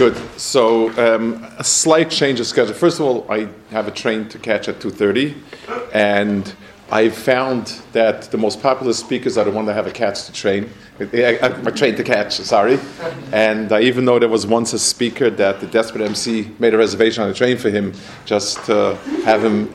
Good. 0.00 0.16
So 0.40 0.88
um, 0.96 1.46
a 1.58 1.62
slight 1.62 2.08
change 2.08 2.40
of 2.40 2.46
schedule. 2.46 2.72
First 2.72 3.00
of 3.00 3.04
all, 3.04 3.30
I 3.30 3.48
have 3.70 3.86
a 3.86 3.90
train 3.90 4.30
to 4.30 4.38
catch 4.38 4.66
at 4.66 4.80
2:30, 4.80 5.34
and 5.92 6.54
I 6.90 7.10
found 7.10 7.82
that 7.92 8.22
the 8.30 8.38
most 8.38 8.62
popular 8.62 8.94
speakers 8.94 9.36
are 9.36 9.44
the 9.44 9.50
one 9.50 9.66
that 9.66 9.74
have 9.74 9.86
a 9.86 9.90
catch 9.90 10.24
to 10.24 10.32
train, 10.32 10.70
a 11.00 11.70
train 11.72 11.96
to 11.96 12.02
catch. 12.02 12.32
Sorry, 12.36 12.78
and 13.30 13.72
I 13.72 13.82
even 13.82 14.06
know 14.06 14.18
there 14.18 14.30
was 14.30 14.46
once 14.46 14.72
a 14.72 14.78
speaker 14.78 15.28
that 15.28 15.60
the 15.60 15.66
desperate 15.66 16.02
MC 16.02 16.50
made 16.58 16.72
a 16.72 16.78
reservation 16.78 17.22
on 17.22 17.28
a 17.28 17.34
train 17.34 17.58
for 17.58 17.68
him 17.68 17.92
just 18.24 18.64
to 18.64 18.96
have 19.26 19.44
him 19.44 19.70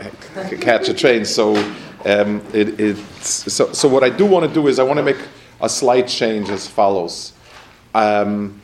catch 0.59 0.89
a 0.89 0.95
train. 0.95 1.23
So, 1.26 1.55
um, 2.03 2.41
it, 2.51 2.79
it's, 2.79 3.53
so, 3.53 3.71
so 3.73 3.87
what 3.87 4.03
I 4.03 4.09
do 4.09 4.26
want 4.26 4.48
to 4.48 4.51
do 4.51 4.70
is 4.70 4.79
I 4.79 4.84
want 4.84 4.98
to 4.98 5.03
make 5.03 5.21
a 5.62 5.70
slight 5.70 6.07
change 6.07 6.49
as 6.49 6.65
follows. 6.65 7.34
Um, 7.93 8.60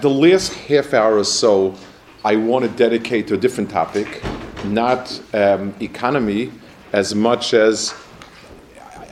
the 0.00 0.10
last 0.10 0.52
half 0.52 0.94
hour 0.94 1.16
or 1.16 1.24
so, 1.24 1.74
I 2.24 2.36
want 2.36 2.64
to 2.64 2.70
dedicate 2.70 3.26
to 3.28 3.34
a 3.34 3.38
different 3.38 3.70
topic, 3.70 4.22
not 4.64 5.20
um, 5.32 5.74
economy 5.80 6.52
as 6.92 7.14
much 7.14 7.54
as, 7.54 7.94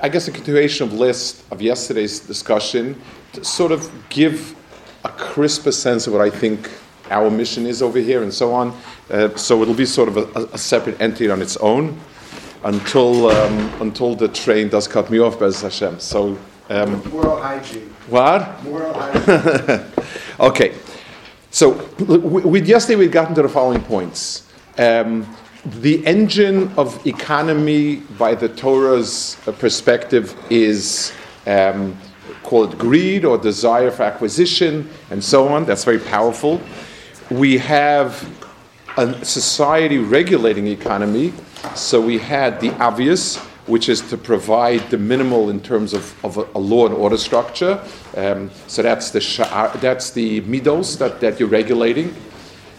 I 0.03 0.09
guess, 0.09 0.29
a 0.29 0.33
continuation 0.33 0.87
of 0.87 0.93
list 0.93 1.45
of 1.51 1.63
yesterday's 1.63 2.21
discussion 2.21 3.01
to 3.33 3.45
sort 3.45 3.73
of 3.73 3.91
give 4.11 4.55
a 5.05 5.09
crisper 5.11 5.73
sense 5.73 6.07
of 6.07 6.13
what 6.13 6.23
I 6.23 6.31
think 6.31 6.71
our 7.11 7.31
mission 7.31 7.65
is 7.67 7.81
over 7.81 7.99
here 7.99 8.23
and 8.23 8.33
so 8.33 8.53
on. 8.53 8.77
Uh, 9.11 9.35
so 9.37 9.63
it'll 9.63 9.75
be 9.75 9.87
sort 9.87 10.09
of 10.09 10.17
a, 10.19 10.45
a, 10.53 10.59
separate 10.59 11.01
entity 11.01 11.31
on 11.31 11.41
its 11.41 11.57
own 11.59 11.99
until 12.65 13.31
um, 13.31 13.73
until 13.81 14.15
the 14.15 14.29
train 14.29 14.69
does 14.69 14.87
cut 14.87 15.11
me 15.11 15.19
off, 15.19 15.39
Bez 15.39 15.63
Hashem. 15.63 15.99
So. 16.01 16.39
Um, 16.69 17.03
Moral 17.09 17.41
hygiene. 17.41 17.89
What? 18.09 18.63
Moral 18.65 18.93
hygiene. 18.93 19.87
Okay, 20.41 20.73
so 21.51 21.73
we, 21.99 22.63
yesterday 22.63 22.95
we'd 22.95 23.11
gotten 23.11 23.35
to 23.35 23.43
the 23.43 23.49
following 23.49 23.83
points. 23.83 24.49
Um, 24.79 25.27
the 25.65 26.07
engine 26.07 26.73
of 26.77 27.05
economy 27.05 27.97
by 28.17 28.37
the 28.37 28.49
Torah's 28.49 29.37
perspective 29.59 30.37
is 30.49 31.13
um, 31.49 31.99
called 32.45 32.79
greed 32.79 33.25
or 33.25 33.37
desire 33.37 33.91
for 33.91 34.05
acquisition 34.05 34.89
and 35.11 35.25
so 35.25 35.49
on. 35.49 35.65
That's 35.65 35.83
very 35.83 35.99
powerful. 35.99 36.61
We 37.33 37.59
have 37.59 38.25
a 38.97 39.25
society 39.25 39.99
regulating 39.99 40.69
economy. 40.69 41.33
So 41.75 42.01
we 42.01 42.19
had 42.19 42.61
the 42.61 42.71
obvious, 42.79 43.45
which 43.69 43.89
is 43.89 44.01
to 44.01 44.17
provide 44.17 44.81
the 44.91 44.99
minimal 44.99 45.51
in 45.51 45.61
terms 45.61 45.93
of, 45.93 46.25
of 46.25 46.39
a, 46.39 46.49
a 46.55 46.59
law 46.59 46.87
and 46.87 46.95
order 46.95 47.19
structure. 47.19 47.81
Um, 48.17 48.51
so 48.67 48.83
that's 48.83 49.11
the, 49.11 49.21
that's 49.81 50.11
the 50.11 50.41
midos 50.43 50.99
that, 50.99 51.21
that 51.21 51.39
you're 51.39 51.49
regulating. 51.49 52.15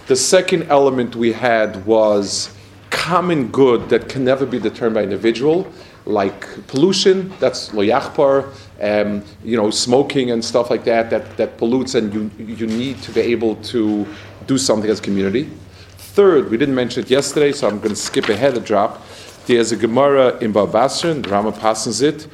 The 0.08 0.16
second 0.16 0.64
element 0.64 1.16
we 1.16 1.32
had 1.32 1.86
was 1.86 2.54
common 2.90 3.50
good 3.50 3.90
that 3.90 4.10
can 4.10 4.24
never 4.24 4.46
be 4.46 4.60
determined 4.60 4.96
by 4.96 5.04
individual, 5.04 5.72
like 6.06 6.68
pollution, 6.68 7.32
that's 7.40 7.70
loyachpar, 7.70 8.52
um, 8.82 9.24
you 9.44 9.56
know, 9.56 9.70
smoking 9.70 10.32
and 10.32 10.44
stuff 10.44 10.72
like 10.72 10.84
that, 10.86 11.12
that, 11.12 11.38
that 11.38 11.58
pollutes 11.58 11.94
and 11.94 12.12
you, 12.14 12.32
you 12.44 12.66
need 12.66 13.00
to 13.04 13.12
be 13.12 13.22
able 13.22 13.56
to 13.58 14.08
do 14.48 14.58
something 14.58 14.90
as 14.90 15.00
a 15.00 15.04
community. 15.04 15.50
Third, 15.98 16.50
we 16.50 16.58
didn't 16.58 16.76
mention 16.76 17.04
it 17.04 17.12
yesterday, 17.12 17.52
so 17.52 17.68
I'm 17.68 17.78
going 17.78 17.90
to 17.90 17.96
skip 17.96 18.30
ahead 18.30 18.58
a 18.58 18.60
drop. 18.60 19.06
There's 19.50 19.72
a 19.72 19.78
Gemara 19.78 20.38
in 20.42 20.54
Babasra, 20.54 21.10
and 21.10 21.28
Rama 21.28 21.52
passes 21.52 22.04
it. 22.04 22.28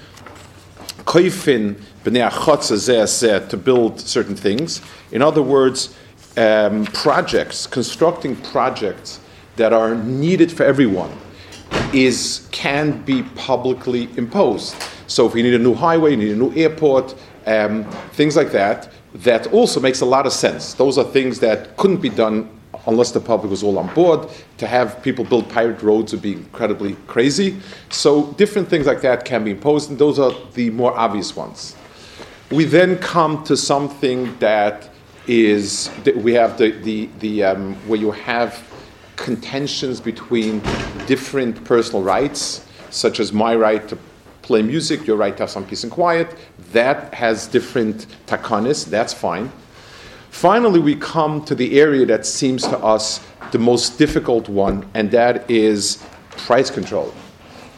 Koifin 1.06 1.80
b'nei 2.03 3.50
to 3.50 3.56
build 3.56 4.02
certain 4.02 4.36
things. 4.36 4.81
In 5.14 5.22
other 5.22 5.42
words, 5.42 5.96
um, 6.36 6.84
projects, 6.88 7.68
constructing 7.68 8.36
projects 8.36 9.22
that 9.56 9.72
are 9.72 9.96
needed 9.96 10.52
for 10.52 10.64
everyone, 10.64 11.09
is 11.94 12.50
can 12.52 13.02
be 13.03 13.24
publicly 13.24 14.09
imposed. 14.18 14.76
So 15.08 15.26
if 15.26 15.36
you 15.36 15.44
need 15.44 15.53
a 15.53 15.59
new 15.59 15.74
highway, 15.74 16.12
you 16.12 16.18
need 16.18 16.32
a 16.32 16.36
new 16.36 16.53
airport, 16.53 17.16
um, 17.46 17.86
things 18.12 18.36
like 18.36 18.52
that, 18.52 18.92
that 19.14 19.47
also 19.53 19.80
makes 19.80 20.02
a 20.02 20.06
lot 20.06 20.26
of 20.26 20.34
sense. 20.34 20.74
Those 20.74 20.97
are 20.97 21.06
things 21.06 21.40
that 21.40 21.78
couldn't 21.78 22.02
be 22.02 22.09
done 22.09 22.50
unless 22.88 23.12
the 23.12 23.19
public 23.19 23.50
was 23.50 23.63
all 23.63 23.78
on 23.78 23.94
board. 23.94 24.29
To 24.57 24.68
have 24.68 25.01
people 25.01 25.25
build 25.25 25.50
pirate 25.50 25.81
roads 25.81 26.13
would 26.13 26.22
be 26.22 26.34
incredibly 26.34 26.96
crazy. 27.07 27.57
So 27.90 28.34
different 28.34 28.68
things 28.68 28.85
like 28.85 29.01
that 29.01 29.25
can 29.25 29.44
be 29.44 29.51
imposed, 29.51 29.90
and 29.90 30.00
those 30.00 30.19
are 30.19 30.34
the 30.53 30.69
more 30.72 30.96
obvious 30.97 31.35
ones. 31.35 31.75
We 32.51 32.66
then 32.66 32.97
come 33.00 33.44
to 33.46 33.57
something 33.57 34.38
that 34.40 34.90
is 35.28 35.90
that 36.03 36.16
we 36.16 36.34
have 36.34 36.57
the 36.57 36.72
the, 36.72 37.09
the 37.19 37.44
um, 37.44 37.75
where 37.88 38.00
you 38.00 38.12
have 38.12 38.63
contentions 39.16 40.00
between 40.00 40.62
different 41.07 41.63
personal 41.63 42.03
rights, 42.03 42.66
such 42.90 43.19
as 43.19 43.34
my 43.34 43.56
right 43.56 43.88
to 43.88 43.97
play 44.41 44.62
music, 44.62 45.07
your 45.07 45.17
right 45.17 45.35
to 45.38 45.44
have 45.44 45.50
some 45.50 45.66
peace 45.66 45.84
and 45.84 45.91
quiet. 45.91 46.35
That 46.72 47.13
has 47.13 47.47
different 47.47 48.06
takanis. 48.28 48.85
That's 48.85 49.13
fine. 49.13 49.52
Finally, 50.35 50.81
we 50.81 50.96
come 50.96 51.41
to 51.46 51.56
the 51.56 51.79
area 51.79 52.06
that 52.06 52.25
seems 52.25 52.63
to 52.63 52.78
us 52.79 53.25
the 53.53 53.57
most 53.57 53.97
difficult 53.97 54.50
one, 54.50 54.85
and 54.94 55.09
that 55.09 55.50
is 55.50 56.03
price 56.31 56.69
control. 56.69 57.13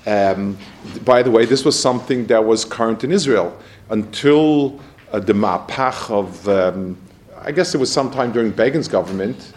Um, 0.08 0.58
by 1.06 1.22
the 1.22 1.30
way, 1.30 1.46
this 1.46 1.64
was 1.64 1.80
something 1.80 2.26
that 2.26 2.44
was 2.44 2.66
current 2.66 3.04
in 3.04 3.12
Israel 3.12 3.56
until 3.92 4.80
uh, 5.12 5.20
the 5.20 5.34
Mapach 5.34 6.10
of, 6.10 6.50
um, 6.50 6.98
I 7.40 7.52
guess 7.52 7.76
it 7.76 7.78
was 7.78 7.92
sometime 7.92 8.32
during 8.32 8.50
Begin's 8.50 8.88
government. 8.88 9.54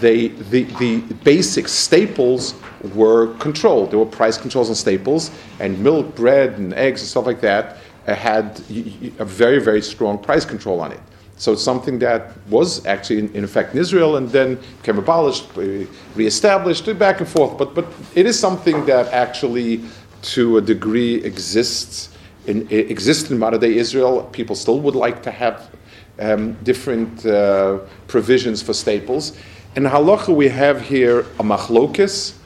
They, 0.00 0.28
the, 0.28 0.64
the 0.64 1.00
basic 1.24 1.66
staples 1.66 2.54
were 2.94 3.32
controlled. 3.38 3.90
There 3.90 3.98
were 3.98 4.04
price 4.04 4.36
controls 4.36 4.68
on 4.68 4.74
staples, 4.74 5.30
and 5.60 5.78
milk, 5.82 6.14
bread, 6.14 6.58
and 6.58 6.74
eggs, 6.74 7.00
and 7.00 7.08
stuff 7.08 7.24
like 7.24 7.40
that 7.40 7.78
uh, 8.06 8.14
had 8.14 8.60
a 9.18 9.24
very, 9.24 9.60
very 9.60 9.80
strong 9.80 10.18
price 10.18 10.44
control 10.44 10.82
on 10.82 10.92
it. 10.92 11.00
So 11.36 11.52
it's 11.52 11.62
something 11.62 11.98
that 11.98 12.32
was 12.48 12.86
actually 12.86 13.18
in, 13.18 13.34
in, 13.34 13.44
effect 13.44 13.74
in 13.74 13.80
Israel 13.80 14.16
and 14.16 14.28
then 14.28 14.58
became 14.78 14.98
abolished, 14.98 15.46
reestablished, 16.14 16.98
back 16.98 17.20
and 17.20 17.28
forth. 17.28 17.58
But, 17.58 17.74
but 17.74 17.86
it 18.14 18.26
is 18.26 18.38
something 18.38 18.86
that 18.86 19.12
actually, 19.12 19.82
to 20.22 20.58
a 20.58 20.60
degree, 20.60 21.16
exists 21.24 22.10
in, 22.46 22.70
exists 22.70 23.30
in 23.30 23.38
modern 23.38 23.60
day 23.60 23.76
Israel. 23.76 24.28
People 24.32 24.54
still 24.54 24.80
would 24.80 24.94
like 24.94 25.22
to 25.22 25.30
have 25.30 25.70
um, 26.20 26.52
different 26.62 27.24
uh, 27.26 27.78
provisions 28.06 28.62
for 28.62 28.72
staples. 28.72 29.36
In 29.76 29.84
halacha, 29.84 30.34
we 30.34 30.48
have 30.48 30.80
here 30.80 31.20
a 31.20 31.42
machlokis 31.42 32.36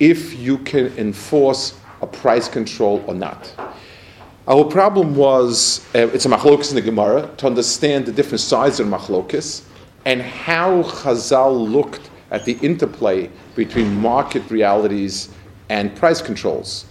if 0.00 0.36
you 0.38 0.58
can 0.58 0.86
enforce 0.98 1.78
a 2.02 2.06
price 2.06 2.48
control 2.48 3.04
or 3.06 3.14
not. 3.14 3.52
Our 4.46 4.64
problem 4.66 5.16
was 5.16 5.80
uh, 5.94 6.08
it's 6.08 6.26
a 6.26 6.28
machlokis 6.28 6.68
in 6.68 6.74
the 6.74 6.82
Gemara 6.82 7.30
to 7.38 7.46
understand 7.46 8.04
the 8.04 8.12
different 8.12 8.42
sides 8.42 8.78
of 8.78 8.86
machlokis 8.86 9.64
and 10.04 10.20
how 10.20 10.82
Chazal 10.82 11.70
looked 11.70 12.10
at 12.30 12.44
the 12.44 12.58
interplay 12.60 13.30
between 13.54 13.98
market 13.98 14.50
realities 14.50 15.30
and 15.70 15.96
price 15.96 16.20
controls. 16.20 16.84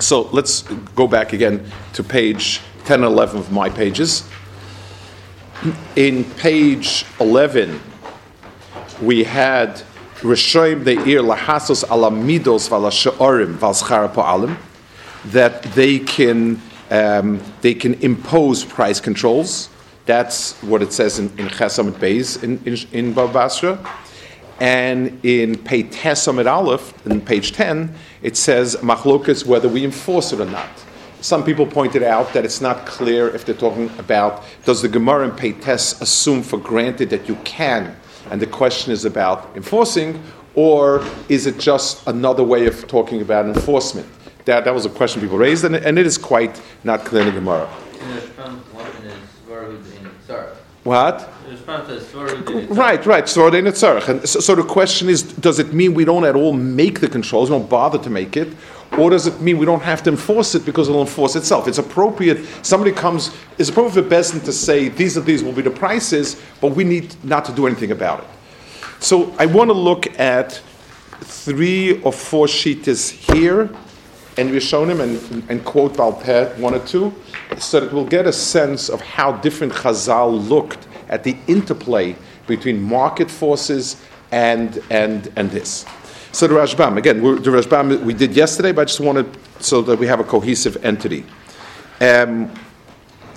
So 0.00 0.28
let's 0.32 0.60
go 0.94 1.08
back 1.08 1.32
again 1.32 1.64
to 1.94 2.02
page 2.02 2.60
10 2.84 3.04
and 3.04 3.04
11 3.04 3.38
of 3.38 3.50
my 3.50 3.70
pages. 3.70 4.28
In 5.96 6.24
page 6.24 7.06
11, 7.20 7.80
we 9.00 9.24
had 9.24 9.82
Rishoim 10.16 10.84
De'ir 10.84 11.22
Lahasos 11.22 11.84
Alamidos 11.86 12.68
Valashaorim 12.68 13.54
Valschara 13.56 14.12
Po'alim 14.12 14.58
that 15.26 15.62
they 15.74 15.98
can 15.98 16.60
um, 16.90 17.40
they 17.60 17.74
can 17.74 17.94
impose 18.02 18.64
price 18.64 19.00
controls. 19.00 19.68
That's 20.06 20.60
what 20.62 20.82
it 20.82 20.92
says 20.92 21.18
in, 21.18 21.26
in 21.38 21.46
Chesam 21.48 21.92
Beis 21.92 22.42
in, 22.42 22.60
in, 22.64 23.14
in. 23.14 23.78
And 24.58 25.24
in 25.24 25.56
Pei 25.56 25.88
Aleph, 26.46 27.06
in 27.06 27.20
page 27.20 27.52
10, 27.52 27.94
it 28.22 28.36
says 28.36 28.76
machlokas 28.76 29.46
whether 29.46 29.68
we 29.68 29.84
enforce 29.84 30.32
it 30.32 30.40
or 30.40 30.46
not. 30.46 30.68
Some 31.22 31.44
people 31.44 31.66
pointed 31.66 32.02
out 32.02 32.32
that 32.32 32.44
it's 32.44 32.60
not 32.60 32.86
clear 32.86 33.28
if 33.34 33.44
they're 33.44 33.54
talking 33.54 33.90
about 33.98 34.42
does 34.64 34.82
the 34.82 34.88
Gemara 34.88 35.28
and 35.28 35.38
Peites 35.38 36.00
assume 36.00 36.42
for 36.42 36.58
granted 36.58 37.08
that 37.10 37.28
you 37.28 37.36
can, 37.36 37.96
and 38.30 38.40
the 38.40 38.46
question 38.46 38.92
is 38.92 39.04
about 39.04 39.54
enforcing, 39.54 40.22
or 40.54 41.04
is 41.28 41.46
it 41.46 41.58
just 41.58 42.06
another 42.06 42.42
way 42.42 42.66
of 42.66 42.86
talking 42.88 43.22
about 43.22 43.46
enforcement? 43.46 44.08
That, 44.44 44.64
that 44.64 44.74
was 44.74 44.86
a 44.86 44.90
question 44.90 45.20
people 45.20 45.38
raised, 45.38 45.64
and, 45.64 45.76
and 45.76 45.98
it 45.98 46.06
is 46.06 46.18
quite 46.18 46.60
not 46.84 47.04
clear 47.04 47.22
in 47.22 47.28
the 47.28 47.40
Gemara. 47.40 47.68
What? 50.82 51.28
Right, 52.70 53.04
right. 53.04 53.28
So 53.28 53.46
And 53.48 54.28
so, 54.28 54.40
so 54.40 54.54
the 54.54 54.62
question 54.62 55.08
is, 55.08 55.22
does 55.22 55.58
it 55.58 55.74
mean 55.74 55.92
we 55.92 56.04
don't 56.04 56.24
at 56.24 56.34
all 56.34 56.52
make 56.54 57.00
the 57.00 57.08
controls, 57.08 57.50
we 57.50 57.58
don't 57.58 57.68
bother 57.68 57.98
to 57.98 58.10
make 58.10 58.36
it, 58.36 58.48
or 58.96 59.10
does 59.10 59.26
it 59.26 59.40
mean 59.40 59.58
we 59.58 59.66
don't 59.66 59.82
have 59.82 60.02
to 60.04 60.10
enforce 60.10 60.54
it 60.54 60.64
because 60.64 60.88
it'll 60.88 61.02
enforce 61.02 61.36
itself? 61.36 61.68
It's 61.68 61.78
appropriate. 61.78 62.46
Somebody 62.64 62.92
comes, 62.92 63.36
it's 63.58 63.68
appropriate 63.68 64.04
for 64.04 64.08
Bezdin 64.08 64.42
to 64.44 64.52
say 64.52 64.88
these 64.88 65.18
are 65.18 65.20
these 65.20 65.44
will 65.44 65.52
be 65.52 65.62
the 65.62 65.70
prices, 65.70 66.40
but 66.60 66.74
we 66.74 66.84
need 66.84 67.14
not 67.24 67.44
to 67.44 67.52
do 67.52 67.66
anything 67.66 67.90
about 67.90 68.20
it. 68.20 68.28
So 69.00 69.34
I 69.38 69.46
want 69.46 69.68
to 69.68 69.74
look 69.74 70.18
at 70.18 70.60
three 71.20 72.00
or 72.02 72.12
four 72.12 72.48
sheets 72.48 73.10
here, 73.10 73.70
and 74.40 74.50
we've 74.50 74.62
shown 74.62 74.88
him 74.88 75.02
and, 75.02 75.44
and 75.50 75.62
quote 75.66 75.92
Balpeh 75.92 76.58
one 76.58 76.74
or 76.74 76.78
two, 76.86 77.14
so 77.58 77.78
that 77.78 77.92
we'll 77.92 78.06
get 78.06 78.26
a 78.26 78.32
sense 78.32 78.88
of 78.88 79.02
how 79.02 79.32
different 79.32 79.74
Chazal 79.74 80.48
looked 80.48 80.88
at 81.10 81.24
the 81.24 81.36
interplay 81.46 82.16
between 82.46 82.82
market 82.82 83.30
forces 83.30 84.02
and, 84.32 84.82
and, 84.90 85.30
and 85.36 85.50
this. 85.50 85.84
So 86.32 86.46
the 86.46 86.54
Rashbam, 86.54 86.96
again, 86.96 87.20
the 87.20 87.50
Rashbam 87.50 88.02
we 88.02 88.14
did 88.14 88.34
yesterday, 88.34 88.72
but 88.72 88.82
I 88.82 88.84
just 88.86 89.00
wanted 89.00 89.26
so 89.58 89.82
that 89.82 89.98
we 89.98 90.06
have 90.06 90.20
a 90.20 90.24
cohesive 90.24 90.82
entity. 90.84 91.26
Um, 92.00 92.50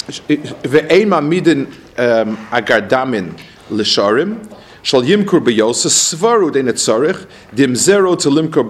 midin 0.07 1.67
um, 1.99 2.37
agardamin 2.47 3.37
l'sharim 3.69 4.49
shall 4.83 5.01
yimkur 5.01 5.39
beyose 5.39 5.89
svaru 5.89 6.51
etzarich 6.51 7.25
dim 7.55 7.75
zero 7.75 8.15
to 8.15 8.29
limkur 8.29 8.69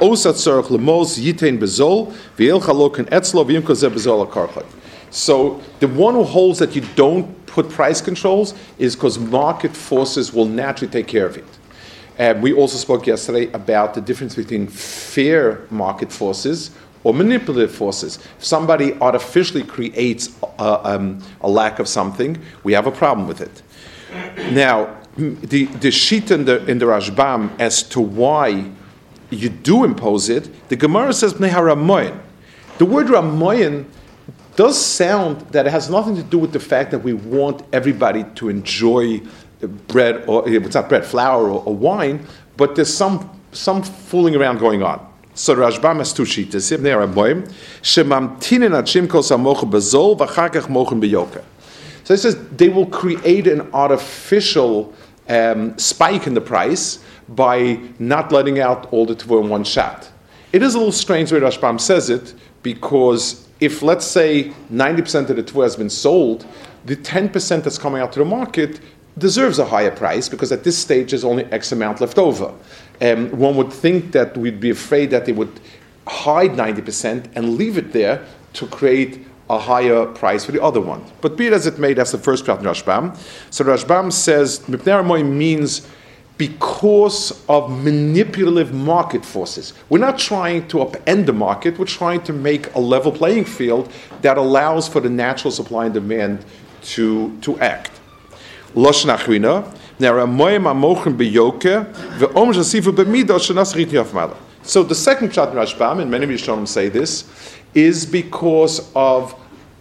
osat 0.00 0.70
lemos 0.70 1.18
yitain 1.18 1.58
bezol 1.58 2.12
v'el 2.36 2.60
chalokin 2.60 3.08
etzlo 3.08 3.44
v'yimkur 3.44 3.74
ze 3.74 3.88
bezol. 3.88 4.64
So 5.10 5.60
the 5.80 5.88
one 5.88 6.14
who 6.14 6.22
holds 6.22 6.60
that 6.60 6.76
you 6.76 6.82
don't 6.94 7.34
put 7.46 7.68
price 7.68 8.00
controls 8.00 8.54
is 8.78 8.94
because 8.94 9.18
market 9.18 9.76
forces 9.76 10.32
will 10.32 10.44
naturally 10.44 10.92
take 10.92 11.08
care 11.08 11.26
of 11.26 11.36
it. 11.36 12.42
We 12.42 12.52
also 12.52 12.76
spoke 12.76 13.06
yesterday 13.06 13.50
about 13.52 13.94
the 13.94 14.00
difference 14.02 14.36
between 14.36 14.68
fair 14.68 15.62
market 15.70 16.12
forces 16.12 16.70
or 17.02 17.14
manipulative 17.14 17.74
forces. 17.74 18.18
If 18.38 18.44
somebody 18.44 18.92
artificially 19.00 19.64
creates 19.64 20.36
a, 20.58 20.86
um, 20.86 21.22
a 21.40 21.48
lack 21.48 21.78
of 21.78 21.88
something, 21.88 22.38
we 22.62 22.74
have 22.74 22.86
a 22.86 22.92
problem 22.92 23.26
with 23.26 23.40
it. 23.40 23.62
Now, 24.52 24.99
the, 25.20 25.66
the 25.66 25.90
sheet 25.90 26.30
in 26.30 26.44
the, 26.44 26.64
in 26.66 26.78
the 26.78 26.86
Rashbam 26.86 27.50
as 27.58 27.82
to 27.84 28.00
why 28.00 28.70
you 29.30 29.48
do 29.48 29.84
impose 29.84 30.28
it, 30.28 30.68
the 30.68 30.76
Gemara 30.76 31.12
says, 31.12 31.34
The 31.34 31.46
word 32.80 33.06
Ramoyan 33.06 33.86
does 34.56 34.84
sound 34.84 35.40
that 35.52 35.66
it 35.66 35.70
has 35.70 35.88
nothing 35.88 36.16
to 36.16 36.22
do 36.22 36.38
with 36.38 36.52
the 36.52 36.60
fact 36.60 36.90
that 36.90 36.98
we 36.98 37.12
want 37.12 37.62
everybody 37.72 38.24
to 38.34 38.48
enjoy 38.48 39.20
bread 39.88 40.24
or 40.28 40.48
eh, 40.48 40.52
it's 40.52 40.74
not 40.74 40.88
bread, 40.88 41.04
flour 41.04 41.48
or, 41.48 41.62
or 41.64 41.74
wine, 41.74 42.26
but 42.56 42.74
there's 42.74 42.92
some 42.92 43.30
some 43.52 43.82
fooling 43.82 44.36
around 44.36 44.58
going 44.58 44.82
on. 44.82 45.04
So 45.34 45.54
Rashbam 45.54 45.98
has 45.98 46.12
two 46.12 46.24
sheets. 46.24 46.72
Are 46.72 46.78
boim, 46.78 47.50
shemamtinin 47.82 49.08
kos 49.08 49.30
amoch 49.30 49.70
bezol 49.70 50.18
v'chakach 50.18 50.68
mochen 50.68 51.00
beyoka. 51.00 51.42
So 52.04 52.14
it 52.14 52.18
says 52.18 52.36
they 52.48 52.68
will 52.68 52.86
create 52.86 53.46
an 53.46 53.72
artificial 53.72 54.92
um, 55.30 55.78
spike 55.78 56.26
in 56.26 56.34
the 56.34 56.40
price 56.40 57.02
by 57.28 57.80
not 57.98 58.32
letting 58.32 58.58
out 58.58 58.92
all 58.92 59.06
the 59.06 59.14
tvur 59.14 59.42
in 59.42 59.48
one 59.48 59.64
shot. 59.64 60.10
It 60.52 60.62
is 60.62 60.74
a 60.74 60.78
little 60.78 60.92
strange 60.92 61.32
way 61.32 61.38
Rashbam 61.38 61.80
says 61.80 62.10
it 62.10 62.34
because 62.62 63.48
if 63.60 63.82
let's 63.82 64.04
say 64.04 64.52
90% 64.72 65.30
of 65.30 65.36
the 65.36 65.42
tvua 65.42 65.62
has 65.62 65.76
been 65.76 65.90
sold, 65.90 66.44
the 66.84 66.96
10% 66.96 67.62
that's 67.62 67.78
coming 67.78 68.02
out 68.02 68.12
to 68.12 68.18
the 68.18 68.24
market 68.24 68.80
deserves 69.18 69.58
a 69.58 69.64
higher 69.64 69.90
price 69.90 70.28
because 70.28 70.50
at 70.50 70.64
this 70.64 70.76
stage 70.76 71.10
there's 71.10 71.24
only 71.24 71.44
X 71.46 71.72
amount 71.72 72.00
left 72.00 72.18
over. 72.18 72.52
Um, 73.00 73.30
one 73.30 73.56
would 73.56 73.72
think 73.72 74.12
that 74.12 74.36
we'd 74.36 74.60
be 74.60 74.70
afraid 74.70 75.10
that 75.10 75.26
they 75.26 75.32
would 75.32 75.60
hide 76.06 76.52
90% 76.52 77.30
and 77.36 77.56
leave 77.56 77.78
it 77.78 77.92
there 77.92 78.24
to 78.54 78.66
create 78.66 79.24
a 79.50 79.58
higher 79.58 80.06
price 80.06 80.44
for 80.44 80.52
the 80.52 80.62
other 80.62 80.80
one. 80.80 81.04
But 81.20 81.36
be 81.36 81.48
it 81.48 81.52
as 81.52 81.66
it 81.66 81.78
may, 81.78 81.92
that's 81.92 82.12
the 82.12 82.18
first 82.18 82.48
in 82.48 82.54
Rashbam. 82.54 83.18
So 83.50 83.64
Rashbam 83.64 84.12
says, 84.12 84.60
Mipner 84.60 85.04
means 85.28 85.88
because 86.38 87.44
of 87.48 87.68
manipulative 87.84 88.72
market 88.72 89.24
forces. 89.24 89.74
We're 89.88 89.98
not 89.98 90.18
trying 90.18 90.68
to 90.68 90.78
upend 90.78 91.26
the 91.26 91.32
market, 91.32 91.78
we're 91.78 91.84
trying 91.84 92.22
to 92.22 92.32
make 92.32 92.72
a 92.76 92.78
level 92.78 93.10
playing 93.10 93.44
field 93.44 93.92
that 94.22 94.38
allows 94.38 94.88
for 94.88 95.00
the 95.00 95.10
natural 95.10 95.50
supply 95.50 95.86
and 95.86 95.94
demand 95.94 96.44
to, 96.82 97.36
to 97.40 97.58
act. 97.58 97.90
So 104.62 104.82
the 104.84 104.94
second 104.94 105.34
shot 105.34 105.52
Rashbam, 105.52 106.00
and 106.00 106.10
many 106.10 106.24
of 106.24 106.30
Rishonim 106.30 106.68
say 106.68 106.88
this, 106.88 107.24
is 107.74 108.06
because 108.06 108.90
of 108.94 109.34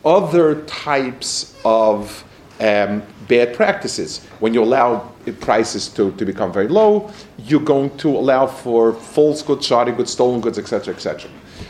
other 0.06 0.62
types 0.64 1.56
of 1.66 2.24
um, 2.60 3.04
bad 3.28 3.54
practices. 3.54 4.26
When 4.40 4.54
you 4.54 4.64
allow 4.64 5.12
prices 5.40 5.88
to, 5.90 6.12
to 6.14 6.26
become 6.26 6.52
very 6.52 6.68
low, 6.68 7.12
you're 7.38 7.62
going 7.62 7.96
to 7.98 8.10
allow 8.10 8.48
for 8.48 8.94
false 8.94 9.42
goods, 9.42 9.66
shoddy 9.66 9.92
goods, 9.92 10.12
stolen 10.12 10.42
goods, 10.42 10.58
etc., 10.58 10.94
etc. 10.94 11.30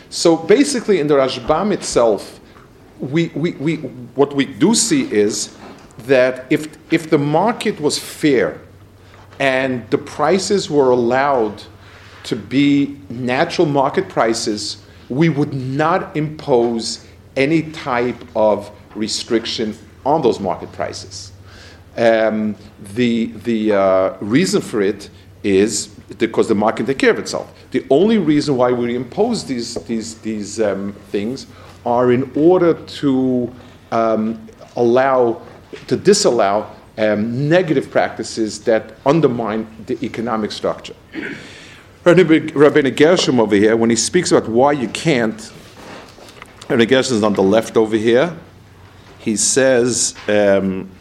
So 0.09 0.37
basically, 0.37 0.99
in 0.99 1.07
the 1.07 1.15
Rashbam 1.15 1.71
itself, 1.71 2.39
we, 2.99 3.27
we, 3.29 3.51
we, 3.53 3.75
what 4.15 4.33
we 4.33 4.45
do 4.45 4.75
see 4.75 5.11
is 5.11 5.55
that 5.99 6.45
if, 6.49 6.77
if 6.91 7.09
the 7.09 7.17
market 7.17 7.79
was 7.79 7.97
fair 7.97 8.59
and 9.39 9.89
the 9.89 9.97
prices 9.97 10.69
were 10.69 10.89
allowed 10.89 11.63
to 12.23 12.35
be 12.35 12.99
natural 13.09 13.67
market 13.67 14.09
prices, 14.09 14.83
we 15.07 15.29
would 15.29 15.53
not 15.53 16.15
impose 16.15 17.05
any 17.39 17.63
type 17.71 18.21
of 18.35 18.69
restriction 18.93 19.75
on 20.05 20.21
those 20.21 20.39
market 20.39 20.71
prices. 20.73 21.31
Um, 21.97 22.55
the 22.93 23.27
the 23.43 23.73
uh, 23.73 24.17
reason 24.21 24.61
for 24.61 24.81
it 24.81 25.09
is 25.43 25.87
because 26.17 26.47
the 26.47 26.55
market 26.55 26.85
take 26.85 26.99
care 26.99 27.11
of 27.11 27.19
itself. 27.19 27.51
The 27.71 27.85
only 27.89 28.17
reason 28.17 28.57
why 28.57 28.71
we 28.71 28.95
impose 28.95 29.45
these 29.45 29.75
these 29.85 30.19
these 30.19 30.59
um, 30.59 30.93
things 31.11 31.47
are 31.85 32.11
in 32.11 32.29
order 32.35 32.73
to 32.73 33.51
um, 33.91 34.47
allow 34.75 35.41
to 35.87 35.95
disallow 35.95 36.69
um, 36.97 37.49
negative 37.49 37.89
practices 37.89 38.61
that 38.65 38.95
undermine 39.05 39.65
the 39.85 39.97
economic 40.03 40.51
structure. 40.51 40.95
Rabbi 42.05 42.89
Gershom 42.89 43.39
over 43.39 43.55
here, 43.55 43.75
when 43.75 43.89
he 43.89 43.95
speaks 43.95 44.31
about 44.31 44.49
why 44.49 44.71
you 44.71 44.87
can't, 44.89 45.51
Gershom 46.69 47.17
is 47.17 47.23
on 47.23 47.33
the 47.33 47.41
left 47.41 47.77
over 47.77 47.95
here. 47.95 48.37
He 49.17 49.35
says. 49.35 50.15
Um, 50.27 50.91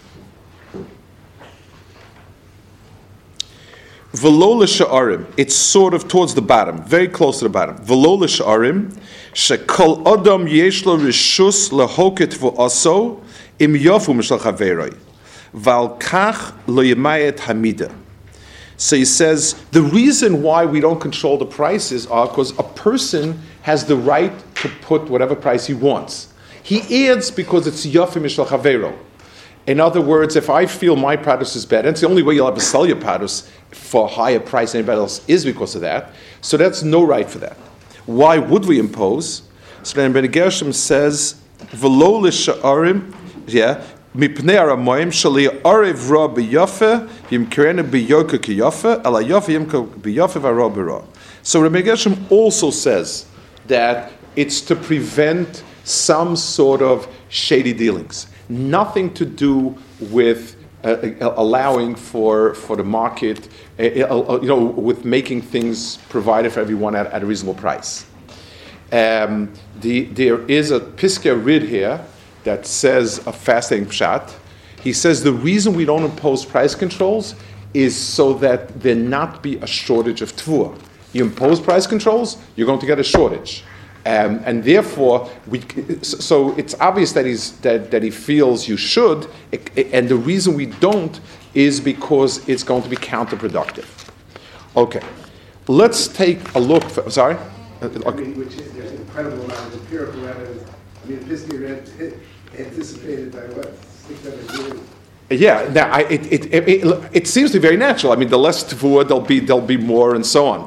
Velola 4.13 4.65
sha'arim. 4.65 5.27
It's 5.37 5.55
sort 5.55 5.93
of 5.93 6.09
towards 6.09 6.35
the 6.35 6.41
bottom, 6.41 6.83
very 6.83 7.07
close 7.07 7.39
to 7.41 7.45
the 7.45 7.51
bottom. 7.51 7.77
Velola 7.79 8.25
sha'arim. 8.25 8.99
Shekol 9.35 10.01
adam 10.07 10.47
yeshlo 10.47 10.99
rishus 10.99 11.71
lehoket 11.71 12.35
v'aso 12.35 13.23
im 13.59 13.75
yofu 13.75 14.15
mishal 14.15 14.39
chaveroi. 14.39 14.97
Val 15.53 15.99
kach 15.99 16.55
lo 16.67 16.83
yemayet 16.83 17.37
hamida. 17.37 17.95
So 18.79 18.97
he 18.97 19.05
says 19.05 19.55
the 19.73 19.83
reason 19.83 20.43
why 20.43 20.65
we 20.65 20.81
don't 20.81 21.01
control 21.01 21.37
the 21.37 21.47
prices 21.47 22.07
are 22.07 22.27
because 22.27 22.59
a 22.59 22.63
person 22.63 23.43
has 23.69 23.85
the 23.85 23.97
right 23.97 24.33
to 24.55 24.69
put 24.81 25.11
whatever 25.11 25.35
price 25.35 25.67
he 25.67 25.75
wants. 25.75 26.33
He 26.63 27.07
adds 27.11 27.31
because 27.31 27.67
it's 27.67 27.85
yofu 27.85 28.19
mishal 28.23 28.47
chavero. 28.47 28.97
In 29.67 29.79
other 29.79 30.01
words, 30.01 30.37
if 30.37 30.49
I 30.49 30.65
feel 30.65 30.97
my 30.97 31.17
produce 31.17 31.55
is 31.55 31.67
better, 31.67 31.87
and 31.89 31.95
it's 31.95 32.01
the 32.01 32.09
only 32.09 32.23
way 32.23 32.35
you'll 32.35 32.49
ever 32.49 32.61
sell 32.61 32.87
your 32.87 32.97
produce 32.97 33.47
for 33.71 34.07
a 34.07 34.09
higher 34.09 34.41
price 34.41 34.73
than 34.73 34.79
anybody 34.79 35.01
else 35.01 35.21
is 35.29 35.45
because 35.45 35.75
of 35.75 35.83
that. 35.83 36.13
So 36.41 36.57
that's 36.57 36.83
no 36.83 37.05
right 37.05 37.29
for 37.29 37.41
that. 37.41 37.59
Why 38.07 38.39
would 38.39 38.65
we 38.65 38.79
impose? 38.79 39.43
So 39.83 39.97
then 39.97 40.15
Ben 40.15 40.27
Gershom 40.29 40.73
says, 40.73 41.35
"V'lo 41.77 42.23
l'sha'arim, 42.23 43.15
yeah, 43.47 43.85
mipnei 44.17 44.57
aramoyim 44.57 45.13
shali 45.13 45.47
arev 45.61 46.09
ra 46.09 46.27
biyafe 46.27 47.07
yimkerena 47.29 47.85
biyoka 47.85 48.39
kiyafe 48.39 49.05
ala 49.05 49.23
yafe 49.23 49.53
yimka 49.59 49.87
biyafe 50.01 50.41
v'ara 50.41 50.75
b'ra." 50.75 51.05
So 51.43 51.61
Rabbi 51.61 51.83
Gershom 51.83 52.27
also 52.31 52.71
says 52.71 53.27
that 53.69 54.13
it's 54.37 54.61
to 54.63 54.77
prevent 54.77 55.63
some 55.85 56.37
sort 56.37 56.83
of 56.83 57.09
shady 57.29 57.73
dealings. 57.73 58.27
Nothing 58.49 59.13
to 59.15 59.25
do 59.25 59.77
with 60.01 60.57
uh, 60.85 60.89
uh, 61.21 61.35
allowing 61.37 61.95
for, 61.95 62.55
for 62.55 62.77
the 62.77 62.85
market, 62.85 63.49
uh, 63.79 63.83
uh, 63.83 64.39
you 64.41 64.49
know, 64.49 64.65
with 64.65 65.05
making 65.05 65.43
things 65.43 65.97
provided 66.09 66.53
for 66.53 66.61
everyone 66.61 66.95
at, 66.95 67.07
at 67.07 67.23
a 67.23 67.27
reasonable 67.27 67.61
price. 67.61 68.07
Um, 68.93 69.53
the, 69.81 70.05
there 70.05 70.41
is 70.49 70.71
a 70.71 70.81
Piska 70.81 71.45
Rid 71.45 71.63
here 71.63 72.05
that 72.45 72.65
says 72.65 73.19
a 73.27 73.33
fasting 73.33 73.87
pshat. 73.87 74.33
He 74.81 74.93
says 74.93 75.23
the 75.23 75.33
reason 75.33 75.75
we 75.75 75.85
don't 75.85 76.05
impose 76.05 76.45
price 76.45 76.75
controls 76.75 77.35
is 77.75 77.97
so 77.97 78.33
that 78.35 78.81
there 78.81 78.95
not 78.95 79.43
be 79.43 79.57
a 79.57 79.67
shortage 79.67 80.23
of 80.23 80.35
tvua. 80.37 80.79
You 81.13 81.25
impose 81.25 81.61
price 81.61 81.87
controls, 81.87 82.37
you're 82.57 82.67
going 82.67 82.81
to 82.81 82.87
get 82.87 82.99
a 82.99 83.05
shortage. 83.05 83.65
Um, 84.07 84.41
and 84.45 84.65
therefore, 84.65 85.31
we, 85.47 85.63
so 86.03 86.57
it's 86.57 86.75
obvious 86.81 87.13
that, 87.13 87.27
he's, 87.27 87.53
that, 87.61 87.91
that 87.91 88.03
he 88.03 88.11
feels 88.11 88.67
you 88.67 88.77
should, 88.77 89.29
and 89.93 90.09
the 90.09 90.17
reason 90.17 90.55
we 90.55 90.67
don't 90.67 91.21
is 91.55 91.81
because 91.81 92.49
it's 92.49 92.63
going 92.63 92.83
to 92.83 92.89
be 92.89 92.97
counterproductive. 92.97 93.87
Okay, 94.77 95.03
let's 95.67 96.09
take 96.09 96.55
a 96.55 96.59
look. 96.59 96.85
For, 96.85 97.11
sorry? 97.11 97.37
I 97.83 97.89
mean, 97.89 98.39
which 98.39 98.55
is, 98.55 98.73
there's 98.73 98.93
an 98.93 98.99
incredible 98.99 99.45
amount 99.45 99.75
of 99.75 99.75
empirical 99.75 100.27
evidence. 100.27 100.71
I 101.05 101.09
mean, 101.09 101.29
this 101.29 101.43
read 101.49 101.91
anticipated 102.57 103.33
by 103.33 103.41
what, 103.57 103.75
six, 103.85 104.21
seven 104.21 104.67
years? 104.67 104.81
Yeah, 105.31 105.69
now 105.75 105.91
I, 105.91 106.01
it, 106.05 106.33
it, 106.33 106.55
it, 106.55 107.11
it, 107.13 107.29
seems 107.29 107.51
to 107.51 107.59
be 107.59 107.63
very 107.63 107.77
natural. 107.77 108.13
I 108.13 108.17
mean, 108.17 108.31
the 108.31 108.39
less 108.39 108.65
tavua, 108.65 109.07
there'll 109.07 109.21
be, 109.21 109.41
there'll 109.41 109.61
be 109.61 109.77
more 109.77 110.15
and 110.15 110.25
so 110.25 110.47
on. 110.47 110.61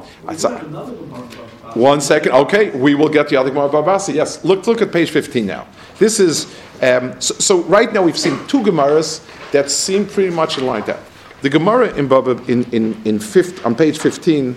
One 1.74 2.00
second. 2.00 2.32
Okay, 2.32 2.70
we 2.70 2.94
will 2.94 3.08
get 3.08 3.28
the 3.28 3.36
other 3.36 3.50
Gemara 3.50 3.70
Babasi. 3.70 4.14
Yes, 4.14 4.44
look, 4.44 4.66
look 4.68 4.80
at 4.80 4.92
page 4.92 5.10
15 5.10 5.46
now. 5.46 5.66
This 5.98 6.20
is, 6.20 6.46
um, 6.80 7.20
so, 7.20 7.34
so, 7.34 7.62
right 7.62 7.92
now 7.92 8.02
we've 8.02 8.18
seen 8.18 8.38
two 8.46 8.60
Gemaras 8.60 9.20
that 9.50 9.70
seem 9.70 10.06
pretty 10.06 10.30
much 10.30 10.58
in 10.58 10.66
line. 10.66 10.84
That 10.84 11.00
the 11.40 11.48
Gemara 11.48 11.92
in 11.96 12.06
Baba 12.06 12.40
in, 12.46 12.64
in, 12.72 13.00
in 13.04 13.18
fifth, 13.18 13.64
on 13.66 13.74
page 13.74 13.98
15 13.98 14.54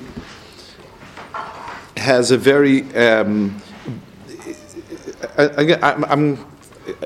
has 1.98 2.30
a 2.30 2.38
very, 2.38 2.84
um, 2.96 3.60
I, 5.38 5.80
I'm 5.82 6.06
I'm 6.06 6.55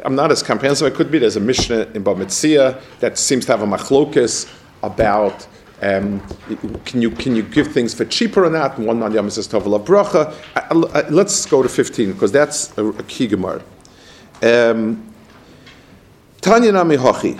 not 0.09 0.31
as 0.31 0.43
comprehensive 0.43 0.87
as 0.87 0.93
I 0.93 0.95
could 0.95 1.11
be. 1.11 1.19
There's 1.19 1.35
a 1.35 1.39
Mishnah 1.39 1.91
in 1.93 2.03
Bava 2.03 2.23
Metzia 2.23 2.81
that 2.99 3.17
seems 3.17 3.45
to 3.45 3.51
have 3.51 3.61
a 3.61 3.65
machlokas 3.65 4.51
about 4.83 5.47
um, 5.81 6.19
can 6.83 7.01
you 7.01 7.09
can 7.11 7.35
you 7.35 7.43
give 7.43 7.71
things 7.71 7.93
for 7.93 8.03
cheaper 8.05 8.45
or 8.45 8.49
not? 8.49 8.77
One 8.77 8.99
man 8.99 9.13
Yom 9.13 9.29
says 9.29 9.47
Tovel 9.47 9.83
Bracha. 9.83 10.33
Let's 11.09 11.45
go 11.45 11.63
to 11.63 11.69
15 11.69 12.11
because 12.11 12.31
that's 12.31 12.77
a, 12.77 12.85
a 12.85 13.03
key 13.03 13.27
gemara. 13.27 13.63
Um, 14.41 15.05
Tanya 16.41 16.71
Nami 16.71 16.97
Hochi. 16.97 17.39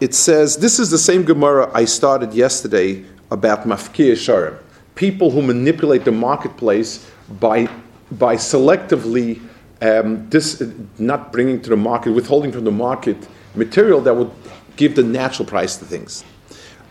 It 0.00 0.14
says 0.14 0.56
this 0.56 0.78
is 0.78 0.90
the 0.90 0.98
same 0.98 1.24
gemara 1.24 1.70
I 1.72 1.84
started 1.84 2.34
yesterday 2.34 3.04
about 3.30 3.64
mafkir 3.64 4.12
sharim, 4.12 4.58
people 4.94 5.30
who 5.30 5.42
manipulate 5.42 6.04
the 6.04 6.12
marketplace 6.12 7.08
by 7.40 7.68
by 8.12 8.36
selectively 8.36 9.40
um, 9.80 10.28
this 10.30 10.62
not 10.98 11.32
bringing 11.32 11.60
to 11.62 11.70
the 11.70 11.76
market, 11.76 12.12
withholding 12.12 12.52
from 12.52 12.64
the 12.64 12.70
market 12.70 13.16
material 13.54 14.00
that 14.02 14.14
would 14.14 14.30
give 14.76 14.96
the 14.96 15.02
natural 15.02 15.46
price 15.46 15.76
to 15.76 15.84
things. 15.84 16.24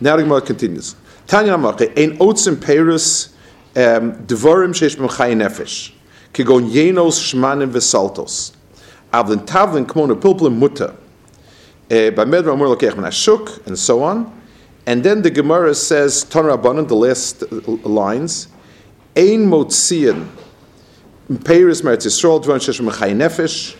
Now 0.00 0.16
the 0.16 0.22
Gemara 0.22 0.42
continues. 0.42 0.94
Tanya 1.26 1.54
Amache, 1.54 1.90
ein 1.98 2.18
otzim 2.18 2.56
perus 2.56 3.32
um, 3.76 4.12
devorim 4.26 4.70
sheish 4.70 4.96
b'mchai 4.96 5.34
nefesh, 5.34 5.92
kegon 6.32 6.70
yenos 6.70 7.34
shmanim 7.34 7.70
v'saltos, 7.70 8.52
avlen 9.12 9.44
tavlen 9.46 9.86
kmon 9.86 10.18
pulplim 10.20 10.56
mutter, 10.56 10.94
eh, 11.90 12.10
by 12.10 12.24
medra 12.24 12.52
amur 12.52 12.74
lokech 12.74 12.96
min 12.96 13.04
ashuk, 13.04 13.66
and 13.66 13.78
so 13.78 14.02
on. 14.02 14.34
And 14.86 15.04
then 15.04 15.20
the 15.20 15.30
Gemara 15.30 15.74
says, 15.74 16.24
Ton 16.24 16.44
Rabbanan, 16.44 16.88
the 16.88 16.96
last 16.96 17.42
lines, 17.84 18.48
ein 19.14 19.46
motzian 19.46 20.28
Peiris 21.28 21.82
Meretz 21.82 22.06
Yisrael, 22.06 22.42
Dvarim 22.42 22.58
Sheshem 22.58 22.88
Nefesh. 23.14 23.76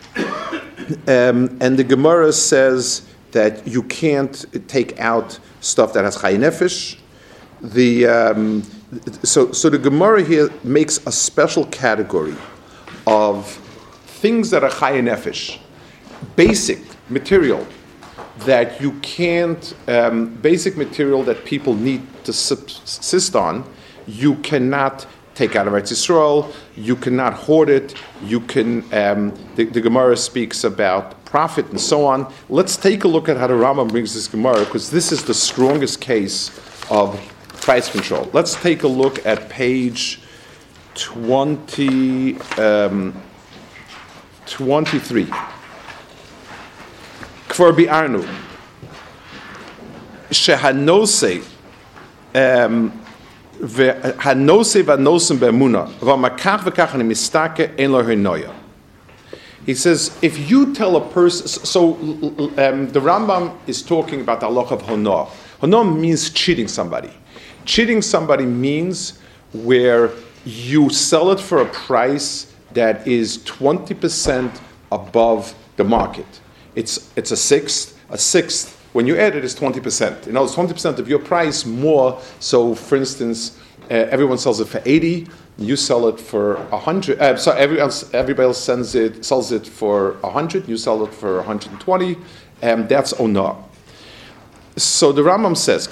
Um, 1.07 1.57
and 1.61 1.77
the 1.77 1.83
Gemara 1.83 2.31
says 2.31 3.07
that 3.31 3.67
you 3.67 3.81
can't 3.83 4.45
take 4.67 4.99
out 4.99 5.39
stuff 5.59 5.93
that 5.93 6.03
has 6.03 6.21
Chai 6.21 6.35
Nefesh. 6.35 6.97
The, 7.61 8.05
um, 8.05 8.63
so, 9.23 9.51
so 9.51 9.69
the 9.69 9.79
Gemara 9.79 10.23
here 10.23 10.49
makes 10.63 11.05
a 11.07 11.11
special 11.11 11.65
category 11.65 12.35
of 13.07 13.47
things 14.05 14.51
that 14.51 14.63
are 14.63 14.69
Chai 14.69 14.93
Nefesh, 15.01 15.59
basic 16.35 16.79
material 17.09 17.65
that 18.39 18.79
you 18.79 18.91
can't, 18.99 19.73
um, 19.87 20.35
basic 20.35 20.77
material 20.77 21.23
that 21.23 21.45
people 21.45 21.73
need 21.73 22.01
to 22.25 22.31
subsist 22.31 23.35
on, 23.35 23.67
you 24.07 24.35
cannot 24.37 25.05
take 25.39 25.55
out 25.55 25.67
of 25.67 25.73
Eretz 25.73 25.93
Yisrael. 25.93 26.53
You 26.75 26.97
cannot 26.97 27.33
hoard 27.33 27.69
it. 27.69 27.95
You 28.23 28.41
can. 28.41 28.83
Um, 28.93 29.33
the, 29.55 29.63
the, 29.63 29.79
Gemara 29.79 30.17
speaks 30.17 30.65
about 30.65 31.23
profit 31.23 31.65
and 31.69 31.79
so 31.79 32.05
on. 32.05 32.31
Let's 32.49 32.75
take 32.75 33.05
a 33.05 33.07
look 33.07 33.29
at 33.29 33.37
how 33.37 33.47
the 33.47 33.53
Rambam 33.53 33.89
brings 33.89 34.13
this 34.13 34.27
Gemara 34.27 34.65
because 34.65 34.91
this 34.91 35.13
is 35.13 35.23
the 35.23 35.33
strongest 35.33 36.01
case 36.01 36.51
of 36.91 37.15
price 37.61 37.89
control. 37.89 38.29
Let's 38.33 38.55
take 38.55 38.83
a 38.83 38.87
look 38.87 39.25
at 39.25 39.49
page 39.49 40.21
twenty. 40.93 42.39
Um, 42.57 43.13
23. 44.45 45.25
Kvar. 47.47 48.27
Shehanose. 50.31 51.45
Um, 52.33 53.08
He 59.65 59.75
says, 59.75 60.17
if 60.21 60.49
you 60.49 60.73
tell 60.73 60.95
a 60.95 61.01
person, 61.11 61.47
so 61.47 61.93
um, 61.93 62.89
the 62.89 62.99
Rambam 62.99 63.55
is 63.67 63.81
talking 63.83 64.21
about 64.21 64.39
the 64.39 64.47
Allah 64.47 64.63
of 64.63 64.89
honor. 64.89 65.27
Honor 65.61 65.83
means 65.83 66.29
cheating 66.29 66.67
somebody. 66.67 67.11
Cheating 67.65 68.01
somebody 68.01 68.45
means 68.45 69.19
where 69.53 70.11
you 70.45 70.89
sell 70.89 71.31
it 71.31 71.39
for 71.39 71.61
a 71.61 71.65
price 71.65 72.55
that 72.73 73.07
is 73.07 73.39
20% 73.39 74.59
above 74.91 75.53
the 75.75 75.83
market. 75.83 76.25
It's, 76.75 77.11
it's 77.15 77.31
a 77.31 77.37
sixth, 77.37 77.99
a 78.09 78.17
sixth 78.17 78.78
when 78.93 79.05
you 79.05 79.17
add 79.17 79.35
it, 79.35 79.43
it's 79.43 79.55
20%. 79.55 80.25
You 80.25 80.31
know, 80.33 80.43
it's 80.43 80.55
20% 80.55 80.97
of 80.99 81.07
your 81.07 81.19
price 81.19 81.65
more. 81.65 82.19
So, 82.39 82.73
for 82.73 82.95
instance, 82.95 83.57
uh, 83.89 83.93
everyone 84.11 84.37
sells 84.37 84.59
it 84.59 84.67
for 84.67 84.81
80, 84.85 85.27
you 85.57 85.75
sell 85.75 86.07
it 86.07 86.19
for 86.19 86.55
100. 86.69 87.19
Uh, 87.19 87.35
so 87.37 87.51
everyone 87.51 87.91
everybody 88.13 88.45
else 88.45 88.63
sends 88.63 88.95
it, 88.95 89.25
sells 89.25 89.51
it 89.51 89.65
for 89.65 90.13
100, 90.21 90.67
you 90.67 90.77
sell 90.77 91.03
it 91.03 91.13
for 91.13 91.37
120, 91.37 92.17
and 92.61 92.87
that's 92.87 93.13
onah. 93.13 93.57
So 94.77 95.11
the 95.11 95.21
Rambam 95.21 95.57
says, 95.57 95.87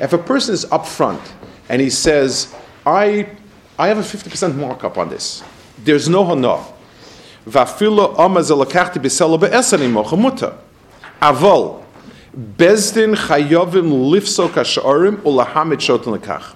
if 0.00 0.12
a 0.12 0.18
person 0.18 0.54
is 0.54 0.64
upfront 0.66 1.20
and 1.68 1.80
he 1.80 1.90
says, 1.90 2.54
I, 2.84 3.28
I 3.78 3.88
have 3.88 3.98
a 3.98 4.02
50% 4.02 4.56
markup 4.56 4.98
on 4.98 5.08
this, 5.08 5.44
there's 5.84 6.08
no 6.08 6.24
honah. 6.24 6.64
ואפילו 7.47 8.03
עומר 8.05 8.41
זה 8.41 8.55
לקחתי 8.55 8.99
בסלו 8.99 9.37
בעשר 9.37 9.77
נימוך 9.77 10.13
מותר. 10.13 10.49
אבל 11.21 11.61
בזדין 12.57 13.15
חיובים 13.15 14.13
לפסוק 14.13 14.57
השעורים 14.57 15.17
ולהמד 15.25 15.79
שוטן 15.79 16.11
לכך. 16.11 16.53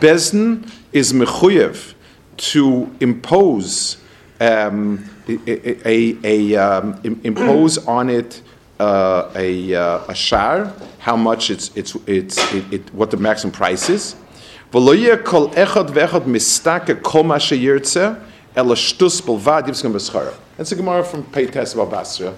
Bezdin 0.00 0.64
is 0.94 1.12
mechuyev 1.12 1.94
to 2.36 2.88
impose 3.00 3.96
um, 4.40 5.10
a, 5.28 5.88
a, 5.88 6.16
a 6.22 6.56
um, 6.56 7.18
impose 7.24 7.78
on 7.78 8.08
it 8.08 8.42
uh, 8.78 9.30
a, 9.34 9.74
uh, 9.74 10.04
a 10.08 10.14
shar, 10.14 10.72
how 10.98 11.16
much 11.16 11.50
it's, 11.50 11.70
it's, 11.74 11.96
it's 12.06 12.38
it, 12.54 12.72
it, 12.72 12.94
what 12.94 13.10
the 13.10 13.16
maximum 13.16 13.52
price 13.52 13.88
is. 13.88 14.14
V'lo 14.72 15.24
kol 15.24 15.48
echad 15.50 15.90
ve'echad 15.90 16.26
mistake 16.26 17.02
kol 17.02 17.24
ma 17.24 17.36
sheyirtzeh 17.36 18.18
Elashtus 18.57 19.21
Belvad 19.21 19.67
Yivskim 19.67 19.93
Beschara. 19.93 20.33
That's 20.57 20.71
a 20.71 20.75
Gemara 20.75 21.03
from 21.03 21.23
Peites 21.25 21.75
about 21.75 21.91
Basra, 21.91 22.33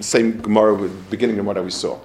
same 0.00 0.38
Gemara, 0.42 0.74
with 0.74 1.10
beginning 1.10 1.36
Gemara 1.36 1.62
we 1.62 1.70
saw. 1.70 1.98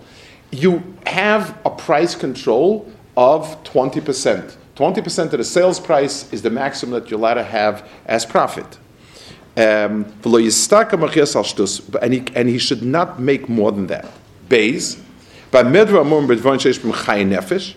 You 0.51 0.81
have 1.05 1.57
a 1.65 1.69
price 1.69 2.15
control 2.15 2.89
of 3.17 3.61
20%. 3.65 4.55
20% 4.77 5.23
of 5.25 5.31
the 5.31 5.43
sales 5.43 5.81
price 5.81 6.31
is 6.31 6.41
the 6.41 6.49
maximum 6.49 6.97
that 6.97 7.11
you're 7.11 7.19
allowed 7.19 7.33
to 7.33 7.43
have 7.43 7.85
as 8.05 8.25
profit. 8.25 8.77
Um, 9.57 10.05
and, 10.23 12.13
he, 12.13 12.23
and 12.33 12.47
he 12.47 12.57
should 12.57 12.83
not 12.83 13.19
make 13.19 13.49
more 13.49 13.73
than 13.73 13.87
that. 13.87 14.05
By 14.47 15.63
Medra 15.63 16.05
Sheish 16.05 16.79
Nefesh, 16.79 17.75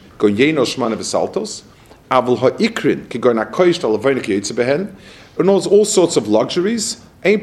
ta'lavoinik 3.80 4.22
yitze 4.22 4.52
behen, 4.52 4.80
and 4.80 4.96
knows 5.38 5.66
all 5.66 5.84
sorts 5.84 6.16
of 6.16 6.28
luxuries. 6.28 7.04
And 7.24 7.42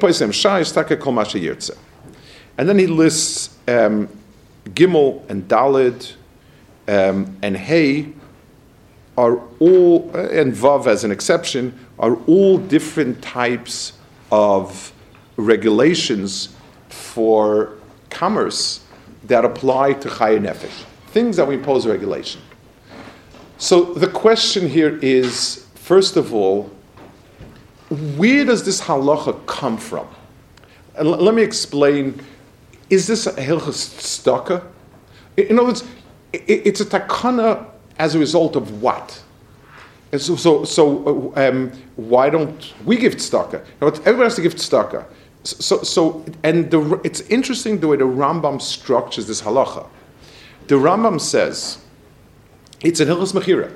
then 2.69 2.79
he 2.79 2.87
lists 2.87 3.57
um, 3.67 4.07
Gimel 4.65 5.29
and 5.29 5.47
Dalid 5.47 6.13
um, 6.87 7.37
and 7.41 7.57
Hey 7.57 8.13
are 9.17 9.41
all, 9.59 10.09
and 10.15 10.53
Vav 10.53 10.87
as 10.87 11.03
an 11.03 11.11
exception, 11.11 11.77
are 11.99 12.15
all 12.27 12.57
different 12.57 13.21
types 13.21 13.93
of 14.31 14.93
regulations 15.35 16.55
for 16.89 17.73
commerce 18.09 18.81
that 19.25 19.45
apply 19.45 19.93
to 19.93 20.07
Chaya 20.09 20.39
Nefesh, 20.39 20.83
things 21.07 21.37
that 21.37 21.47
we 21.47 21.55
impose 21.55 21.85
regulation. 21.85 22.41
So 23.57 23.93
the 23.93 24.07
question 24.07 24.67
here 24.67 24.97
is 25.01 25.67
first 25.75 26.17
of 26.17 26.33
all, 26.33 26.71
where 27.91 28.45
does 28.45 28.63
this 28.63 28.81
halacha 28.81 29.45
come 29.45 29.77
from? 29.77 30.07
And 30.95 31.07
l- 31.07 31.17
let 31.17 31.35
me 31.35 31.43
explain. 31.43 32.21
Is 32.89 33.07
this 33.07 33.27
a 33.27 33.33
hilchas 33.33 33.87
staka? 33.99 34.63
In 35.37 35.57
other 35.57 35.67
words, 35.67 35.83
it's 36.33 36.81
a 36.81 36.85
takana 36.85 37.65
as 37.97 38.15
a 38.15 38.19
result 38.19 38.55
of 38.55 38.81
what? 38.81 39.21
And 40.11 40.21
so, 40.21 40.35
so, 40.35 40.65
so 40.65 41.33
uh, 41.35 41.49
um, 41.49 41.71
why 41.95 42.29
don't 42.29 42.73
we 42.85 42.97
give 42.97 43.15
tzedakah? 43.15 43.63
Now, 43.81 43.87
everybody 43.87 44.23
has 44.23 44.35
to 44.35 44.41
give 44.41 44.55
tzedakah. 44.55 45.05
So, 45.43 45.81
so, 45.83 46.25
and 46.43 46.69
the, 46.69 46.99
it's 47.03 47.21
interesting 47.21 47.79
the 47.79 47.87
way 47.87 47.97
the 47.97 48.03
Rambam 48.03 48.61
structures 48.61 49.27
this 49.27 49.41
halacha. 49.41 49.87
The 50.67 50.75
Rambam 50.75 51.19
says 51.19 51.79
it's 52.81 52.99
an 52.99 53.07
hilchas 53.07 53.33
mechira. 53.33 53.75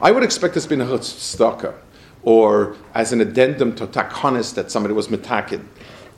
I 0.00 0.12
would 0.12 0.22
expect 0.22 0.54
this 0.54 0.64
to 0.66 0.76
be 0.76 0.82
a 0.82 0.86
hilchas 0.86 1.36
tzedakah, 1.36 1.74
or 2.26 2.76
as 2.94 3.12
an 3.12 3.20
addendum 3.22 3.74
to 3.76 3.86
takanis 3.86 4.52
that 4.52 4.70
somebody 4.70 4.92
was 4.92 5.08
metakin. 5.08 5.64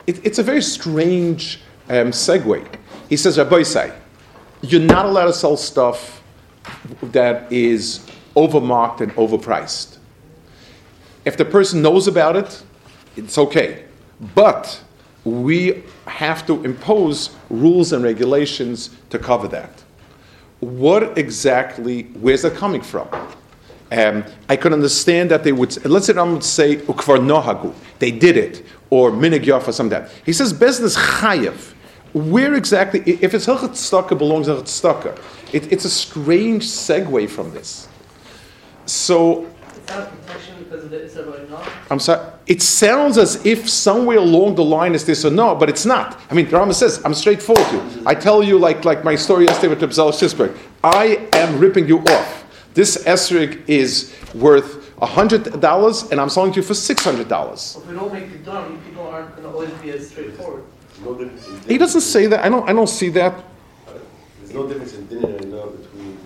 It, 0.06 0.24
it's 0.26 0.38
a 0.38 0.42
very 0.42 0.62
strange 0.62 1.60
um, 1.88 2.10
segue. 2.10 2.66
He 3.08 3.16
says, 3.16 3.38
Rabbi 3.38 3.62
you're 4.62 4.80
not 4.80 5.06
allowed 5.06 5.26
to 5.26 5.32
sell 5.32 5.56
stuff 5.56 6.22
that 7.02 7.52
is 7.52 8.04
overmarked 8.34 9.02
and 9.02 9.12
overpriced. 9.12 9.98
If 11.24 11.36
the 11.36 11.44
person 11.44 11.82
knows 11.82 12.08
about 12.08 12.36
it, 12.36 12.62
it's 13.16 13.36
okay. 13.36 13.84
But 14.34 14.82
we 15.24 15.84
have 16.06 16.46
to 16.46 16.64
impose 16.64 17.36
rules 17.50 17.92
and 17.92 18.02
regulations 18.02 18.90
to 19.10 19.18
cover 19.18 19.46
that. 19.48 19.84
What 20.60 21.18
exactly, 21.18 22.04
where's 22.14 22.42
that 22.42 22.54
coming 22.54 22.80
from? 22.80 23.08
Um, 23.90 24.25
I 24.49 24.57
could 24.57 24.73
understand 24.73 25.30
that 25.30 25.45
they 25.45 25.52
would, 25.52 25.85
let's 25.85 26.07
say 26.07 26.14
I'm 26.14 26.40
say, 26.40 26.76
ukvar 26.76 27.18
nohagu, 27.18 27.75
they 27.99 28.11
did 28.11 28.37
it, 28.37 28.64
or 28.90 29.11
minigyaf 29.11 29.66
or 29.66 29.73
something 29.73 30.00
that. 30.00 30.11
He 30.26 30.33
says, 30.33 30.52
business 30.52 30.97
chayev. 30.97 31.75
Where 32.12 32.54
exactly, 32.54 33.00
if 33.00 33.35
it's 33.35 33.47
hilchat 33.47 33.71
staka 33.71 34.16
belongs 34.16 34.47
to 34.47 34.57
hilchat 34.57 35.18
it, 35.52 35.73
it's 35.73 35.85
a 35.85 35.90
strange 35.90 36.64
segue 36.64 37.28
from 37.30 37.50
this. 37.52 37.88
So? 38.87 39.47
I'm 41.90 41.99
sorry. 41.99 42.30
It 42.47 42.61
sounds 42.62 43.16
as 43.16 43.45
if 43.47 43.68
somewhere 43.68 44.18
along 44.18 44.57
the 44.57 44.64
line 44.64 44.95
is 44.95 45.04
this 45.04 45.25
or 45.25 45.30
no, 45.30 45.54
but 45.54 45.68
it's 45.71 45.87
not. 45.87 46.21
I 46.30 46.35
mean, 46.35 46.47
the 46.47 46.57
Rambam 46.57 46.75
says, 46.75 47.02
I'm 47.04 47.14
straightforward 47.14 47.66
to 47.68 47.76
you. 47.76 48.02
I 48.07 48.14
tell 48.14 48.42
you, 48.42 48.59
like, 48.59 48.85
like 48.85 49.04
my 49.04 49.14
story 49.14 49.47
yesterday 49.47 49.68
with 49.68 49.80
Rebzel 49.80 50.12
Shisberg, 50.12 50.57
I 50.85 51.28
am 51.33 51.59
ripping 51.59 51.88
you 51.88 52.00
off. 52.00 52.38
This 52.78 52.97
esrig 52.99 53.68
is 53.68 54.14
worth 54.35 54.94
$100 55.00 56.12
and 56.12 56.20
I'm 56.20 56.28
selling 56.28 56.52
to 56.52 56.61
you 56.61 56.62
for 56.62 56.75
$600. 56.75 57.76
If 57.76 57.87
we 57.88 57.94
don't 57.97 58.12
make 58.12 58.30
it 58.30 58.44
done, 58.44 58.80
people 58.82 59.04
aren't 59.08 59.30
going 59.35 59.42
to 59.42 59.50
always 59.50 59.73
be 59.82 59.90
as 59.90 60.08
straightforward. 60.11 60.62
No 61.05 61.29
He 61.66 61.76
doesn't 61.76 62.02
say 62.02 62.29
that. 62.29 62.44
I 62.44 62.48
don't, 62.48 62.68
I 62.68 62.72
don't 62.72 62.87
see 62.87 63.09
that. 63.09 63.35
There's 64.38 64.55
no 64.55 64.68
difference 64.68 64.94
in 64.94 65.09
dinner 65.09 65.26
and 65.26 65.50
no 65.50 65.70
between 65.70 66.18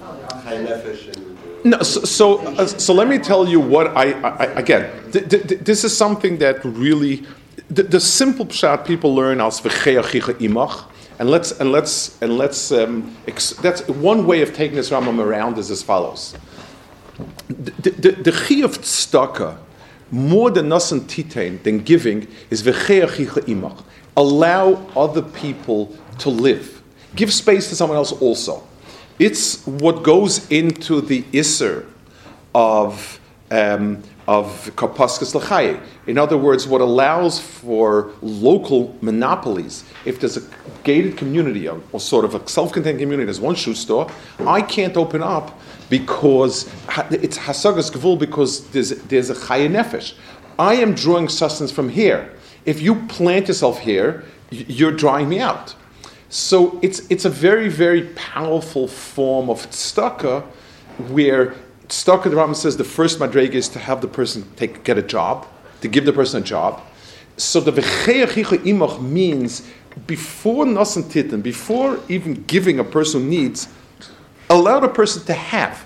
high 0.00 0.56
nefesh 0.66 1.14
and. 1.14 1.64
No, 1.64 1.78
so 1.82 2.00
so, 2.00 2.38
uh, 2.40 2.66
so 2.66 2.92
let 2.92 3.06
me 3.06 3.18
tell 3.18 3.48
you 3.48 3.60
what 3.60 3.96
I, 3.96 4.06
I 4.20 4.30
I- 4.46 4.52
again. 4.58 4.90
Th- 5.12 5.28
th- 5.28 5.46
th- 5.46 5.60
this 5.60 5.84
is 5.84 5.96
something 5.96 6.38
that 6.38 6.64
really 6.64 7.24
the, 7.70 7.84
the 7.84 8.00
simple 8.00 8.46
pshat 8.46 8.84
people 8.84 9.14
learn 9.14 9.40
as 9.40 9.60
v'cheachicha 9.60 10.34
imach, 10.40 10.84
and 11.22 11.30
let's 11.30 11.52
and 11.52 11.70
let's 11.70 12.20
and 12.20 12.36
let's 12.36 12.72
um, 12.72 13.16
ex- 13.28 13.52
that's 13.62 13.86
one 13.86 14.26
way 14.26 14.42
of 14.42 14.52
taking 14.52 14.74
this 14.74 14.90
Rambam 14.90 15.20
around 15.20 15.56
is 15.56 15.70
as 15.70 15.80
follows. 15.80 16.34
The 17.46 17.70
the, 17.70 18.10
of 18.62 18.84
more 20.10 20.50
than 20.50 20.68
nasan 20.68 21.02
titain 21.02 21.62
than 21.62 21.78
giving 21.78 22.26
is 22.50 22.62
imach. 23.42 23.84
Allow 24.16 24.84
other 24.96 25.22
people 25.22 25.96
to 26.18 26.28
live. 26.28 26.82
Give 27.14 27.32
space 27.32 27.68
to 27.68 27.76
someone 27.76 27.98
else 27.98 28.10
also. 28.10 28.66
It's 29.20 29.64
what 29.64 30.02
goes 30.02 30.50
into 30.50 31.00
the 31.00 31.22
isser 31.32 31.86
of 32.52 33.20
um, 33.52 34.02
of 34.28 34.70
kapaskas 34.76 35.34
l'chaye. 35.34 35.80
In 36.06 36.18
other 36.18 36.36
words, 36.38 36.66
what 36.66 36.80
allows 36.80 37.40
for 37.40 38.12
local 38.22 38.96
monopolies. 39.00 39.84
If 40.04 40.20
there's 40.20 40.36
a 40.36 40.42
gated 40.84 41.16
community 41.16 41.68
or, 41.68 41.80
or 41.92 42.00
sort 42.00 42.24
of 42.24 42.34
a 42.34 42.48
self-contained 42.48 42.98
community, 42.98 43.24
there's 43.24 43.40
one 43.40 43.54
shoe 43.54 43.74
store, 43.74 44.10
I 44.46 44.62
can't 44.62 44.96
open 44.96 45.22
up 45.22 45.58
because 45.90 46.70
it's 47.10 47.38
hasagas 47.38 47.90
gvul 47.90 48.18
because 48.18 48.68
there's 48.70 48.90
there's 48.90 49.30
a 49.30 49.34
chaye 49.34 49.68
nefesh. 49.68 50.14
I 50.58 50.74
am 50.74 50.94
drawing 50.94 51.28
sustenance 51.28 51.72
from 51.72 51.88
here. 51.88 52.32
If 52.64 52.80
you 52.80 52.94
plant 53.06 53.48
yourself 53.48 53.80
here, 53.80 54.24
you're 54.50 54.92
drawing 54.92 55.28
me 55.28 55.40
out. 55.40 55.74
So 56.28 56.78
it's, 56.82 57.00
it's 57.10 57.26
a 57.26 57.30
very, 57.30 57.68
very 57.68 58.04
powerful 58.14 58.88
form 58.88 59.50
of 59.50 59.68
tzedakah 59.68 60.44
where 61.10 61.54
tzedakah, 61.92 62.24
the 62.24 62.30
Rambam 62.30 62.56
says, 62.56 62.76
the 62.76 62.84
first 62.84 63.18
madrega 63.18 63.54
is 63.54 63.68
to 63.68 63.78
have 63.78 64.00
the 64.00 64.08
person 64.08 64.50
take, 64.56 64.82
get 64.82 64.96
a 64.96 65.02
job, 65.02 65.46
to 65.82 65.88
give 65.88 66.06
the 66.06 66.12
person 66.12 66.42
a 66.42 66.44
job. 66.44 66.80
So 67.36 67.60
the 67.60 67.70
v'cheyachicha 67.70 68.64
imach 68.64 69.00
means 69.00 69.68
before 70.06 70.64
nasan 70.64 71.12
titan, 71.12 71.42
before 71.42 72.00
even 72.08 72.44
giving 72.44 72.78
a 72.78 72.84
person 72.84 73.28
needs, 73.28 73.68
allow 74.48 74.80
the 74.80 74.88
person 74.88 75.22
to 75.26 75.34
have. 75.34 75.84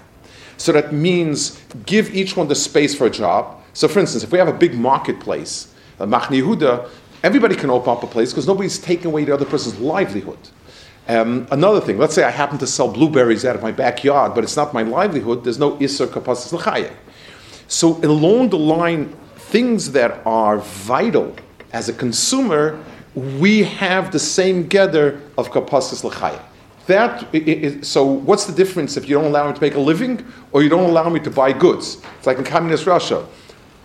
So 0.59 0.73
that 0.73 0.93
means 0.93 1.61
give 1.87 2.15
each 2.15 2.37
one 2.37 2.47
the 2.47 2.55
space 2.55 2.95
for 2.95 3.07
a 3.07 3.11
job. 3.11 3.63
So 3.73 3.89
for 3.89 3.99
instance, 3.99 4.23
if 4.23 4.31
we 4.31 4.39
have 4.39 4.49
a 4.49 4.53
big 4.53 4.75
marketplace, 4.75 5.75
a 5.99 6.07
Machane 6.07 6.41
Yehuda, 6.41 6.89
everybody 7.25 7.57
can 7.57 7.69
open 7.69 7.91
up 7.91 8.03
a 8.05 8.07
place 8.07 8.31
because 8.33 8.47
nobody's 8.47 8.79
taking 8.79 9.07
away 9.07 9.25
the 9.25 9.35
other 9.35 9.45
person's 9.45 9.79
livelihood. 9.81 10.39
Um, 11.09 11.47
another 11.53 11.81
thing, 11.81 11.99
let's 11.99 12.15
say 12.15 12.25
I 12.25 12.31
happen 12.31 12.59
to 12.59 12.67
sell 12.67 12.89
blueberries 12.89 13.45
out 13.45 13.55
of 13.55 13.63
my 13.63 13.71
backyard, 13.71 14.35
but 14.35 14.43
it's 14.43 14.57
not 14.57 14.75
my 14.75 14.83
livelihood, 14.83 15.45
there's 15.45 15.59
no 15.59 15.77
Isser 15.77 16.07
Kapasis 16.07 16.53
L'chaye. 16.53 16.91
So 17.69 17.97
along 18.05 18.51
the 18.51 18.59
line, 18.59 19.15
things 19.37 19.93
that 19.93 20.21
are 20.27 20.59
vital 20.59 21.35
as 21.73 21.89
a 21.89 21.93
consumer, 21.93 22.83
we 23.15 23.63
have 23.63 24.11
the 24.11 24.19
same 24.19 24.67
gather 24.67 25.21
of 25.39 25.51
Kapasis 25.51 26.03
L'chaye. 26.03 26.41
That 26.87 27.85
so 27.85 28.05
what's 28.05 28.45
the 28.45 28.53
difference 28.53 28.97
if 28.97 29.09
you 29.09 29.17
don't 29.17 29.25
allow 29.27 29.49
me 29.49 29.55
to 29.55 29.61
make 29.61 29.75
a 29.75 29.81
living 29.81 30.25
or 30.53 30.63
you 30.63 30.69
don't 30.69 30.89
allow 30.89 31.09
me 31.09 31.19
to 31.21 31.31
buy 31.31 31.53
goods? 31.53 32.01
It's 32.19 32.27
like 32.27 32.39
in 32.39 32.45
communist 32.45 32.87
Russia. 32.87 33.27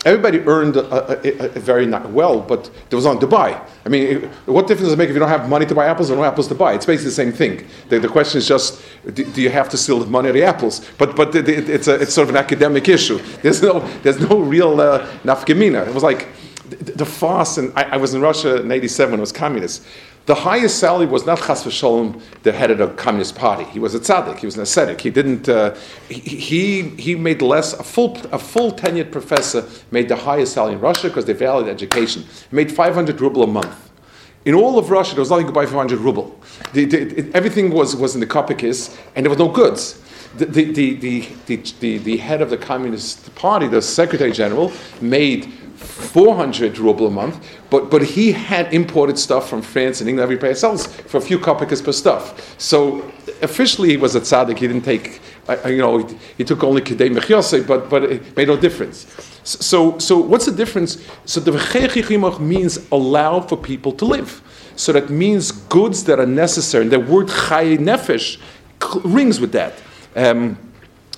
Everybody 0.04 0.40
earned 0.40 0.78
a, 0.78 0.84
a, 0.84 1.46
a, 1.46 1.46
a 1.56 1.60
very 1.60 1.86
not 1.86 2.10
well, 2.10 2.40
but 2.40 2.72
there 2.90 2.98
was 2.98 3.06
nothing 3.06 3.20
to 3.22 3.28
buy. 3.28 3.62
I 3.86 3.90
mean, 3.90 4.24
what 4.48 4.66
difference 4.68 4.88
does 4.88 4.94
it 4.94 4.98
make 4.98 5.10
if 5.10 5.14
you 5.14 5.20
don't 5.20 5.30
have 5.30 5.48
money 5.48 5.66
to 5.68 5.76
buy 5.76 5.86
apples 5.86 6.10
or 6.10 6.16
no 6.16 6.24
apples 6.24 6.48
to 6.48 6.56
buy? 6.56 6.74
It's 6.74 6.88
basically 6.88 7.10
the 7.10 7.16
same 7.16 7.32
thing. 7.32 7.68
The, 7.90 8.00
the 8.00 8.08
question 8.08 8.40
is 8.40 8.48
just, 8.48 8.82
do, 9.14 9.24
do 9.24 9.42
you 9.44 9.50
have 9.52 9.70
to 9.70 9.78
steal 9.78 10.00
the 10.00 10.08
money 10.08 10.30
or 10.30 10.34
the 10.34 10.44
apples? 10.44 10.82
But, 10.98 11.16
but 11.16 11.36
it, 11.36 11.48
it- 11.48 11.70
it's, 11.70 11.88
a, 11.88 12.02
it's 12.02 12.14
sort 12.14 12.30
of 12.30 12.36
an 12.36 12.40
academic 12.44 12.90
issue. 12.90 13.20
There's 13.44 13.62
no, 13.62 13.80
there's 14.02 14.20
no 14.20 14.40
real 14.40 14.82
uh, 14.82 15.06
nafkamina. 15.24 15.88
It 15.88 15.94
was 15.94 16.02
like 16.04 16.30
the, 16.70 16.78
the 16.94 17.06
fast, 17.06 17.60
and 17.60 17.72
I, 17.76 17.84
I 17.84 17.98
was 17.98 18.16
in 18.16 18.22
Russia 18.22 18.62
in 18.62 18.72
87 18.72 19.12
when 19.12 19.20
it 19.20 19.22
was 19.22 19.32
communist. 19.32 19.86
The 20.32 20.36
highest 20.36 20.80
salary 20.80 21.08
was 21.08 21.26
not 21.26 21.40
Chas 21.40 21.66
v'sholem, 21.66 22.22
the 22.44 22.54
head 22.54 22.72
of 22.72 22.78
the 22.78 22.88
Communist 22.88 23.36
Party. 23.36 23.66
He 23.66 23.80
was 23.80 23.94
a 23.96 24.00
tzaddik. 24.00 24.38
He 24.38 24.46
was 24.46 24.56
an 24.56 24.62
ascetic. 24.62 25.02
He 25.02 25.10
didn't. 25.10 25.50
Uh, 25.50 25.76
he, 26.08 26.84
he 26.84 27.16
made 27.16 27.42
less. 27.42 27.74
A 27.74 27.84
full 27.84 28.18
a 28.32 28.40
full 28.40 28.72
tenured 28.72 29.12
professor 29.12 29.68
made 29.92 30.08
the 30.08 30.16
highest 30.16 30.54
salary 30.54 30.76
in 30.76 30.80
Russia 30.80 31.10
because 31.10 31.26
they 31.26 31.34
valued 31.34 31.68
education. 31.68 32.24
He 32.50 32.56
made 32.56 32.72
500 32.72 33.20
ruble 33.20 33.44
a 33.44 33.48
month. 33.48 33.92
In 34.46 34.56
all 34.56 34.80
of 34.80 34.90
Russia, 34.90 35.16
there 35.16 35.20
was 35.20 35.32
nothing 35.32 35.48
to 35.48 35.52
buy 35.52 35.66
for 35.66 35.72
500 35.74 36.00
ruble. 36.00 36.40
The, 36.72 36.86
the, 36.86 37.02
it- 37.20 37.36
everything 37.36 37.70
was, 37.70 37.98
was 37.98 38.14
in 38.16 38.22
the 38.22 38.26
kopikis, 38.26 38.98
and 39.18 39.26
there 39.26 39.30
was 39.30 39.38
no 39.38 39.50
goods. 39.50 40.02
The, 40.38 40.46
the, 40.46 40.72
the, 40.72 40.96
the, 40.96 41.56
the, 41.82 41.98
the 41.98 42.16
head 42.16 42.42
of 42.42 42.50
the 42.50 42.58
Communist 42.58 43.36
Party, 43.36 43.68
the 43.68 43.82
Secretary 43.82 44.32
General, 44.32 44.72
made 45.02 45.52
400 45.82 46.78
ruble 46.78 47.08
a 47.08 47.12
month, 47.12 47.46
but, 47.70 47.90
but 47.90 48.02
he 48.04 48.32
had 48.32 48.74
imported 48.74 49.18
stuff 49.18 49.50
from 49.50 49.62
France 49.62 50.02
and 50.02 50.10
England 50.10 50.32
every 50.32 50.50
else 50.64 50.88
for 50.88 51.18
a 51.18 51.22
few 51.22 51.40
kopikis 51.40 51.84
per 51.84 51.92
stuff. 51.92 52.56
So 52.60 53.12
officially 53.42 53.90
he 53.90 53.98
was 53.98 54.16
a 54.16 54.22
tzaddik, 54.22 54.58
he 54.58 54.68
didn't 54.68 54.84
take 54.84 55.20
I, 55.48 55.56
I- 55.56 55.68
you 55.70 55.78
know, 55.78 55.98
he, 55.98 56.18
he 56.38 56.44
took 56.44 56.64
only 56.64 56.82
kedei 56.82 57.10
mechyase, 57.10 57.66
but 57.66 57.90
but 57.90 58.04
it 58.04 58.38
made 58.38 58.48
no 58.48 58.58
difference. 58.58 59.08
So 59.44 59.98
so 59.98 60.18
what's 60.18 60.46
the 60.46 60.52
difference? 60.52 60.98
So 61.26 61.40
the 61.40 61.52
v'chei 61.52 62.40
means 62.40 62.80
allow 62.92 63.40
for 63.42 63.58
people 63.58 63.92
to 63.94 64.06
live. 64.06 64.42
So 64.76 64.92
that 64.94 65.10
means 65.10 65.52
goods 65.52 66.04
that 66.06 66.20
are 66.20 66.26
necessary. 66.26 66.84
And 66.84 66.92
the 66.92 67.00
word 67.00 67.28
chay 67.28 67.78
nefesh 67.78 68.38
rings 69.04 69.40
with 69.40 69.52
that. 69.54 69.74
Um, 70.16 70.58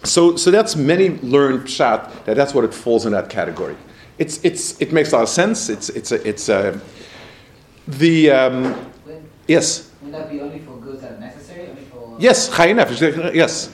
so, 0.03 0.35
so 0.35 0.51
that's 0.51 0.75
many 0.75 1.09
learned 1.21 1.69
shot 1.69 2.25
that 2.25 2.35
that's 2.35 2.53
what 2.53 2.65
it 2.65 2.73
falls 2.73 3.05
in 3.05 3.13
that 3.13 3.29
category. 3.29 3.77
It's, 4.23 4.39
it's, 4.41 4.79
it 4.79 4.93
makes 4.93 5.11
a 5.11 5.17
lot 5.17 5.23
of 5.23 5.29
sense. 5.29 5.67
It's, 5.67 5.89
it's, 5.89 6.13
a, 6.13 6.25
it's 6.25 6.47
a, 6.47 6.79
the, 7.89 8.31
um, 8.31 8.63
Wouldn't, 9.05 9.29
yes, 9.49 9.91
wouldn't 10.01 10.17
that 10.17 10.31
be 10.31 10.39
only 10.39 10.59
for 10.59 10.77
goods 10.77 11.01
that 11.01 11.11
are 11.11 11.19
necessary? 11.19 11.67
Only 11.67 11.81
for 11.81 12.15
yes, 12.19 12.49
Chayin 12.49 12.81
Nefesh, 12.81 13.33
yes. 13.35 13.69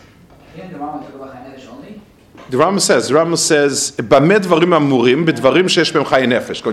The 0.56 0.62
Rambam 0.62 1.06
talk 1.06 1.14
about 1.14 1.36
Chayanevish 1.36 1.68
only? 1.68 2.02
The 2.50 2.58
Rambam 2.58 2.82
says, 2.82 3.10
the 3.10 3.14
Rambam 3.14 3.38
says, 3.38 3.92
"B'med 3.98 4.40
dvarim 4.40 4.74
amurim, 4.76 5.24
b'dvarim 5.24 5.70
shesh 5.70 5.92
b'em 5.94 6.04
chayin 6.04 6.30
nefesh." 6.34 6.64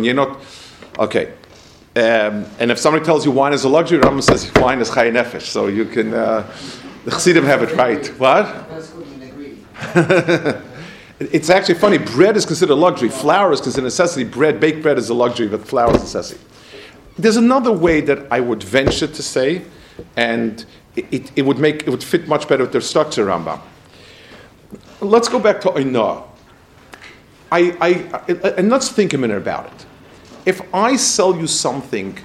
Okay. 0.98 1.26
Um, 1.94 2.46
and 2.58 2.70
if 2.70 2.78
somebody 2.78 3.04
tells 3.04 3.26
you 3.26 3.30
wine 3.30 3.52
is 3.52 3.64
a 3.64 3.68
luxury, 3.68 3.98
the 3.98 4.06
Rambam 4.06 4.22
says 4.22 4.50
wine 4.54 4.80
is 4.80 4.88
chayin 4.88 5.22
nefesh. 5.22 5.42
So 5.42 5.66
you 5.66 5.84
can, 5.84 6.14
uh, 6.14 6.50
the 7.04 7.10
Chassidim 7.10 7.44
have 7.44 7.62
it 7.62 7.76
right. 7.76 8.06
What? 8.18 8.46
It's 11.18 11.48
actually 11.48 11.76
funny. 11.76 11.96
Bread 11.96 12.37
is 12.37 12.44
considered 12.44 12.74
a 12.74 12.76
luxury. 12.76 13.09
Flour 13.09 13.52
is 13.52 13.61
considered 13.61 13.85
a 13.85 13.87
necessity. 13.87 14.24
Bread, 14.24 14.61
baked 14.61 14.83
bread 14.83 14.98
is 14.98 15.09
a 15.09 15.14
luxury, 15.14 15.48
but 15.48 15.66
flour 15.66 15.90
is 15.90 15.96
a 15.96 16.00
necessity. 16.00 16.40
There's 17.18 17.38
another 17.38 17.72
way 17.72 18.02
that 18.02 18.26
I 18.31 18.40
would 18.40 18.62
venture 18.62 19.07
to 19.07 19.22
say, 19.22 19.62
and 20.16 20.66
it, 20.94 21.07
it, 21.11 21.33
it 21.37 21.42
would 21.42 21.59
make 21.59 21.85
it 21.85 21.88
would 21.88 22.05
fit 22.05 22.29
much 22.29 22.46
better 22.46 22.64
with 22.64 22.72
their 22.72 22.83
structure, 22.83 23.24
Rambam. 23.24 23.61
Let's 25.00 25.29
go 25.29 25.38
back 25.38 25.61
to 25.62 25.68
Oinah. 25.68 26.24
I, 27.50 27.76
I, 27.81 28.20
I, 28.29 28.48
and 28.59 28.68
let's 28.68 28.90
think 28.90 29.14
a 29.14 29.18
minute 29.18 29.38
about 29.38 29.66
it. 29.66 29.87
If 30.44 30.61
I 30.74 30.96
sell 30.96 31.35
you 31.37 31.46
something, 31.46 32.18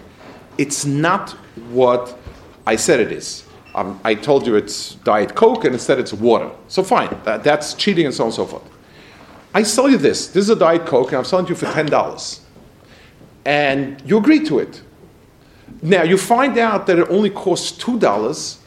it's 0.58 0.86
not 0.86 1.32
what 1.70 2.18
I 2.66 2.76
said 2.76 3.00
it 3.00 3.12
is. 3.12 3.46
Um, 3.74 4.02
I 4.04 4.16
told 4.16 4.46
you 4.46 4.56
it's 4.56 4.96
Diet 4.96 5.34
Coke 5.36 5.64
and 5.64 5.74
instead 5.74 6.00
it's 6.00 6.12
water. 6.12 6.52
So 6.68 6.84
fine, 6.84 7.18
that, 7.24 7.44
that's 7.44 7.74
cheating 7.74 8.06
and 8.06 8.14
so 8.14 8.24
on 8.24 8.28
and 8.28 8.36
so 8.36 8.46
forth. 8.46 8.64
I 9.54 9.64
sell 9.64 9.90
you 9.90 9.98
this. 9.98 10.28
This 10.28 10.46
is 10.46 10.50
a 10.50 10.56
Diet 10.56 10.86
Coke 10.86 11.10
and 11.10 11.18
I'm 11.18 11.26
selling 11.26 11.46
it 11.46 11.50
to 11.50 11.54
you 11.54 11.60
for 11.60 11.66
$10. 11.66 12.40
And 13.46 14.02
you 14.06 14.18
agree 14.18 14.44
to 14.46 14.60
it. 14.60 14.82
Now 15.82 16.04
you 16.04 16.18
find 16.18 16.58
out 16.58 16.88
that 16.88 17.00
it 17.00 17.08
only 17.10 17.30
costs 17.30 17.84
$2. 17.84 18.58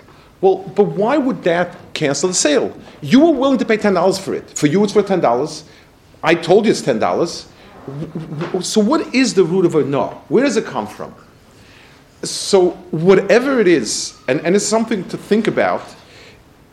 Well, 0.41 0.57
but 0.59 0.85
why 0.85 1.17
would 1.17 1.43
that 1.45 1.77
cancel 1.95 2.29
the 2.29 2.35
sale? 2.35 2.77
You 3.01 3.21
were 3.21 3.33
willing 3.33 3.59
to 3.59 3.65
pay 3.65 3.79
$10 3.79 4.21
for 4.21 4.35
it. 4.35 4.51
For 4.51 4.67
you, 4.67 4.85
it's 4.85 4.95
worth 4.95 5.09
$10. 5.09 5.63
I 6.23 6.35
told 6.35 6.67
you 6.67 6.71
it's 6.71 6.83
$10. 6.83 7.47
So, 8.63 8.81
what 8.81 9.15
is 9.15 9.35
the 9.35 9.45
root 9.45 9.67
of 9.67 9.75
a 9.75 9.85
no? 9.85 10.23
Where 10.29 10.45
does 10.45 10.57
it 10.57 10.65
come 10.65 10.87
from? 10.87 11.15
So, 12.23 12.71
whatever 12.91 13.61
it 13.61 13.69
is, 13.69 14.19
and, 14.27 14.41
and 14.41 14.57
it's 14.57 14.65
something 14.65 15.07
to 15.09 15.19
think 15.19 15.47
about, 15.47 15.83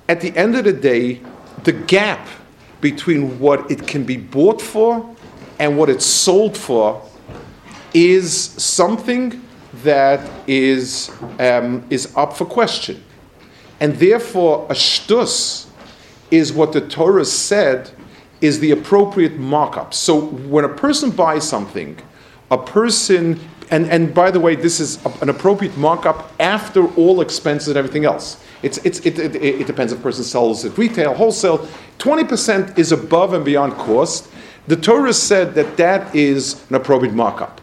at 0.08 0.22
the 0.22 0.36
end 0.38 0.56
of 0.56 0.64
the 0.64 0.74
day, 0.74 1.22
the 1.64 1.74
gap 1.74 2.28
between 2.82 3.40
what 3.40 3.70
it 3.72 3.88
can 3.88 4.04
be 4.04 4.18
bought 4.18 4.62
for 4.62 5.16
and 5.60 5.78
what 5.78 5.90
it's 5.90 6.06
sold 6.06 6.58
for 6.58 7.02
is 7.94 8.36
something 8.36 9.42
that 9.84 10.30
is, 10.48 11.12
um, 11.40 11.86
is 11.90 12.14
up 12.16 12.34
for 12.34 12.46
question. 12.46 13.04
And 13.80 13.96
therefore, 13.96 14.66
a 14.70 14.74
shtus 14.74 15.68
is 16.30 16.54
what 16.54 16.74
the 16.74 16.82
Torah 16.82 17.26
said 17.26 17.92
is 18.42 18.60
the 18.60 18.72
appropriate 18.72 19.38
markup. 19.38 19.94
So 19.94 20.20
when 20.20 20.66
a 20.66 20.70
person 20.70 21.12
buys 21.12 21.48
something, 21.48 21.98
a 22.50 22.58
person, 22.58 23.40
and, 23.70 23.90
and 23.90 24.14
by 24.14 24.32
the 24.32 24.40
way, 24.40 24.56
this 24.56 24.80
is 24.80 25.04
an 25.22 25.30
appropriate 25.30 25.78
markup 25.78 26.32
after 26.40 26.88
all 26.96 27.22
expenses 27.22 27.70
and 27.70 27.78
everything 27.78 28.06
else. 28.06 28.44
It's, 28.64 28.78
it's, 28.80 29.00
it, 29.06 29.18
it, 29.20 29.36
it 29.36 29.68
depends 29.68 29.92
if 29.92 30.00
a 30.00 30.02
person 30.02 30.24
sells 30.24 30.64
at 30.66 30.78
retail, 30.78 31.14
wholesale. 31.14 31.68
20% 31.98 32.78
is 32.78 32.92
above 32.92 33.34
and 33.34 33.44
beyond 33.44 33.74
cost. 33.74 34.30
The 34.68 34.76
Torah 34.76 35.14
said 35.14 35.56
that 35.56 35.78
that 35.78 36.14
is 36.16 36.64
an 36.70 36.76
appropriate 36.76 37.14
markup. 37.14 37.62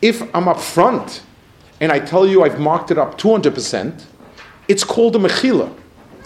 If 0.00 0.22
I'm 0.34 0.48
up 0.48 0.60
front 0.60 1.22
and 1.80 1.90
I 1.90 1.98
tell 1.98 2.26
you 2.26 2.44
I've 2.44 2.60
marked 2.60 2.90
it 2.90 2.98
up 2.98 3.18
200%, 3.18 4.04
it's 4.68 4.84
called 4.84 5.16
a 5.16 5.18
mechila. 5.18 5.74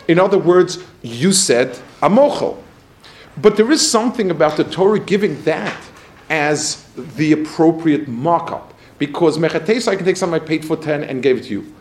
In 0.07 0.19
other 0.19 0.39
words, 0.39 0.79
you 1.03 1.33
said 1.33 1.79
a 2.03 2.09
mochel. 2.09 2.63
But 3.41 3.57
there 3.57 3.71
is 3.71 3.89
something 3.89 4.31
about 4.31 4.57
the 4.57 4.65
Torah 4.65 4.99
giving 4.99 5.43
that 5.43 5.81
as 6.29 6.85
the 7.17 7.33
appropriate 7.33 8.09
markup. 8.09 8.75
Because 8.99 9.39
mechates, 9.39 9.87
I 9.87 9.97
can 9.97 10.05
take 10.05 10.17
something 10.17 10.41
I 10.41 10.45
paid 10.45 10.65
for 10.65 10.77
10 10.77 11.05
and 11.05 11.23
gave 11.23 11.39
it 11.39 11.45
to 11.45 11.51
you. 11.51 11.75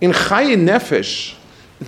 In 0.00 0.12
Chayin 0.12 0.66
Nefesh, 0.66 1.36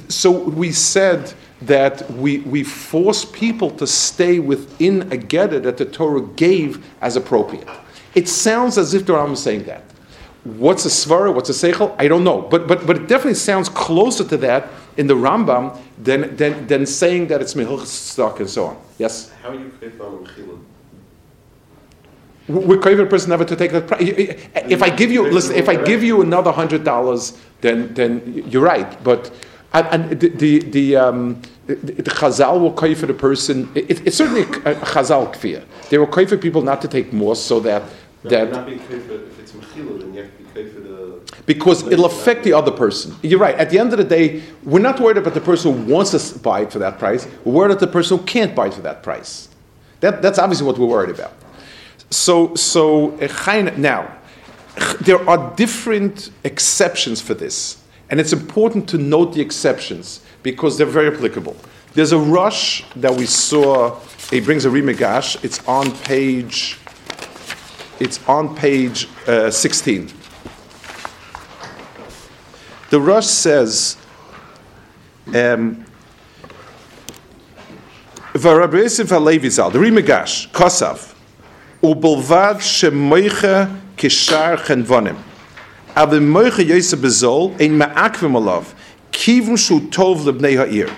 so 0.09 0.31
we 0.31 0.73
said 0.73 1.33
that 1.63 2.09
we, 2.13 2.39
we 2.41 2.63
force 2.63 3.25
people 3.25 3.71
to 3.71 3.87
stay 3.87 4.39
within 4.39 5.03
a 5.13 5.17
geder 5.17 5.63
that 5.63 5.77
the 5.77 5.85
Torah 5.85 6.23
gave 6.37 6.85
as 7.01 7.17
appropriate. 7.17 7.69
It 8.15 8.29
sounds 8.29 8.79
as 8.79 8.95
if 8.95 9.07
the 9.07 9.15
Rambam 9.15 9.33
is 9.33 9.43
saying 9.43 9.65
that. 9.65 9.85
What's 10.45 10.87
a 10.87 10.89
svara? 10.89 11.35
What's 11.35 11.51
a 11.51 11.53
seichel? 11.53 11.95
I 11.99 12.09
don't 12.09 12.25
know, 12.25 12.43
but 12.43 12.67
but 12.67 12.87
but 12.87 12.97
it 12.97 13.09
definitely 13.09 13.35
sounds 13.35 13.69
closer 13.69 14.25
to 14.25 14.37
that 14.39 14.69
in 14.97 15.07
the 15.07 15.15
Rambam 15.15 15.77
than 16.03 16.37
than, 16.37 16.67
than 16.67 16.87
saying 16.87 17.27
that 17.29 17.43
it's 17.43 17.55
mehilch 17.55 17.85
stock 17.87 18.41
and 18.41 18.49
so 18.49 18.67
on. 18.67 18.77
Yes, 18.99 19.31
How 19.43 19.51
are 19.51 19.55
you 19.55 19.71
create 19.79 19.97
from 19.97 20.25
Mechila? 20.25 20.59
we're 22.49 22.79
craving 22.79 23.07
a 23.07 23.09
person 23.09 23.29
never 23.31 23.45
to 23.45 23.55
take 23.55 23.73
that 23.73 23.87
price. 23.87 24.01
If 24.01 24.83
I 24.83 24.89
give 24.89 25.13
you 25.13 25.31
listen, 25.31 25.55
if 25.55 25.69
I 25.69 25.77
give 25.77 26.03
you 26.03 26.23
another 26.23 26.51
hundred 26.51 26.83
dollars, 26.83 27.37
then 27.61 27.93
then 27.95 28.45
you're 28.49 28.63
right. 28.63 29.03
But 29.05 29.31
and, 29.73 29.87
and 30.11 30.21
the 30.21 30.29
the 30.29 30.59
the, 30.59 30.97
um, 30.97 31.43
the, 31.67 31.75
the 31.75 32.11
Chazal 32.11 32.61
will 32.61 32.73
call 32.73 32.95
for 32.95 33.07
the 33.07 33.15
person. 33.15 33.71
It, 33.75 34.07
it's 34.07 34.17
certainly 34.17 34.43
a, 34.43 34.75
Chazal 34.77 35.33
kfir. 35.35 35.65
They 35.91 35.99
will 35.99 36.07
call 36.07 36.27
for 36.27 36.37
people 36.37 36.63
not 36.63 36.81
to 36.83 36.89
take 36.89 37.13
more, 37.13 37.37
so 37.37 37.61
that 37.61 37.83
No, 38.25 38.31
that 38.31 38.51
not 38.53 38.67
being 38.67 38.79
for, 38.81 38.95
if 38.95 39.39
it's 39.39 39.53
Mechila, 39.53 40.01
then 40.01 40.15
you 40.15 40.23
have 40.23 40.31
to 40.37 40.43
be 40.55 40.71
for 40.71 40.81
the. 40.81 41.21
because 41.47 41.87
it'll 41.87 42.07
affect 42.07 42.45
the 42.45 42.53
other 42.53 42.71
person. 42.71 43.15
You're 43.23 43.41
right. 43.41 43.55
At 43.55 43.71
the 43.71 43.79
end 43.79 43.93
of 43.93 43.99
the 43.99 44.05
day, 44.05 44.43
we're 44.65 44.81
not 44.81 45.01
worried 45.01 45.19
about 45.19 45.35
the 45.35 45.41
person 45.41 45.85
who 45.85 45.95
wants 45.95 46.11
to 46.13 46.39
buy 46.39 46.63
it 46.63 46.73
for 46.73 46.79
that 46.79 46.99
price. 46.99 47.27
We're 47.45 47.53
worried 47.53 47.73
about 47.73 47.81
the 47.81 47.93
person 47.93 48.19
who 48.19 48.25
can't 48.25 48.55
buy 48.55 48.69
it 48.69 48.75
for 48.75 48.83
that 48.83 49.03
price. 49.03 49.49
That, 50.01 50.23
that's 50.23 50.39
obviously 50.39 50.67
what 50.67 50.79
we're 50.79 50.87
worried 50.87 51.11
about. 51.11 51.33
So, 52.11 52.55
so 52.55 53.19
uh, 53.19 53.71
now, 53.77 54.17
there 55.01 55.29
are 55.29 55.55
different 55.57 56.31
exceptions 56.45 57.21
for 57.21 57.35
this, 57.35 57.83
and 58.11 58.21
it's 58.21 58.33
important 58.33 58.89
to 58.91 58.99
note 58.99 59.35
the 59.35 59.41
exceptions 59.41 60.23
because 60.43 60.79
they're 60.79 60.87
very 60.87 61.15
applicable. 61.15 61.57
There's 61.95 62.13
a 62.13 62.19
rush 62.19 62.85
that 62.97 63.15
we 63.15 63.27
saw. 63.27 63.99
He 64.31 64.41
brings 64.41 64.65
a 64.65 64.71
Ri 64.71 64.83
Migash. 64.83 65.43
It's 65.45 65.67
on 65.67 65.91
page. 65.99 66.79
It's 68.01 68.27
on 68.29 68.55
page 68.55 69.09
uh, 69.27 69.51
16. 69.51 70.13
The 72.91 73.01
Rush 73.01 73.27
says, 73.27 73.97
um, 75.35 75.85
the 78.33 78.39
Ri 78.39 79.91
Migash, 79.91 80.49
Kosav, 80.53 81.15
Ubelvad 81.83 82.61
Shemoiche 82.61 83.81
Kishar 83.97 84.57
Chenvonim. 84.59 85.28
Aber 85.99 86.21
Moiche 86.21 86.65
Yose 86.65 86.95
Bezol, 86.95 87.57
Alav, 87.59 88.73
Kivim 89.11 89.59
Shu 89.59 89.81
Tov 89.91 90.19
Lebnei 90.19 90.57
Ha'ir. 90.57 90.89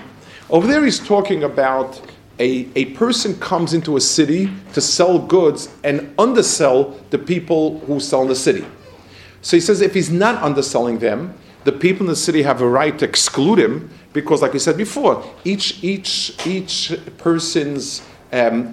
Over 0.50 0.66
there 0.66 0.84
he's 0.84 0.98
talking 0.98 1.42
about 1.42 2.02
a, 2.38 2.68
a 2.76 2.84
person 2.96 3.34
comes 3.40 3.72
into 3.72 3.96
a 3.96 4.00
city 4.02 4.52
to 4.74 4.80
sell 4.82 5.18
goods 5.18 5.70
and 5.84 6.12
undersell 6.18 7.00
the 7.08 7.16
people 7.16 7.78
who 7.86 7.98
sell 7.98 8.20
in 8.20 8.28
the 8.28 8.36
city. 8.36 8.62
So 9.40 9.56
he 9.56 9.62
says 9.62 9.80
if 9.80 9.94
he's 9.94 10.10
not 10.10 10.42
underselling 10.42 10.98
them, 10.98 11.32
the 11.64 11.72
people 11.72 12.02
in 12.02 12.08
the 12.08 12.14
city 12.14 12.42
have 12.42 12.60
a 12.60 12.68
right 12.68 12.98
to 12.98 13.06
exclude 13.06 13.58
him 13.58 13.88
because, 14.12 14.42
like 14.42 14.52
we 14.52 14.58
said 14.58 14.76
before, 14.76 15.24
each 15.44 15.82
each 15.82 16.46
each 16.46 16.92
person's 17.16 18.02
um, 18.34 18.70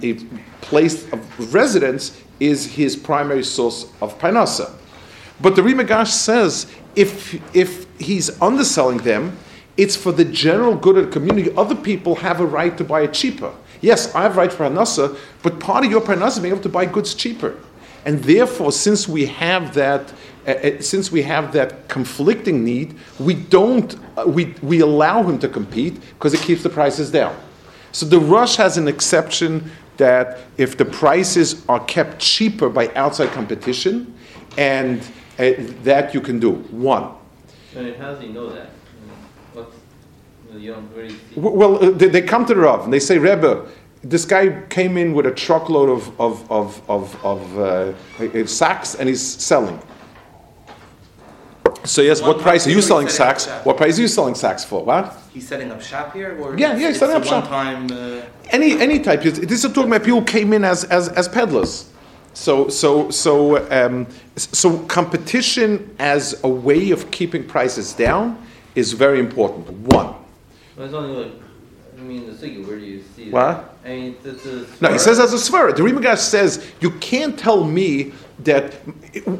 place 0.60 1.10
of 1.10 1.54
residence 1.54 2.22
is 2.38 2.66
his 2.66 2.96
primary 2.96 3.44
source 3.44 3.86
of 4.02 4.18
parnasa. 4.18 4.74
But 5.40 5.56
the 5.56 5.62
Ri 5.62 5.74
Migash 5.74 6.08
says 6.08 6.66
if 6.96 7.34
if 7.54 7.86
he's 8.00 8.40
underselling 8.42 8.98
them, 8.98 9.36
it's 9.76 9.94
for 9.94 10.12
the 10.12 10.24
general 10.24 10.74
good 10.74 10.98
of 10.98 11.06
the 11.06 11.12
community. 11.12 11.54
Other 11.56 11.76
people 11.76 12.16
have 12.16 12.40
a 12.40 12.46
right 12.46 12.76
to 12.76 12.84
buy 12.84 13.02
it 13.02 13.14
cheaper. 13.14 13.52
Yes, 13.80 14.12
I 14.14 14.22
have 14.22 14.36
right 14.36 14.52
for 14.52 14.68
parnasa, 14.68 15.16
but 15.42 15.60
part 15.60 15.84
of 15.84 15.90
your 15.90 16.00
parnasa 16.00 16.28
is 16.28 16.38
being 16.40 16.52
able 16.52 16.62
to 16.62 16.68
buy 16.68 16.84
goods 16.84 17.14
cheaper. 17.14 17.56
And 18.04 18.22
therefore, 18.24 18.72
since 18.72 19.06
we 19.06 19.26
have 19.26 19.74
that, 19.74 20.12
uh, 20.46 20.50
uh, 20.50 20.80
since 20.80 21.12
we 21.12 21.22
have 21.22 21.52
that 21.52 21.88
conflicting 21.88 22.64
need, 22.64 22.96
we 23.20 23.34
don't, 23.34 23.94
uh, 24.16 24.24
we, 24.26 24.54
we 24.62 24.80
allow 24.80 25.22
him 25.22 25.38
to 25.40 25.48
compete 25.48 26.00
because 26.14 26.34
it 26.34 26.40
keeps 26.40 26.62
the 26.62 26.70
prices 26.70 27.10
down. 27.10 27.36
So 27.92 28.06
the 28.06 28.18
rush 28.18 28.56
has 28.56 28.78
an 28.78 28.88
exception 28.88 29.70
that 29.96 30.38
if 30.56 30.76
the 30.76 30.84
prices 30.84 31.64
are 31.68 31.84
kept 31.84 32.18
cheaper 32.18 32.68
by 32.68 32.88
outside 32.94 33.30
competition, 33.30 34.14
and 34.56 35.02
uh, 35.38 35.52
that 35.84 36.14
you 36.14 36.20
can 36.20 36.38
do. 36.38 36.52
One. 36.52 37.14
And 37.76 37.94
how 37.96 38.12
does 38.12 38.22
he 38.22 38.28
know 38.28 38.50
that? 38.50 38.70
What, 39.52 39.72
you 40.54 40.72
don't 40.72 40.90
really 40.94 41.16
Well, 41.36 41.84
uh, 41.84 41.90
they, 41.90 42.08
they 42.08 42.22
come 42.22 42.46
to 42.46 42.54
the 42.54 42.60
Rav 42.60 42.84
and 42.84 42.92
they 42.92 43.00
say, 43.00 43.18
Rebbe, 43.18 43.66
this 44.02 44.24
guy 44.24 44.62
came 44.68 44.96
in 44.96 45.12
with 45.12 45.26
a 45.26 45.32
truckload 45.32 45.88
of, 45.90 46.20
of, 46.20 46.50
of, 46.50 46.90
of, 46.90 47.24
of 47.24 47.58
uh, 47.58 47.92
uh, 48.22 48.46
sacks 48.46 48.94
and 48.94 49.08
he's 49.08 49.20
selling. 49.22 49.80
So 51.84 52.02
yes, 52.02 52.20
what 52.20 52.38
price 52.40 52.66
are 52.66 52.70
you 52.70 52.82
selling 52.82 53.06
he's 53.06 53.16
setting 53.16 53.32
up 53.32 53.40
sacks? 53.40 53.64
What 53.64 53.76
price 53.76 53.98
are 53.98 54.02
you 54.02 54.08
selling 54.08 54.34
sacks 54.34 54.64
for? 54.64 54.84
What? 54.84 55.16
He's 55.32 55.48
setting 55.48 55.70
up 55.70 55.80
shop 55.80 56.12
here, 56.12 56.38
or 56.38 56.58
Yeah, 56.58 56.76
yeah, 56.76 56.88
he's 56.88 56.98
setting 56.98 57.16
up 57.16 57.24
shop. 57.24 57.44
One-time. 57.50 57.90
Uh, 57.90 58.22
Any 58.50 58.78
any 58.78 58.98
type. 58.98 59.22
This 59.22 59.64
is 59.64 59.72
talking 59.72 59.90
about 59.90 60.04
people 60.04 60.20
who 60.20 60.26
came 60.26 60.52
in 60.52 60.64
as 60.64 60.84
as, 60.84 61.08
as 61.10 61.28
peddlers. 61.28 61.90
So 62.38 62.68
so 62.68 63.10
so 63.10 63.36
um, 63.72 64.06
so 64.36 64.78
competition 64.86 65.92
as 65.98 66.40
a 66.44 66.48
way 66.48 66.92
of 66.92 67.10
keeping 67.10 67.44
prices 67.44 67.92
down 67.92 68.40
is 68.76 68.92
very 68.92 69.18
important. 69.18 69.68
One. 69.92 70.14
It's 70.76 70.94
only 70.94 71.24
like, 71.24 71.32
I 71.98 72.00
mean, 72.00 72.26
the 72.26 72.32
sugi, 72.32 72.64
where 72.64 72.78
do 72.78 72.84
you 72.84 73.02
see 73.16 73.30
What? 73.30 73.42
that? 73.82 73.90
I 73.90 73.96
mean, 73.96 74.16
it's 74.24 74.46
a. 74.46 74.66
No, 74.80 74.92
he 74.92 75.00
says 75.00 75.18
as 75.18 75.32
a 75.32 75.36
svara. 75.36 75.74
The 75.74 75.82
Ri 75.82 75.90
Migash 75.90 76.18
says 76.18 76.64
you 76.80 76.92
can't 77.00 77.36
tell 77.36 77.64
me 77.64 78.12
that. 78.44 78.74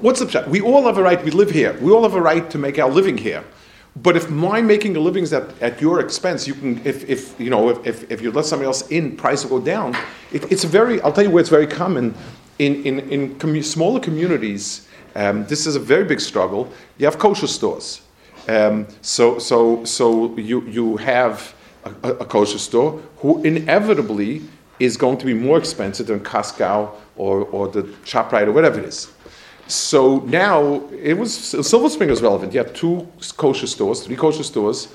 What's 0.02 0.18
the? 0.18 0.44
We 0.48 0.61
all 0.61 0.84
have 0.87 0.98
a 0.98 1.02
right. 1.02 1.22
We 1.24 1.30
live 1.30 1.52
here. 1.52 1.78
We 1.80 1.92
all 1.92 2.02
have 2.02 2.14
a 2.14 2.20
right 2.20 2.50
to 2.50 2.58
make 2.58 2.80
our 2.80 2.90
living 2.90 3.16
here. 3.16 3.44
But 4.02 4.16
if 4.16 4.28
my 4.28 4.61
making 4.61 4.96
a 4.96 5.00
living 5.00 5.22
is 5.22 5.32
at, 5.32 5.46
at 5.62 5.80
your 5.80 6.00
expense, 6.00 6.48
you 6.48 6.54
can. 6.54 6.84
If, 6.84 7.08
if 7.08 7.38
you 7.38 7.50
know 7.50 7.68
if, 7.68 7.87
if, 7.87 8.11
if 8.11 8.20
you 8.22 8.32
let 8.32 8.44
somebody 8.44 8.66
else 8.66 8.88
in, 8.88 9.16
price 9.16 9.44
will 9.44 9.61
go 9.61 9.64
down. 9.64 9.96
It, 10.32 10.50
it's 10.50 10.64
very. 10.64 11.00
I'll 11.02 11.12
tell 11.12 11.24
you 11.24 11.30
where 11.30 11.40
it's 11.40 11.48
very 11.48 11.68
common 11.68 12.14
in 12.58 12.84
in 12.84 13.00
in 13.40 13.62
smaller 13.62 14.00
communities. 14.00 14.88
Um, 15.14 15.46
this 15.46 15.66
is 15.66 15.76
a 15.76 15.80
very 15.80 16.04
big 16.04 16.20
struggle. 16.20 16.68
You 16.98 17.06
have 17.06 17.18
kosher 17.18 17.46
stores. 17.46 18.02
Um, 18.48 18.86
so 19.02 19.38
so 19.38 19.84
so 19.84 20.36
you 20.36 20.62
you 20.62 20.96
have 20.98 21.54
a, 21.84 22.10
a, 22.10 22.24
kosher 22.24 22.58
store 22.58 23.00
who 23.18 23.42
inevitably 23.42 24.42
is 24.78 24.96
going 24.96 25.18
to 25.18 25.26
be 25.26 25.34
more 25.34 25.58
expensive 25.58 26.06
than 26.06 26.20
Costco 26.20 26.90
or, 27.16 27.40
or 27.46 27.68
the 27.68 27.82
ShopRite 28.04 28.46
or 28.46 28.52
whatever 28.52 28.78
it 28.78 28.86
is. 28.86 29.12
So 29.66 30.20
now 30.20 30.82
it 30.90 31.14
was 31.14 31.34
Silver 31.34 31.90
Spring 31.90 32.08
was 32.08 32.22
relevant. 32.22 32.54
You 32.54 32.60
had 32.60 32.74
two 32.74 33.06
kosher 33.36 33.66
stores, 33.66 34.02
three 34.04 34.16
kosher 34.16 34.44
stores, 34.44 34.88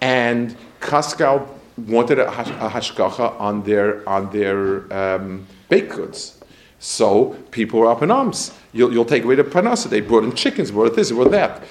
and 0.00 0.56
Costco 0.80 1.46
wanted 1.86 2.18
a, 2.18 2.30
hash, 2.30 2.48
a 2.48 2.68
hashgacha 2.68 3.40
on 3.40 3.62
their 3.62 4.08
on 4.08 4.30
their 4.32 4.92
um, 4.92 5.46
baked 5.68 5.94
goods. 5.94 6.39
So 6.80 7.36
people 7.50 7.78
were 7.78 7.90
up 7.90 8.02
in 8.02 8.10
arms. 8.10 8.52
You'll, 8.72 8.92
you'll 8.92 9.04
take 9.04 9.22
away 9.22 9.34
the 9.34 9.44
panasa. 9.44 9.88
They 9.88 10.00
brought 10.00 10.24
in 10.24 10.34
chickens, 10.34 10.70
brought 10.70 10.96
this, 10.96 11.12
brought 11.12 11.30
that. 11.30 11.62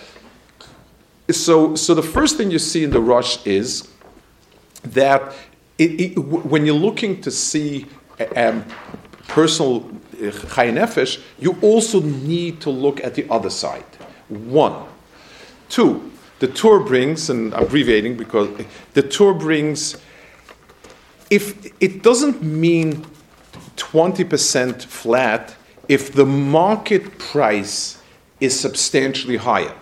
So, 1.31 1.75
so 1.75 1.95
the 1.95 2.03
first 2.03 2.37
thing 2.37 2.51
you 2.51 2.59
see 2.59 2.83
in 2.83 2.91
the 2.91 3.01
rush 3.01 3.45
is 3.45 3.89
that 4.83 5.33
it, 5.79 5.99
it, 5.99 6.17
when 6.19 6.65
you're 6.65 6.75
looking 6.75 7.21
to 7.21 7.31
see 7.31 7.87
um, 8.35 8.63
personal 9.27 9.89
uh, 10.21 10.31
chai 10.31 11.07
you 11.39 11.57
also 11.61 12.01
need 12.01 12.61
to 12.61 12.69
look 12.69 13.03
at 13.03 13.15
the 13.15 13.27
other 13.31 13.49
side. 13.49 13.85
One. 14.27 14.85
Two, 15.69 16.11
the 16.39 16.47
Tur 16.47 16.79
brings, 16.81 17.29
and 17.29 17.53
I'm 17.55 17.63
abbreviating 17.63 18.15
because 18.15 18.49
the 18.93 19.01
Tur 19.01 19.33
brings, 19.33 19.97
if 21.29 21.71
it 21.81 22.03
doesn't 22.03 22.43
mean 22.43 23.05
20% 23.79 24.83
flat 24.83 25.55
if 25.87 26.13
the 26.13 26.25
market 26.25 27.17
price 27.17 28.01
is 28.39 28.57
substantially 28.57 29.37
higher. 29.37 29.75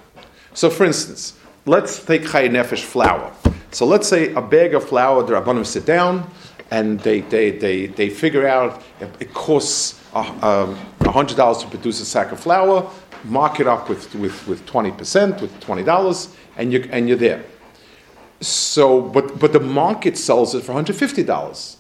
So, 0.54 0.70
for 0.70 0.86
instance, 0.86 1.38
let's 1.66 2.04
take 2.04 2.24
Chai 2.24 2.48
Nefesh 2.48 2.84
flour. 2.84 3.34
So, 3.72 3.86
let's 3.86 4.08
say 4.08 4.34
a 4.34 4.42
bag 4.42 4.74
of 4.74 4.88
flour, 4.88 5.24
the 5.24 5.34
Rabbanim 5.34 5.66
sit 5.66 5.86
down 5.86 6.30
and 6.72 7.00
they, 7.02 7.22
they, 7.22 7.52
they, 7.52 7.88
they 7.88 8.10
figure 8.10 8.48
out 8.48 8.82
it 9.20 9.34
costs 9.34 10.02
uh, 10.14 10.22
um, 10.42 10.78
$100 11.00 11.62
to 11.62 11.68
produce 11.68 12.02
a 12.02 12.06
sack 12.06 12.32
of 12.32 12.40
flour, 12.40 12.90
mark 13.24 13.60
it 13.60 13.68
up 13.68 13.90
with, 13.90 14.14
with, 14.16 14.48
with 14.48 14.66
20%, 14.66 15.42
with 15.42 15.60
$20, 15.60 16.36
and, 16.58 16.74
you, 16.74 16.88
and 16.92 17.08
you're 17.08 17.18
there. 17.18 17.44
So, 18.42 19.02
but, 19.02 19.40
but 19.40 19.54
the 19.54 19.60
market 19.60 20.18
sells 20.18 20.54
it 20.56 20.64
for 20.64 20.74
$150. 20.74 21.76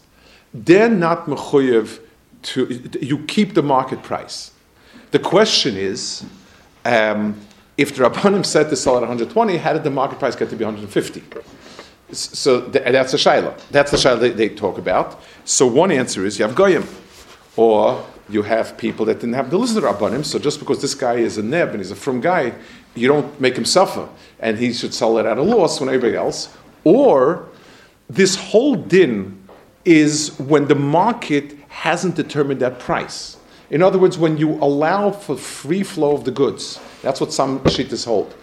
They're 0.53 0.89
not 0.89 1.25
mechuyev 1.25 1.99
to, 2.43 2.89
you 3.01 3.19
keep 3.19 3.53
the 3.53 3.63
market 3.63 4.03
price. 4.03 4.51
The 5.11 5.19
question 5.19 5.75
is, 5.75 6.25
um, 6.85 7.39
if 7.77 7.95
the 7.95 8.03
Rabbanim 8.03 8.45
said 8.45 8.69
to 8.69 8.75
sell 8.75 8.95
at 8.95 9.01
120, 9.01 9.57
how 9.57 9.73
did 9.73 9.83
the 9.83 9.91
market 9.91 10.19
price 10.19 10.35
get 10.35 10.49
to 10.49 10.55
be 10.55 10.65
150? 10.65 11.23
So 12.11 12.61
th- 12.61 12.83
that's 12.85 13.13
a 13.13 13.17
shaila. 13.17 13.59
That's 13.69 13.91
the 13.91 13.97
shaila 13.97 14.35
they, 14.35 14.49
talk 14.49 14.77
about. 14.77 15.21
So 15.45 15.67
one 15.67 15.91
answer 15.91 16.25
is 16.25 16.39
you 16.39 16.45
have 16.45 16.55
goyim, 16.55 16.87
or 17.55 18.03
you 18.29 18.43
have 18.43 18.77
people 18.77 19.05
that 19.05 19.15
didn't 19.15 19.35
have 19.35 19.49
the 19.49 19.57
of 19.57 19.69
Rabbanim. 19.69 20.25
So 20.25 20.39
just 20.39 20.59
because 20.59 20.81
this 20.81 20.95
guy 20.95 21.15
is 21.15 21.37
a 21.37 21.43
neb 21.43 21.69
and 21.69 21.79
he's 21.79 21.91
a 21.91 21.95
from 21.95 22.21
guy, 22.21 22.53
you 22.95 23.07
don't 23.07 23.39
make 23.39 23.55
him 23.55 23.65
suffer, 23.65 24.07
and 24.39 24.57
he 24.57 24.73
should 24.73 24.93
sell 24.93 25.17
it 25.17 25.25
at 25.25 25.37
a 25.37 25.41
loss 25.41 25.79
when 25.79 25.89
everybody 25.89 26.15
else. 26.15 26.55
Or 26.83 27.47
this 28.09 28.35
whole 28.35 28.75
din 28.75 29.47
is 29.83 30.37
when 30.39 30.67
the 30.67 30.75
market 30.75 31.56
hasn't 31.77 32.15
determined 32.15 32.59
that 32.59 32.79
price. 32.79 33.37
In 33.69 33.83
other 33.83 33.99
words, 33.99 34.17
when 34.17 34.35
you 34.37 34.53
allow 34.63 35.11
for 35.11 35.37
free 35.37 35.83
flow 35.83 36.15
of 36.15 36.23
the 36.23 36.31
goods, 36.31 36.79
that's 37.03 37.21
what 37.21 37.31
some 37.31 37.59
shittas 37.65 38.03
hold. 38.03 38.33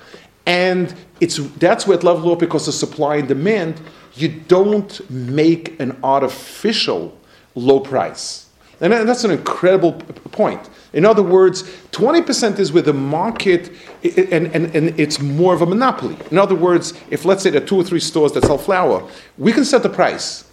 And 0.47 0.95
it's, 1.21 1.39
that's 1.59 1.85
where 1.85 1.99
at 1.99 2.05
level 2.05 2.29
law, 2.29 2.37
because 2.37 2.69
of 2.69 2.75
supply 2.75 3.17
and 3.17 3.27
demand, 3.27 3.81
you 4.15 4.29
don't 4.29 5.11
make 5.11 5.81
an 5.81 5.99
artificial 6.05 7.19
low 7.57 7.81
price. 7.81 8.47
And 8.81 8.93
that's 8.93 9.25
an 9.25 9.33
incredible 9.33 9.95
point. 10.31 10.71
In 10.93 11.05
other 11.05 11.23
words, 11.23 11.65
20% 11.91 12.61
is 12.61 12.73
where 12.73 12.83
the 12.83 12.93
market, 12.93 13.73
and, 14.05 14.47
and, 14.55 14.77
and 14.77 15.01
it's 15.01 15.19
more 15.19 15.55
of 15.55 15.63
a 15.63 15.67
monopoly. 15.67 16.17
In 16.31 16.39
other 16.39 16.55
words, 16.55 16.93
if 17.11 17.25
let's 17.25 17.43
say 17.43 17.51
there 17.51 17.63
are 17.63 17.67
two 17.67 17.77
or 17.77 17.85
three 17.85 18.01
stores 18.01 18.33
that 18.33 18.45
sell 18.45 18.59
flour, 18.59 19.09
we 19.39 19.53
can 19.53 19.65
set 19.65 19.83
the 19.83 19.89
price. 19.89 20.44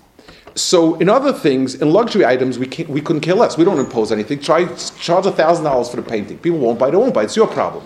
So 0.55 0.95
in 0.95 1.09
other 1.09 1.31
things, 1.31 1.75
in 1.75 1.91
luxury 1.91 2.25
items, 2.25 2.59
we, 2.59 2.67
can't, 2.67 2.89
we 2.89 3.01
couldn't 3.01 3.21
care 3.21 3.35
less. 3.35 3.57
We 3.57 3.63
don't 3.63 3.79
impose 3.79 4.11
anything. 4.11 4.39
Try, 4.39 4.65
charge 4.75 5.25
a 5.25 5.31
$1,000 5.31 5.89
for 5.89 5.95
the 5.95 6.01
painting. 6.01 6.37
People 6.39 6.59
won't 6.59 6.77
buy, 6.77 6.91
they 6.91 6.97
won't 6.97 7.13
buy. 7.13 7.23
It's 7.23 7.35
your 7.35 7.47
problem. 7.47 7.85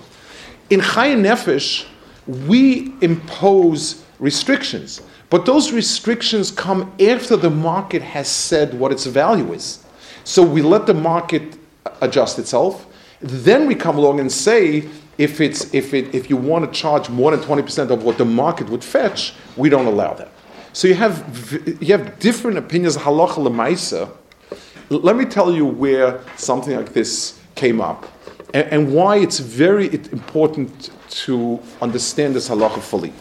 In 0.70 0.82
Chai 0.82 1.10
Nefesh, 1.10 1.86
we 2.48 2.94
impose 3.02 4.04
restrictions. 4.20 5.02
But 5.30 5.46
those 5.46 5.72
restrictions 5.72 6.50
come 6.52 6.92
after 7.00 7.36
the 7.36 7.50
market 7.50 8.02
has 8.02 8.28
said 8.28 8.74
what 8.74 8.92
its 8.92 9.06
value 9.06 9.54
is. 9.54 9.84
So 10.24 10.42
we 10.42 10.62
let 10.62 10.88
the 10.88 10.94
market 10.94 11.58
adjust 12.02 12.40
itself. 12.40 12.88
Then 13.20 13.68
we 13.68 13.76
come 13.76 13.98
along 13.98 14.20
and 14.20 14.32
say, 14.32 14.90
if, 15.18 15.40
it's, 15.40 15.74
if, 15.74 15.94
it, 15.94 16.14
if 16.14 16.30
you 16.30 16.38
want 16.38 16.66
to 16.66 16.80
charge 16.80 17.10
more 17.10 17.36
than 17.36 17.40
20% 17.40 17.90
of 17.90 18.04
what 18.04 18.18
the 18.18 18.26
market 18.26 18.70
would 18.70 18.84
fetch, 18.84 19.34
we 19.56 19.70
don't 19.70 19.86
allow 19.86 20.14
that. 20.16 20.30
So 20.76 20.90
you 20.90 20.96
have, 20.96 21.80
you 21.80 21.98
have 21.98 22.20
different 22.20 22.58
opinions, 22.58 22.98
halacha 22.98 23.38
lemaisa. 23.38 24.12
Let 24.90 25.16
me 25.16 25.24
tell 25.24 25.54
you 25.54 25.66
where 25.66 26.20
something 26.36 26.76
like 26.76 26.92
this 26.92 27.40
came 27.56 27.80
up 27.80 28.06
and, 28.54 28.68
and 28.68 28.94
why 28.94 29.16
it's 29.16 29.40
very 29.40 29.94
important 29.94 30.90
to 31.12 31.62
understand 31.82 32.36
this 32.36 32.50
halacha 32.50 32.82
fully. 32.82 33.14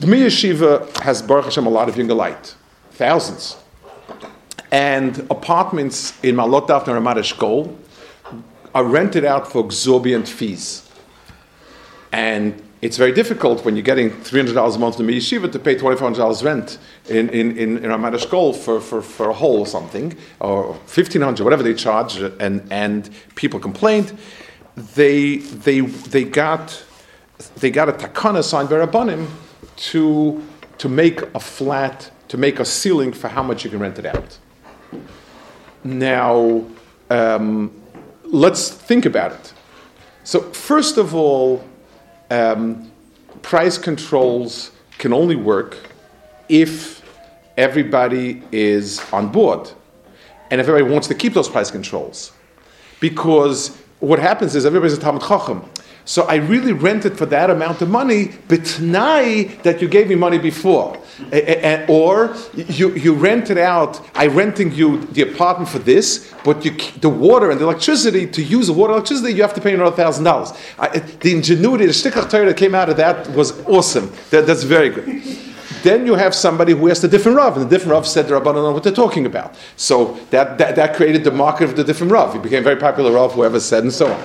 The 0.00 0.08
Mir 0.08 0.26
Yeshiva 0.26 0.92
has 1.02 1.22
Baruch 1.22 1.44
Hashem 1.44 1.66
a 1.66 1.70
lot 1.70 1.88
of 1.88 1.96
younger 1.96 2.14
light, 2.14 2.56
thousands, 2.90 3.56
and 4.72 5.20
apartments 5.30 6.18
in 6.24 6.34
Malot 6.34 6.68
and 6.68 7.06
Ramat 7.06 7.18
Eshkol 7.18 7.76
are 8.74 8.84
rented 8.84 9.24
out 9.24 9.52
for 9.52 9.64
exorbitant 9.64 10.26
fees. 10.26 10.90
And 12.10 12.60
it's 12.80 12.96
very 12.96 13.12
difficult 13.12 13.64
when 13.64 13.74
you're 13.74 13.82
getting 13.82 14.10
$300 14.10 14.76
a 14.76 14.78
month 14.78 15.00
in 15.00 15.06
the 15.06 15.16
yeshiva 15.16 15.50
to 15.50 15.58
pay 15.58 15.74
$2,500 15.74 16.44
rent 16.44 16.78
in, 17.08 17.28
in, 17.30 17.58
in, 17.58 17.78
in 17.78 17.84
Ramat 17.84 18.14
Eshkol 18.14 18.54
for, 18.54 18.80
for, 18.80 19.02
for 19.02 19.30
a 19.30 19.32
hole 19.32 19.58
or 19.58 19.66
something, 19.66 20.16
or 20.38 20.74
$1,500, 20.86 21.40
whatever 21.42 21.64
they 21.64 21.74
charge, 21.74 22.16
and, 22.16 22.62
and 22.70 23.10
people 23.34 23.58
complained. 23.58 24.16
They, 24.76 25.38
they, 25.38 25.80
they, 25.80 26.22
got, 26.22 26.84
they 27.56 27.70
got 27.70 27.88
a 27.88 27.92
takana 27.92 28.44
signed 28.44 28.68
by 28.68 28.76
Rabbanim 28.76 29.26
to, 29.76 30.46
to 30.78 30.88
make 30.88 31.22
a 31.34 31.40
flat, 31.40 32.12
to 32.28 32.36
make 32.36 32.60
a 32.60 32.64
ceiling 32.64 33.12
for 33.12 33.26
how 33.26 33.42
much 33.42 33.64
you 33.64 33.70
can 33.70 33.80
rent 33.80 33.98
it 33.98 34.06
out. 34.06 34.38
Now, 35.82 36.64
um, 37.10 37.72
let's 38.22 38.70
think 38.70 39.04
about 39.04 39.32
it. 39.32 39.52
So, 40.22 40.40
first 40.52 40.98
of 40.98 41.14
all, 41.14 41.64
um, 42.30 42.90
price 43.42 43.78
controls 43.78 44.70
can 44.98 45.12
only 45.12 45.36
work 45.36 45.76
if 46.48 47.02
everybody 47.56 48.42
is 48.52 49.00
on 49.12 49.30
board. 49.30 49.70
And 50.50 50.60
if 50.60 50.68
everybody 50.68 50.90
wants 50.90 51.08
to 51.08 51.14
keep 51.14 51.34
those 51.34 51.48
price 51.48 51.70
controls. 51.70 52.32
Because 53.00 53.76
what 54.00 54.18
happens 54.18 54.54
is 54.54 54.64
everybody's 54.64 54.96
a 54.96 55.00
Talmud 55.00 55.22
Chacham. 55.22 55.68
So 56.04 56.22
I 56.22 56.36
really 56.36 56.72
rented 56.72 57.18
for 57.18 57.26
that 57.26 57.50
amount 57.50 57.82
of 57.82 57.90
money, 57.90 58.28
betnai 58.48 59.62
that 59.62 59.82
you 59.82 59.88
gave 59.88 60.08
me 60.08 60.14
money 60.14 60.38
before. 60.38 60.98
Or 61.88 62.36
you, 62.54 62.94
you 62.94 63.14
rented 63.14 63.58
out, 63.58 64.00
I 64.14 64.28
renting 64.28 64.72
you 64.72 64.98
the 65.06 65.22
apartment 65.22 65.68
for 65.68 65.78
this, 65.78 66.32
but 66.44 66.64
you, 66.64 66.70
the 67.00 67.08
water 67.08 67.50
and 67.50 67.60
the 67.60 67.64
electricity, 67.64 68.26
to 68.28 68.42
use 68.42 68.68
the 68.68 68.72
water 68.72 68.92
electricity, 68.92 69.34
you 69.34 69.42
have 69.42 69.54
to 69.54 69.60
pay 69.60 69.74
another 69.74 69.96
thousand 69.96 70.24
dollars. 70.24 70.52
The 70.78 71.32
ingenuity, 71.32 71.86
the 71.86 71.92
shtickach 71.92 72.30
that 72.30 72.56
came 72.56 72.74
out 72.74 72.88
of 72.88 72.96
that 72.98 73.28
was 73.30 73.60
awesome. 73.66 74.12
That, 74.30 74.46
that's 74.46 74.62
very 74.62 74.90
good. 74.90 75.22
Then 75.82 76.06
you 76.06 76.14
have 76.14 76.34
somebody 76.34 76.72
who 76.72 76.90
asked 76.90 77.04
a 77.04 77.08
different 77.08 77.36
Rav, 77.36 77.56
and 77.56 77.66
the 77.66 77.70
different 77.70 77.92
Rav 77.92 78.06
said 78.06 78.26
the 78.26 78.34
Rabbanon 78.34 78.54
know 78.54 78.72
what 78.72 78.82
they're 78.82 78.92
talking 78.92 79.26
about. 79.26 79.54
So 79.76 80.18
that, 80.30 80.58
that, 80.58 80.74
that 80.76 80.96
created 80.96 81.22
the 81.22 81.30
market 81.30 81.64
of 81.64 81.76
the 81.76 81.84
different 81.84 82.12
Rav. 82.12 82.32
He 82.32 82.40
became 82.40 82.64
very 82.64 82.76
popular 82.76 83.12
Rav, 83.12 83.32
whoever 83.32 83.60
said, 83.60 83.84
and 83.84 83.92
so 83.92 84.12
on. 84.12 84.20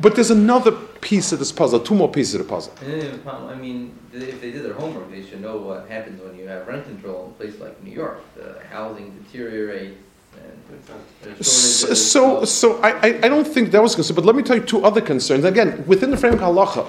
But 0.00 0.14
there's 0.14 0.30
another 0.30 0.72
piece 1.00 1.32
of 1.32 1.38
this 1.38 1.50
puzzle, 1.50 1.80
two 1.80 1.94
more 1.94 2.10
pieces 2.10 2.34
of 2.34 2.42
the 2.46 2.48
puzzle. 2.48 2.72
And 2.80 3.02
then 3.02 3.12
the 3.12 3.18
problem- 3.18 3.50
I 3.50 3.56
mean, 3.56 3.92
if 4.12 4.40
they 4.40 4.50
did 4.52 4.64
their 4.64 4.74
homework, 4.74 5.10
they 5.10 5.22
should 5.22 5.40
know 5.40 5.56
what 5.56 5.86
happens 5.88 6.22
when 6.22 6.38
you 6.38 6.46
have 6.46 6.66
rent 6.68 6.84
control 6.86 7.24
in 7.24 7.30
a 7.30 7.34
place 7.34 7.60
like 7.60 7.82
New 7.82 7.92
York. 7.92 8.20
The 8.36 8.56
housing 8.70 9.12
deteriorates 9.24 9.96
and 10.36 11.44
So, 11.44 11.94
so, 11.94 12.44
so 12.44 12.80
I, 12.82 13.18
I, 13.24 13.28
don't 13.28 13.46
think 13.46 13.70
that 13.72 13.82
was 13.82 13.94
concern, 13.94 14.14
but 14.14 14.24
let 14.24 14.36
me 14.36 14.42
tell 14.42 14.56
you 14.56 14.62
two 14.62 14.84
other 14.84 15.00
concerns. 15.00 15.44
Again, 15.44 15.84
within 15.86 16.10
the 16.10 16.16
framework 16.16 16.42
of 16.42 16.54
halacha, 16.54 16.86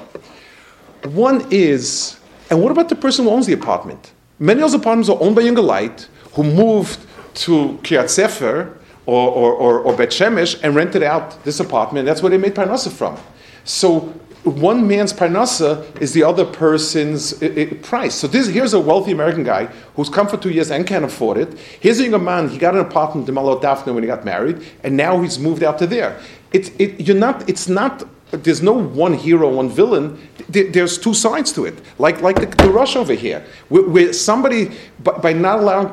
one 1.13 1.45
is, 1.49 2.19
and 2.49 2.61
what 2.61 2.71
about 2.71 2.89
the 2.89 2.95
person 2.95 3.25
who 3.25 3.31
owns 3.31 3.47
the 3.47 3.53
apartment? 3.53 4.11
Many 4.37 4.61
of 4.61 4.71
those 4.71 4.79
apartments 4.79 5.09
are 5.09 5.17
owned 5.19 5.35
by 5.35 5.41
younger 5.41 5.61
light 5.61 6.07
who 6.33 6.43
moved 6.43 6.99
to 7.35 7.79
Kiryat 7.83 8.09
Sefer 8.09 8.77
or, 9.09 9.29
or, 9.31 9.53
or, 9.53 9.79
or 9.79 9.95
Bet 9.97 10.09
Shemesh 10.09 10.59
and 10.63 10.75
rented 10.75 11.03
out 11.03 11.43
this 11.43 11.59
apartment. 11.59 12.05
That's 12.05 12.21
where 12.21 12.29
they 12.29 12.37
made 12.37 12.55
parnasa 12.55 12.91
from. 12.91 13.17
So 13.63 13.99
one 14.43 14.87
man's 14.87 15.11
parnasa 15.13 15.69
is 15.99 16.13
the 16.13 16.23
other 16.23 16.45
person's 16.45 17.41
i- 17.43 17.47
i- 17.61 17.65
price. 17.91 18.15
So 18.15 18.27
this, 18.27 18.47
here's 18.47 18.73
a 18.73 18.79
wealthy 18.79 19.11
American 19.11 19.43
guy 19.43 19.65
who's 19.95 20.09
come 20.09 20.27
for 20.27 20.37
two 20.37 20.49
years 20.51 20.69
and 20.71 20.85
can't 20.87 21.03
afford 21.05 21.37
it. 21.37 21.57
Here's 21.79 21.99
a 21.99 22.03
younger 22.03 22.19
man, 22.19 22.49
he 22.49 22.57
got 22.57 22.73
an 22.75 22.81
apartment 22.81 23.27
in 23.27 23.35
Ma'alot 23.35 23.61
Dafna 23.61 23.93
when 23.93 24.03
he 24.03 24.07
got 24.07 24.23
married, 24.23 24.57
and 24.83 24.95
now 24.95 25.19
he's 25.21 25.37
moved 25.39 25.63
out 25.63 25.77
to 25.79 25.87
there. 25.87 26.19
It, 26.53 26.79
it, 26.79 27.01
you're 27.05 27.17
not, 27.17 27.47
it's 27.49 27.67
not, 27.67 28.03
there's 28.31 28.61
no 28.61 28.73
one 28.73 29.13
hero, 29.13 29.49
one 29.49 29.69
villain. 29.69 30.17
There- 30.47 30.69
There's 30.71 30.97
two 30.97 31.13
sides 31.13 31.51
to 31.53 31.65
it. 31.65 31.75
Like, 31.97 32.21
like 32.21 32.37
the, 32.39 32.47
the 32.63 32.69
rush 32.69 32.95
over 32.95 33.13
here, 33.13 33.43
where, 33.69 33.83
where 33.89 34.13
somebody, 34.13 34.71
by, 35.03 35.13
by 35.25 35.33
not 35.33 35.59
allowing 35.59 35.89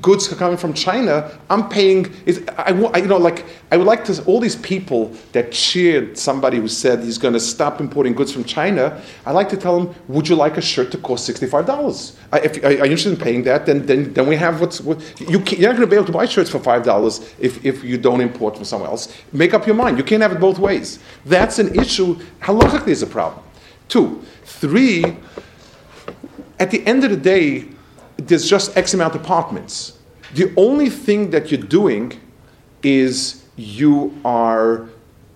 goods 0.00 0.28
coming 0.28 0.56
from 0.56 0.72
China, 0.72 1.38
I'm 1.50 1.68
paying. 1.68 2.12
I, 2.58 2.72
I, 2.72 2.98
you 2.98 3.06
know, 3.06 3.18
like 3.18 3.44
I 3.70 3.76
would 3.76 3.86
like 3.86 4.04
to. 4.06 4.24
All 4.24 4.40
these 4.40 4.56
people 4.56 5.12
that 5.32 5.52
cheered 5.52 6.16
somebody 6.16 6.58
who 6.58 6.68
said 6.68 7.00
he's 7.00 7.18
going 7.18 7.34
to 7.34 7.40
stop 7.40 7.80
importing 7.80 8.14
goods 8.14 8.32
from 8.32 8.44
China. 8.44 9.02
I 9.26 9.32
like 9.32 9.48
to 9.50 9.56
tell 9.56 9.78
them, 9.78 9.94
would 10.08 10.28
you 10.28 10.36
like 10.36 10.56
a 10.56 10.62
shirt 10.62 10.90
to 10.92 10.98
cost 10.98 11.26
sixty-five 11.26 11.66
dollars? 11.66 12.16
If 12.32 12.64
are 12.64 12.70
you 12.70 12.82
interested 12.84 13.12
in 13.12 13.18
paying 13.18 13.42
that, 13.44 13.66
then 13.66 13.84
then, 13.84 14.12
then 14.14 14.26
we 14.26 14.36
have 14.36 14.60
what's 14.60 14.80
what, 14.80 14.98
you. 15.20 15.40
Can't, 15.40 15.58
you're 15.58 15.70
not 15.70 15.76
going 15.76 15.88
to 15.88 15.90
be 15.90 15.96
able 15.96 16.06
to 16.06 16.12
buy 16.12 16.26
shirts 16.26 16.50
for 16.50 16.58
five 16.58 16.84
dollars 16.84 17.34
if, 17.38 17.64
if 17.64 17.84
you 17.84 17.98
don't 17.98 18.20
import 18.20 18.56
from 18.56 18.64
somewhere 18.64 18.88
else. 18.88 19.14
Make 19.32 19.52
up 19.54 19.66
your 19.66 19.76
mind. 19.76 19.98
You 19.98 20.04
can't 20.04 20.22
have 20.22 20.32
it 20.32 20.40
both 20.40 20.58
ways. 20.58 20.98
That's 21.26 21.58
an 21.58 21.78
issue. 21.78 22.16
Halachically 22.40 22.88
is 22.88 23.02
a 23.02 23.06
problem. 23.06 23.44
Two, 23.88 24.22
three 24.44 25.16
at 26.58 26.70
the 26.70 26.86
end 26.86 27.02
of 27.04 27.10
the 27.10 27.16
day, 27.16 27.66
there's 28.26 28.48
just 28.48 28.76
X 28.76 28.94
amount 28.94 29.14
of 29.14 29.20
apartments. 29.22 29.98
The 30.34 30.52
only 30.56 30.88
thing 30.88 31.30
that 31.30 31.50
you're 31.50 31.60
doing 31.60 32.18
is 32.82 33.44
you 33.56 34.18
are 34.24 34.88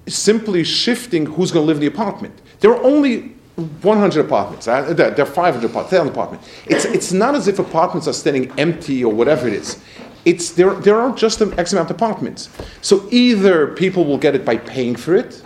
simply 0.07 0.64
shifting 0.64 1.27
who's 1.27 1.51
going 1.51 1.64
to 1.64 1.66
live 1.66 1.77
in 1.77 1.81
the 1.83 1.87
apartment. 1.87 2.35
There 2.61 2.70
are 2.72 2.83
only 2.83 3.35
100 3.57 4.25
apartments. 4.25 4.68
uh, 4.68 4.92
There 4.92 5.18
are 5.18 5.27
500 5.27 5.64
apartments, 5.64 5.92
1,000 5.92 6.09
apartments. 6.09 6.49
It's, 6.66 6.85
it's 6.85 7.12
not 7.12 7.35
as 7.35 7.49
if 7.49 7.59
apartments 7.59 8.07
are 8.07 8.12
standing 8.12 8.53
empty 8.59 9.05
or 9.05 9.12
whatever 9.12 9.49
it 9.49 9.55
is. 9.55 9.83
It's, 10.25 10.51
there, 10.53 10.75
there 10.75 11.01
are 11.01 11.14
just 11.14 11.40
X 11.40 11.72
amount 11.72 11.90
of 11.90 11.96
apartments. 11.96 12.49
So 12.83 13.07
either 13.11 13.68
people 13.68 14.05
will 14.05 14.18
get 14.18 14.35
it 14.35 14.44
by 14.44 14.57
paying 14.57 14.96
for 14.96 15.14
it, 15.14 15.42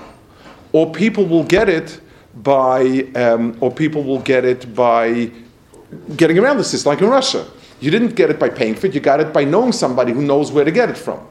or 0.73 0.91
people 0.91 1.27
will 1.27 1.45
get 1.45 1.69
it 1.69 2.01
by, 2.43 3.07
um, 3.15 3.57
or 3.61 3.71
people 3.71 4.03
will 4.03 4.21
get 4.21 4.45
it 4.45 4.75
by 4.75 5.31
getting 6.17 6.39
around 6.39 6.57
the 6.57 6.65
system, 6.65 6.91
like 6.91 7.01
in 7.01 7.09
Russia. 7.09 7.47
You 7.81 7.91
didn't 7.91 8.15
get 8.15 8.31
it 8.31 8.39
by 8.39 8.49
paying 8.49 8.75
for 8.75 8.87
it, 8.87 8.95
you 8.95 9.01
got 9.01 9.21
it 9.21 9.33
by 9.33 9.45
knowing 9.45 9.73
somebody 9.73 10.13
who 10.13 10.23
knows 10.23 10.53
where 10.53 10.65
to 10.65 10.71
get 10.71 10.91
it 10.91 10.99
from. 10.99 11.27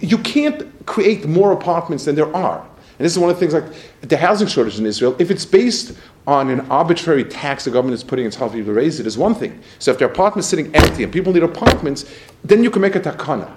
You 0.00 0.18
can't 0.18 0.86
create 0.86 1.26
more 1.26 1.52
apartments 1.52 2.04
than 2.04 2.14
there 2.14 2.34
are. 2.34 2.60
And 2.98 3.04
this 3.06 3.12
is 3.12 3.18
one 3.18 3.30
of 3.30 3.36
the 3.36 3.40
things 3.40 3.54
like 3.54 4.08
the 4.08 4.16
housing 4.16 4.46
shortage 4.46 4.78
in 4.78 4.86
Israel. 4.86 5.16
If 5.18 5.30
it's 5.30 5.46
based 5.46 5.96
on 6.26 6.50
an 6.50 6.60
arbitrary 6.70 7.24
tax 7.24 7.64
the 7.64 7.70
government 7.70 7.94
is 7.94 8.04
putting 8.04 8.24
in 8.24 8.30
top 8.30 8.52
people 8.52 8.66
to 8.66 8.72
raise 8.74 9.00
it, 9.00 9.06
is 9.06 9.16
one 9.16 9.34
thing. 9.34 9.60
So 9.78 9.90
if 9.90 9.98
the 9.98 10.04
apartment's 10.04 10.48
sitting 10.48 10.74
empty 10.74 11.02
and 11.04 11.12
people 11.12 11.32
need 11.32 11.42
apartments, 11.42 12.04
then 12.44 12.62
you 12.62 12.70
can 12.70 12.82
make 12.82 12.94
a 12.94 13.00
takana. 13.00 13.50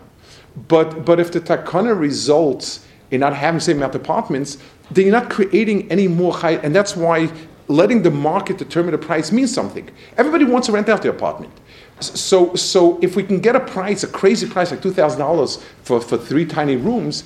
But, 0.68 1.06
but 1.06 1.20
if 1.20 1.32
the 1.32 1.42
takana 1.42 2.00
results 2.00 2.86
in 3.12 3.20
not 3.20 3.36
having 3.36 3.58
the 3.58 3.64
same 3.64 3.78
amount 3.78 3.94
of 3.94 4.02
apartments, 4.02 4.58
then 4.92 5.06
you're 5.06 5.20
not 5.20 5.30
creating 5.30 5.92
any 5.92 6.08
more 6.08 6.34
high, 6.34 6.56
and 6.58 6.74
that's 6.74 6.96
why 6.96 7.30
letting 7.68 8.02
the 8.04 8.12
market 8.12 8.58
determine 8.58 8.92
the 8.92 8.98
price 8.98 9.32
means 9.32 9.54
something. 9.54 9.90
Everybody 10.18 10.46
wants 10.46 10.68
to 10.68 10.74
rent 10.74 10.90
out 10.90 11.02
their 11.02 11.12
apartment. 11.12 11.54
So, 12.00 12.54
so 12.56 13.00
if 13.02 13.16
we 13.16 13.24
can 13.24 13.40
get 13.40 13.56
a 13.56 13.60
price, 13.60 14.04
a 14.04 14.08
crazy 14.08 14.48
price 14.48 14.72
like 14.72 14.82
$2,000 14.82 15.62
for, 15.84 16.02
for 16.02 16.18
three 16.18 16.46
tiny 16.46 16.76
rooms, 16.76 17.24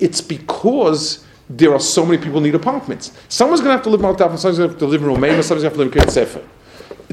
it's 0.00 0.20
because 0.20 1.24
there 1.50 1.72
are 1.72 1.80
so 1.80 2.04
many 2.04 2.18
people 2.22 2.40
need 2.40 2.54
apartments. 2.54 3.12
Someone's 3.28 3.60
going 3.60 3.70
to 3.70 3.76
have 3.76 3.82
to 3.84 3.90
live 3.90 4.00
in 4.00 4.04
Malta, 4.04 4.24
someone's 4.38 4.58
going 4.58 4.68
to 4.68 4.72
have 4.74 4.78
to 4.78 4.86
live 4.86 5.02
in 5.02 5.08
Romania, 5.08 5.42
someone's 5.42 5.62
going 5.64 5.74
to 5.74 5.84
have 5.84 5.92
to 5.92 5.98
live 6.00 6.06
in 6.06 6.12
Kiryat 6.12 6.12
Sefer. 6.12 6.42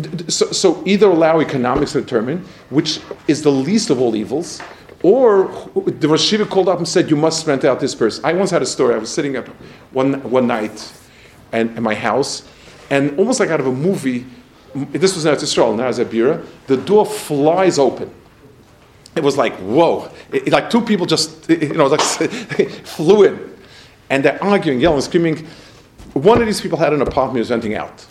D- 0.01 0.23
d- 0.23 0.31
So, 0.31 0.51
so 0.51 0.83
either 0.85 1.07
allow 1.07 1.39
economics 1.41 1.93
to 1.93 2.01
determine, 2.01 2.45
which 2.69 2.99
is 3.27 3.41
the 3.43 3.51
least 3.51 3.89
of 3.89 3.99
all 4.01 4.15
evils, 4.15 4.61
or 5.03 5.45
the 5.85 6.07
Rosh 6.07 6.33
Hashiva 6.33 6.49
called 6.49 6.67
up 6.67 6.79
and 6.79 6.87
said, 6.87 7.09
you 7.09 7.15
must 7.15 7.45
rent 7.45 7.63
out 7.63 7.79
this 7.79 7.93
person. 7.95 8.23
I 8.25 8.33
once 8.33 8.49
had 8.51 8.61
a 8.61 8.65
story. 8.65 8.95
I 8.95 8.97
was 8.97 9.09
sitting 9.13 9.37
up 9.37 9.47
one, 9.91 10.13
one 10.31 10.47
night 10.47 10.91
and, 11.51 11.77
in 11.77 11.83
my 11.83 11.93
house, 11.93 12.43
and 12.89 13.17
almost 13.17 13.39
like 13.39 13.49
out 13.49 13.59
of 13.59 13.67
a 13.67 13.71
movie, 13.71 14.25
this 14.73 15.15
was 15.15 15.25
in 15.25 15.33
Eretz 15.33 15.39
Yisrael, 15.43 15.75
now 15.75 15.89
Bira, 15.89 16.45
the 16.67 16.77
door 16.77 17.05
flies 17.05 17.79
open. 17.79 18.09
It 19.15 19.23
was 19.23 19.37
like, 19.37 19.53
whoa. 19.55 20.09
It- 20.31 20.47
it- 20.47 20.53
like 20.53 20.69
two 20.69 20.81
people 20.81 21.05
just, 21.05 21.49
you 21.49 21.73
know, 21.73 21.87
like 21.87 22.01
flew 22.83 23.23
in. 23.23 23.51
And 24.09 24.23
they're 24.23 24.43
arguing, 24.43 24.79
yelling, 24.79 25.01
screaming. 25.01 25.47
One 26.13 26.39
of 26.41 26.45
these 26.45 26.61
people 26.61 26.77
had 26.77 26.93
an 26.93 27.01
apartment 27.01 27.35
he 27.37 27.39
was 27.39 27.49
renting 27.49 27.75
out. 27.75 28.05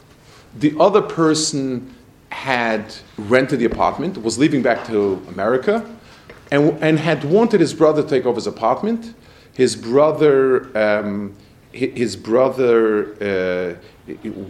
The 0.59 0.75
other 0.81 1.03
person 1.03 1.95
had 2.31 2.95
rented 3.17 3.61
the 3.61 3.65
apartment, 3.67 4.21
was 4.23 4.39
leaving 4.39 4.63
back 4.63 4.85
to 4.87 5.23
America, 5.29 5.85
and, 6.51 6.77
and 6.83 6.99
had 6.99 7.25
wanted 7.25 7.61
his 7.61 7.73
brother 7.75 8.03
to 8.03 8.09
take 8.09 8.27
over 8.27 8.37
his 8.37 8.47
apartment. 8.47 9.15
His 9.53 9.77
brother, 9.77 10.77
um, 10.77 11.35
his 11.73 12.17
brother 12.17 13.15
uh, 13.21 13.81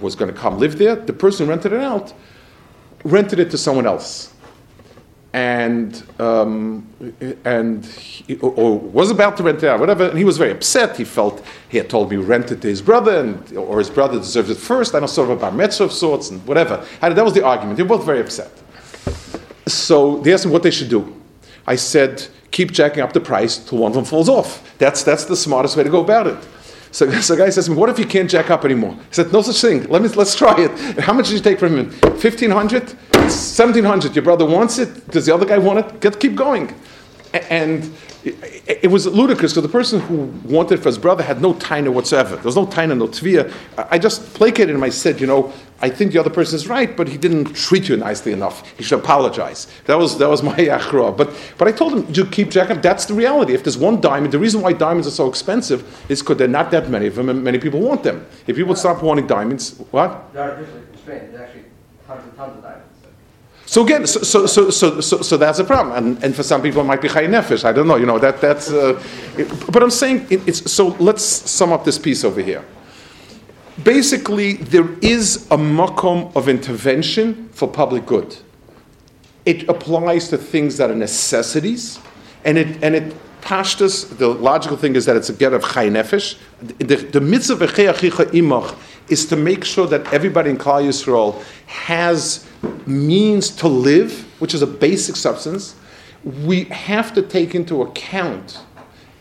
was 0.00 0.14
going 0.14 0.32
to 0.32 0.38
come 0.38 0.58
live 0.58 0.78
there. 0.78 0.96
The 0.96 1.12
person 1.12 1.46
who 1.46 1.50
rented 1.50 1.72
it 1.72 1.80
out 1.80 2.12
rented 3.04 3.38
it 3.38 3.50
to 3.50 3.58
someone 3.58 3.86
else 3.86 4.34
and 5.34 6.04
um, 6.20 6.86
and 7.44 7.84
he, 7.84 8.36
or, 8.36 8.52
or 8.52 8.78
was 8.78 9.10
about 9.10 9.36
to 9.36 9.42
rent 9.42 9.64
it 9.64 9.68
out, 9.68 9.80
whatever. 9.80 10.08
And 10.08 10.16
he 10.16 10.24
was 10.24 10.38
very 10.38 10.52
upset. 10.52 10.96
He 10.96 11.04
felt 11.04 11.44
he 11.68 11.76
had 11.76 11.90
told 11.90 12.08
me 12.08 12.16
rent 12.16 12.52
it 12.52 12.62
to 12.62 12.68
his 12.68 12.80
brother, 12.80 13.18
and 13.18 13.56
or 13.56 13.78
his 13.78 13.90
brother 13.90 14.16
deserved 14.16 14.50
it 14.50 14.56
first. 14.56 14.94
I 14.94 15.00
know 15.00 15.06
sort 15.06 15.30
of 15.30 15.38
a 15.38 15.40
bar 15.40 15.50
mitzvah 15.50 15.84
of 15.84 15.92
sorts, 15.92 16.30
and 16.30 16.46
whatever. 16.46 16.86
And 17.02 17.16
that 17.16 17.24
was 17.24 17.34
the 17.34 17.44
argument. 17.44 17.76
They 17.76 17.82
were 17.82 17.88
both 17.88 18.06
very 18.06 18.20
upset. 18.20 18.52
So 19.66 20.20
they 20.20 20.32
asked 20.32 20.46
me 20.46 20.52
what 20.52 20.62
they 20.62 20.70
should 20.70 20.88
do. 20.88 21.20
I 21.66 21.74
said, 21.74 22.28
keep 22.52 22.70
jacking 22.70 23.02
up 23.02 23.12
the 23.12 23.20
price 23.20 23.58
till 23.58 23.78
one 23.78 23.90
of 23.90 23.96
them 23.96 24.04
falls 24.04 24.28
off. 24.28 24.78
That's 24.78 25.02
that's 25.02 25.24
the 25.24 25.36
smartest 25.36 25.76
way 25.76 25.82
to 25.82 25.90
go 25.90 26.00
about 26.00 26.28
it. 26.28 26.38
So, 26.94 27.10
so 27.10 27.34
the 27.34 27.42
guy 27.42 27.50
says 27.50 27.64
to 27.64 27.72
me, 27.72 27.76
what 27.76 27.90
if 27.90 27.98
you 27.98 28.06
can't 28.06 28.30
jack 28.30 28.50
up 28.50 28.64
anymore? 28.64 28.92
I 28.96 29.12
said, 29.12 29.32
no 29.32 29.42
such 29.42 29.60
thing. 29.60 29.82
Let 29.88 30.00
me, 30.00 30.08
let's 30.10 30.36
try 30.36 30.54
it. 30.56 31.00
How 31.00 31.12
much 31.12 31.26
did 31.26 31.34
you 31.34 31.40
take 31.40 31.58
from 31.58 31.76
him? 31.76 31.90
1500 31.90 32.96
1700 33.12 34.14
Your 34.14 34.22
brother 34.22 34.46
wants 34.46 34.78
it. 34.78 35.10
Does 35.10 35.26
the 35.26 35.34
other 35.34 35.44
guy 35.44 35.58
want 35.58 35.80
it? 35.80 36.00
Get, 36.00 36.20
keep 36.20 36.36
going. 36.36 36.72
And 37.50 37.92
it, 38.24 38.92
was 38.92 39.08
ludicrous 39.08 39.52
because 39.52 39.64
the 39.64 39.68
person 39.68 39.98
who 40.02 40.32
wanted 40.44 40.78
for 40.78 40.88
his 40.88 40.96
brother 40.96 41.24
had 41.24 41.42
no 41.42 41.54
taina 41.54 41.92
whatsoever. 41.92 42.36
There 42.36 42.44
was 42.44 42.54
no 42.54 42.64
taina, 42.64 42.96
no 42.96 43.08
tvia. 43.08 43.52
I 43.90 43.98
just 43.98 44.32
placated 44.34 44.76
him. 44.76 44.84
I 44.84 44.90
said, 44.90 45.20
you 45.20 45.26
know, 45.26 45.52
I 45.84 45.90
think 45.90 46.12
the 46.12 46.18
other 46.18 46.30
person 46.30 46.56
is 46.56 46.66
right, 46.66 46.96
but 46.96 47.06
he 47.08 47.18
didn't 47.18 47.52
treat 47.54 47.90
you 47.90 47.96
nicely 47.98 48.32
enough. 48.32 48.56
He 48.78 48.82
should 48.82 49.00
apologize. 49.00 49.66
That 49.84 49.98
was, 49.98 50.16
that 50.16 50.30
was 50.30 50.42
my 50.42 50.56
achra. 50.78 51.14
But, 51.14 51.28
but 51.58 51.68
I 51.68 51.72
told 51.72 51.92
him, 51.92 52.06
you 52.14 52.24
keep 52.24 52.48
jacking 52.50 52.78
up. 52.78 52.82
That's 52.82 53.04
the 53.04 53.12
reality. 53.12 53.52
If 53.52 53.64
there's 53.64 53.76
one 53.76 54.00
diamond, 54.00 54.32
the 54.32 54.38
reason 54.38 54.62
why 54.62 54.72
diamonds 54.72 55.06
are 55.06 55.10
so 55.22 55.28
expensive 55.28 55.80
is 56.08 56.22
because 56.22 56.38
there 56.38 56.48
are 56.48 56.50
not 56.50 56.70
that 56.70 56.88
many 56.88 57.06
of 57.06 57.16
them 57.16 57.28
and 57.28 57.44
many 57.44 57.58
people 57.58 57.80
want 57.80 58.02
them. 58.02 58.24
If 58.46 58.56
people 58.56 58.74
stop 58.74 59.02
wanting 59.02 59.26
diamonds, 59.26 59.76
what? 59.90 60.32
There 60.32 60.42
are 60.42 60.56
different 60.58 60.90
constraints, 60.90 61.26
there's 61.32 61.42
actually 61.42 61.64
tons 62.06 62.22
and 62.24 62.34
tons 62.38 62.56
of 62.56 62.62
diamonds. 62.62 62.88
So 63.66 63.84
again, 63.84 64.06
so, 64.06 64.20
so, 64.22 64.46
so, 64.46 64.70
so, 64.70 65.00
so, 65.02 65.20
so 65.22 65.36
that's 65.36 65.58
a 65.58 65.64
problem, 65.64 65.96
and, 65.96 66.22
and 66.24 66.34
for 66.34 66.42
some 66.42 66.62
people 66.62 66.80
it 66.80 66.84
might 66.84 67.00
be 67.02 67.08
high 67.08 67.26
nefesh. 67.26 67.64
I 67.64 67.72
don't 67.72 67.88
know, 67.88 67.96
you 67.96 68.06
know 68.06 68.18
that 68.18 68.40
that's. 68.40 68.70
Uh, 68.70 69.02
it- 69.36 69.48
but 69.72 69.82
I'm 69.82 69.90
saying 69.90 70.26
it, 70.30 70.46
it's 70.48 70.70
so. 70.70 70.88
Let's 70.98 71.24
sum 71.24 71.72
up 71.72 71.82
this 71.84 71.98
piece 71.98 72.24
over 72.24 72.40
here. 72.42 72.62
Basically, 73.82 74.54
there 74.54 74.88
is 75.00 75.46
a 75.50 75.56
makom 75.56 76.34
of 76.36 76.48
intervention 76.48 77.48
for 77.48 77.66
public 77.66 78.06
good. 78.06 78.36
It 79.44 79.68
applies 79.68 80.28
to 80.28 80.38
things 80.38 80.76
that 80.76 80.90
are 80.90 80.94
necessities, 80.94 81.98
and 82.44 82.56
it 82.56 82.82
and 82.84 82.94
it 82.94 83.14
pashtus. 83.42 84.16
The 84.16 84.28
logical 84.28 84.76
thing 84.76 84.94
is 84.94 85.06
that 85.06 85.16
it's 85.16 85.28
a 85.28 85.32
get 85.32 85.52
of 85.52 85.62
chay 85.62 85.90
nefesh. 85.90 86.38
The, 86.62 86.96
the 86.96 87.20
achicha 87.20 88.26
imach 88.26 88.76
is 89.08 89.26
to 89.26 89.36
make 89.36 89.64
sure 89.64 89.86
that 89.88 90.10
everybody 90.12 90.50
in 90.50 90.56
Klal 90.56 90.86
Yisrael 90.86 91.42
has 91.66 92.46
means 92.86 93.50
to 93.50 93.68
live, 93.68 94.24
which 94.40 94.54
is 94.54 94.62
a 94.62 94.66
basic 94.66 95.16
substance. 95.16 95.74
We 96.22 96.64
have 96.64 97.12
to 97.14 97.22
take 97.22 97.54
into 97.54 97.82
account 97.82 98.60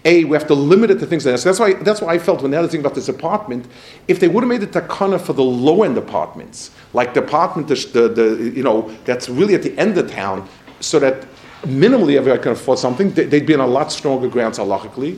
a, 0.06 0.24
we 0.26 0.36
have 0.38 0.48
to 0.48 0.54
limit 0.54 0.92
it 0.92 1.00
to 1.00 1.06
things 1.06 1.26
like 1.26 1.34
that. 1.36 1.40
So 1.40 1.50
that's 1.50 1.60
why 1.60 1.74
that's 1.84 2.02
why 2.02 2.14
I 2.14 2.20
felt 2.20 2.42
when 2.42 2.52
the 2.52 2.58
other 2.60 2.68
thing 2.68 2.82
about 2.82 2.96
this 2.96 3.10
apartment, 3.10 3.66
if 4.08 4.20
they 4.20 4.28
would 4.28 4.44
have 4.44 4.50
made 4.50 4.62
the 4.62 4.68
takana 4.82 5.20
for 5.20 5.34
the 5.34 5.44
low 5.44 5.84
end 5.84 5.98
apartments, 5.98 6.72
like 6.94 7.14
the 7.14 7.22
apartment 7.24 7.68
the, 7.70 7.76
the, 7.76 8.10
the 8.10 8.52
you 8.56 8.64
know 8.64 8.92
that's 9.06 9.30
really 9.30 9.56
at 9.56 9.64
the 9.64 9.78
end 9.78 9.98
of 9.98 10.12
town, 10.12 10.48
so 10.80 11.00
that 11.00 11.26
minimally 11.64 12.18
everybody 12.18 12.42
can 12.44 12.52
afford 12.52 12.78
something, 12.80 13.12
they- 13.12 13.24
they'd 13.26 13.46
be 13.46 13.54
on 13.54 13.62
a 13.62 13.68
lot 13.68 13.92
stronger 13.92 14.28
grounds 14.28 14.60
halachically. 14.60 15.18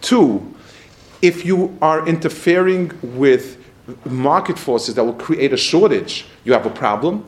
Two, 0.00 0.42
if 1.22 1.44
you 1.46 1.76
are 1.80 2.06
interfering 2.08 2.90
with 3.02 3.56
market 4.04 4.58
forces 4.58 4.94
that 4.96 5.04
will 5.04 5.14
create 5.14 5.52
a 5.52 5.56
shortage, 5.56 6.26
you 6.44 6.52
have 6.52 6.66
a 6.66 6.70
problem. 6.70 7.24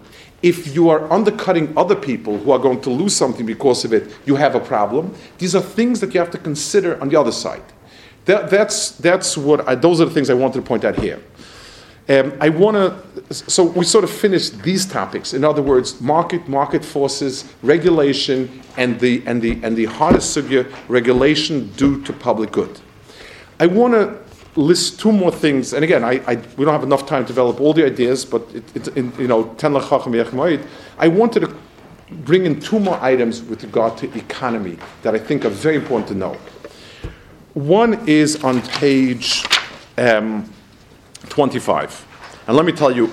If 0.46 0.76
you 0.76 0.90
are 0.90 1.12
undercutting 1.12 1.76
other 1.76 1.96
people 1.96 2.38
who 2.38 2.52
are 2.52 2.58
going 2.60 2.80
to 2.82 2.90
lose 2.90 3.16
something 3.16 3.44
because 3.44 3.84
of 3.84 3.92
it, 3.92 4.14
you 4.26 4.36
have 4.36 4.54
a 4.54 4.60
problem. 4.60 5.12
These 5.38 5.56
are 5.56 5.60
things 5.60 5.98
that 5.98 6.14
you 6.14 6.20
have 6.20 6.30
to 6.30 6.38
consider 6.38 7.00
on 7.00 7.08
the 7.08 7.18
other 7.18 7.32
side. 7.32 7.64
That, 8.26 8.48
that's, 8.48 8.92
that's 8.92 9.36
what 9.36 9.66
I, 9.66 9.74
those 9.74 10.00
are 10.00 10.04
the 10.04 10.12
things 10.12 10.30
I 10.30 10.34
wanted 10.34 10.60
to 10.60 10.62
point 10.62 10.84
out 10.84 11.00
here. 11.00 11.20
Um, 12.08 12.32
I 12.40 12.50
want 12.50 12.76
to, 12.76 13.34
so 13.34 13.64
we 13.64 13.84
sort 13.84 14.04
of 14.04 14.10
finished 14.10 14.62
these 14.62 14.86
topics. 14.86 15.34
In 15.34 15.42
other 15.42 15.62
words, 15.62 16.00
market, 16.00 16.46
market 16.46 16.84
forces, 16.84 17.52
regulation, 17.64 18.62
and 18.76 19.00
the, 19.00 19.24
and 19.26 19.42
the, 19.42 19.58
and 19.64 19.76
the 19.76 19.86
hardest 19.86 20.36
sugya, 20.36 20.72
regulation 20.86 21.72
due 21.72 22.00
to 22.04 22.12
public 22.12 22.52
good. 22.52 22.78
I 23.58 23.66
want 23.66 23.94
to 23.94 24.25
list 24.56 24.98
two 24.98 25.12
more 25.12 25.30
things, 25.30 25.72
and 25.72 25.84
again, 25.84 26.02
I, 26.02 26.22
I, 26.26 26.34
we 26.56 26.64
don't 26.64 26.74
have 26.74 26.82
enough 26.82 27.06
time 27.06 27.24
to 27.24 27.28
develop 27.28 27.60
all 27.60 27.72
the 27.72 27.84
ideas, 27.84 28.24
but 28.24 28.42
it, 28.54 28.76
it, 28.76 28.96
in, 28.96 29.12
you 29.18 29.28
know, 29.28 29.54
ten. 29.54 29.76
I 29.76 31.08
wanted 31.08 31.40
to 31.40 31.56
bring 32.10 32.46
in 32.46 32.60
two 32.60 32.78
more 32.78 32.98
items 33.02 33.42
with 33.42 33.62
regard 33.64 33.96
to 33.98 34.16
economy 34.16 34.78
that 35.02 35.14
I 35.14 35.18
think 35.18 35.44
are 35.44 35.50
very 35.50 35.76
important 35.76 36.08
to 36.08 36.14
know. 36.14 36.36
One 37.54 38.06
is 38.08 38.42
on 38.44 38.62
page 38.62 39.44
um, 39.98 40.50
25. 41.28 42.06
And 42.46 42.56
let 42.56 42.66
me 42.66 42.72
tell 42.72 42.94
you, 42.94 43.12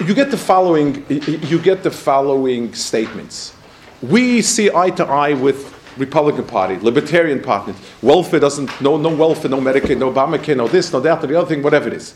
you 0.00 0.14
get 0.14 0.30
the 0.30 0.36
following, 0.36 1.04
you 1.08 1.58
get 1.58 1.82
the 1.82 1.90
following 1.90 2.74
statements. 2.74 3.54
We 4.02 4.42
see 4.42 4.70
eye 4.74 4.90
to 4.90 5.06
eye 5.06 5.34
with 5.34 5.73
Republican 5.96 6.44
Party, 6.44 6.76
Libertarian 6.76 7.40
Party. 7.40 7.74
Welfare 8.02 8.40
doesn't, 8.40 8.80
no, 8.80 8.96
no 8.96 9.14
welfare, 9.14 9.50
no 9.50 9.60
Medicaid, 9.60 9.98
no 9.98 10.12
Obamacare, 10.12 10.56
no 10.56 10.68
this, 10.68 10.92
no 10.92 11.00
that, 11.00 11.22
no 11.22 11.26
the 11.26 11.38
other 11.38 11.48
thing, 11.48 11.62
whatever 11.62 11.88
it 11.88 11.94
is. 11.94 12.14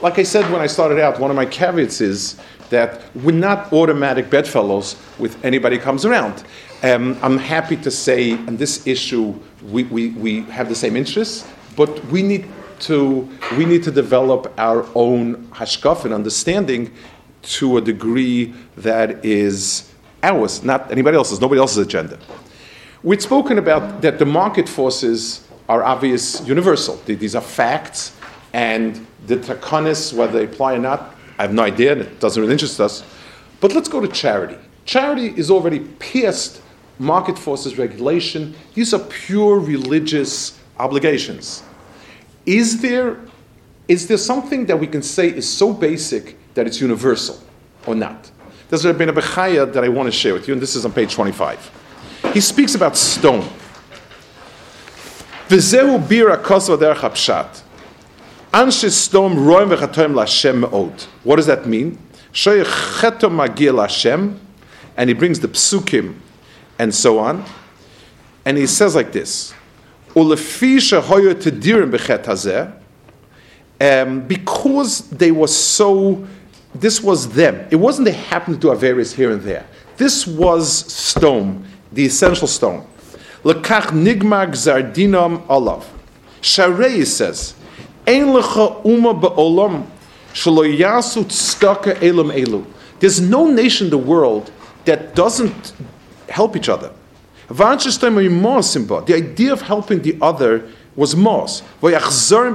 Like 0.00 0.18
I 0.18 0.22
said 0.24 0.50
when 0.50 0.60
I 0.60 0.66
started 0.66 0.98
out, 0.98 1.20
one 1.20 1.30
of 1.30 1.36
my 1.36 1.46
caveats 1.46 2.00
is 2.00 2.40
that 2.70 3.02
we're 3.14 3.32
not 3.32 3.72
automatic 3.72 4.30
bedfellows 4.30 4.96
with 5.18 5.44
anybody 5.44 5.78
comes 5.78 6.04
around. 6.04 6.44
Um, 6.82 7.16
I'm 7.22 7.38
happy 7.38 7.76
to 7.76 7.90
say 7.90 8.32
on 8.32 8.56
this 8.56 8.86
issue 8.86 9.38
we, 9.62 9.84
we, 9.84 10.10
we 10.10 10.42
have 10.44 10.68
the 10.68 10.74
same 10.74 10.96
interests, 10.96 11.46
but 11.76 12.04
we 12.06 12.22
need 12.22 12.48
to 12.80 13.28
we 13.56 13.64
need 13.64 13.84
to 13.84 13.92
develop 13.92 14.52
our 14.58 14.84
own 14.96 15.46
hashkaf 15.48 16.04
and 16.04 16.12
understanding 16.12 16.92
to 17.42 17.76
a 17.76 17.80
degree 17.80 18.52
that 18.76 19.24
is 19.24 19.92
ours, 20.22 20.62
not 20.62 20.90
anybody 20.90 21.16
else's, 21.16 21.40
nobody 21.40 21.60
else's 21.60 21.78
agenda. 21.78 22.18
We'd 23.04 23.20
spoken 23.20 23.58
about 23.58 24.00
that 24.02 24.20
the 24.20 24.24
market 24.24 24.68
forces 24.68 25.44
are 25.68 25.82
obvious, 25.82 26.46
universal. 26.46 26.98
These 27.04 27.34
are 27.34 27.42
facts, 27.42 28.16
and 28.52 29.04
the 29.26 29.38
takanis, 29.38 30.12
whether 30.12 30.38
they 30.38 30.44
apply 30.44 30.74
or 30.74 30.78
not, 30.78 31.16
I 31.36 31.42
have 31.42 31.52
no 31.52 31.64
idea, 31.64 31.92
and 31.92 32.02
it 32.02 32.20
doesn't 32.20 32.40
really 32.40 32.52
interest 32.52 32.80
us. 32.80 33.02
But 33.60 33.72
let's 33.72 33.88
go 33.88 34.00
to 34.00 34.06
charity. 34.06 34.56
Charity 34.84 35.34
is 35.36 35.50
already 35.50 35.80
pierced 35.80 36.62
market 37.00 37.36
forces 37.36 37.76
regulation. 37.76 38.54
These 38.74 38.94
are 38.94 39.00
pure 39.00 39.58
religious 39.58 40.60
obligations. 40.78 41.64
Is 42.46 42.82
there, 42.82 43.18
is 43.88 44.06
there 44.06 44.16
something 44.16 44.66
that 44.66 44.78
we 44.78 44.86
can 44.86 45.02
say 45.02 45.28
is 45.28 45.48
so 45.48 45.72
basic 45.72 46.36
that 46.54 46.68
it's 46.68 46.80
universal 46.80 47.40
or 47.84 47.96
not? 47.96 48.30
There's 48.68 48.84
a 48.84 48.94
Bechaya 48.94 49.72
that 49.72 49.82
I 49.82 49.88
want 49.88 50.06
to 50.06 50.12
share 50.12 50.34
with 50.34 50.46
you, 50.46 50.54
and 50.54 50.62
this 50.62 50.76
is 50.76 50.84
on 50.84 50.92
page 50.92 51.14
25. 51.14 51.81
He 52.32 52.40
speaks 52.40 52.74
about 52.74 52.94
Sdom. 52.94 53.46
V'zehu 55.48 55.98
bira 56.06 56.42
kosva 56.42 56.78
derech 56.78 56.96
hapshat. 56.96 57.62
Anshe 58.52 58.88
Sdom 58.88 59.34
roim 59.34 59.74
v'chatoim 59.74 60.14
l'Hashem 60.14 60.60
me'od. 60.60 61.02
What 61.24 61.36
does 61.36 61.46
that 61.46 61.66
mean? 61.66 61.98
Shoy 62.32 62.64
cheto 62.64 63.30
magil 63.30 63.74
l'Hashem, 63.74 64.38
and 64.96 65.10
he 65.10 65.14
brings 65.14 65.40
the 65.40 65.48
psukim 65.48 66.14
and 66.78 66.94
so 66.94 67.18
on. 67.18 67.44
And 68.44 68.56
he 68.56 68.66
says 68.66 68.94
like 68.94 69.12
this, 69.12 69.52
Ulefi 70.14 70.76
shehoyo 70.76 71.34
tedirim 71.34 71.90
b'chet 71.90 72.24
hazeh, 72.24 72.72
um, 73.80 74.20
because 74.26 75.08
they 75.10 75.32
were 75.32 75.48
so, 75.48 76.26
this 76.74 77.02
was 77.02 77.32
them. 77.34 77.68
It 77.70 77.76
wasn't 77.76 78.06
they 78.06 78.12
happened 78.12 78.62
to 78.62 78.68
do 78.68 78.74
Averis 78.74 79.14
here 79.14 79.32
and 79.32 79.42
there. 79.42 79.66
This 79.98 80.26
was 80.26 80.84
Sdom, 80.84 81.64
the 81.92 82.06
essential 82.06 82.48
Sdom. 82.48 82.86
Lekach 83.44 83.90
nigmar 83.90 84.48
gzardinam 84.50 85.42
olav. 85.48 85.88
Sharei 86.40 87.06
says, 87.06 87.54
Ein 88.06 88.26
lecha 88.26 88.84
uma 88.84 89.14
be'olam 89.14 89.86
shelo 90.32 90.64
yasu 90.76 91.24
tzedakah 91.24 92.02
elam 92.02 92.30
elu. 92.30 92.64
There's 93.00 93.20
no 93.20 93.46
nation 93.46 93.86
in 93.86 93.90
the 93.90 93.98
world 93.98 94.50
that 94.84 95.14
doesn't 95.14 95.72
help 96.28 96.56
each 96.56 96.68
other. 96.68 96.92
The 97.48 99.14
idea 99.14 99.52
of 99.52 99.60
helping 99.62 100.02
the 100.02 100.16
other 100.22 100.68
was 100.96 101.16
mos. 101.16 101.62
Achzorim 101.82 102.54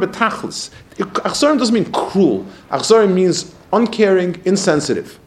doesn't 1.60 1.74
mean 1.74 1.92
cruel. 1.92 2.46
Achzorim 2.72 3.14
means 3.14 3.54
uncaring, 3.72 4.42
insensitive. 4.46 5.20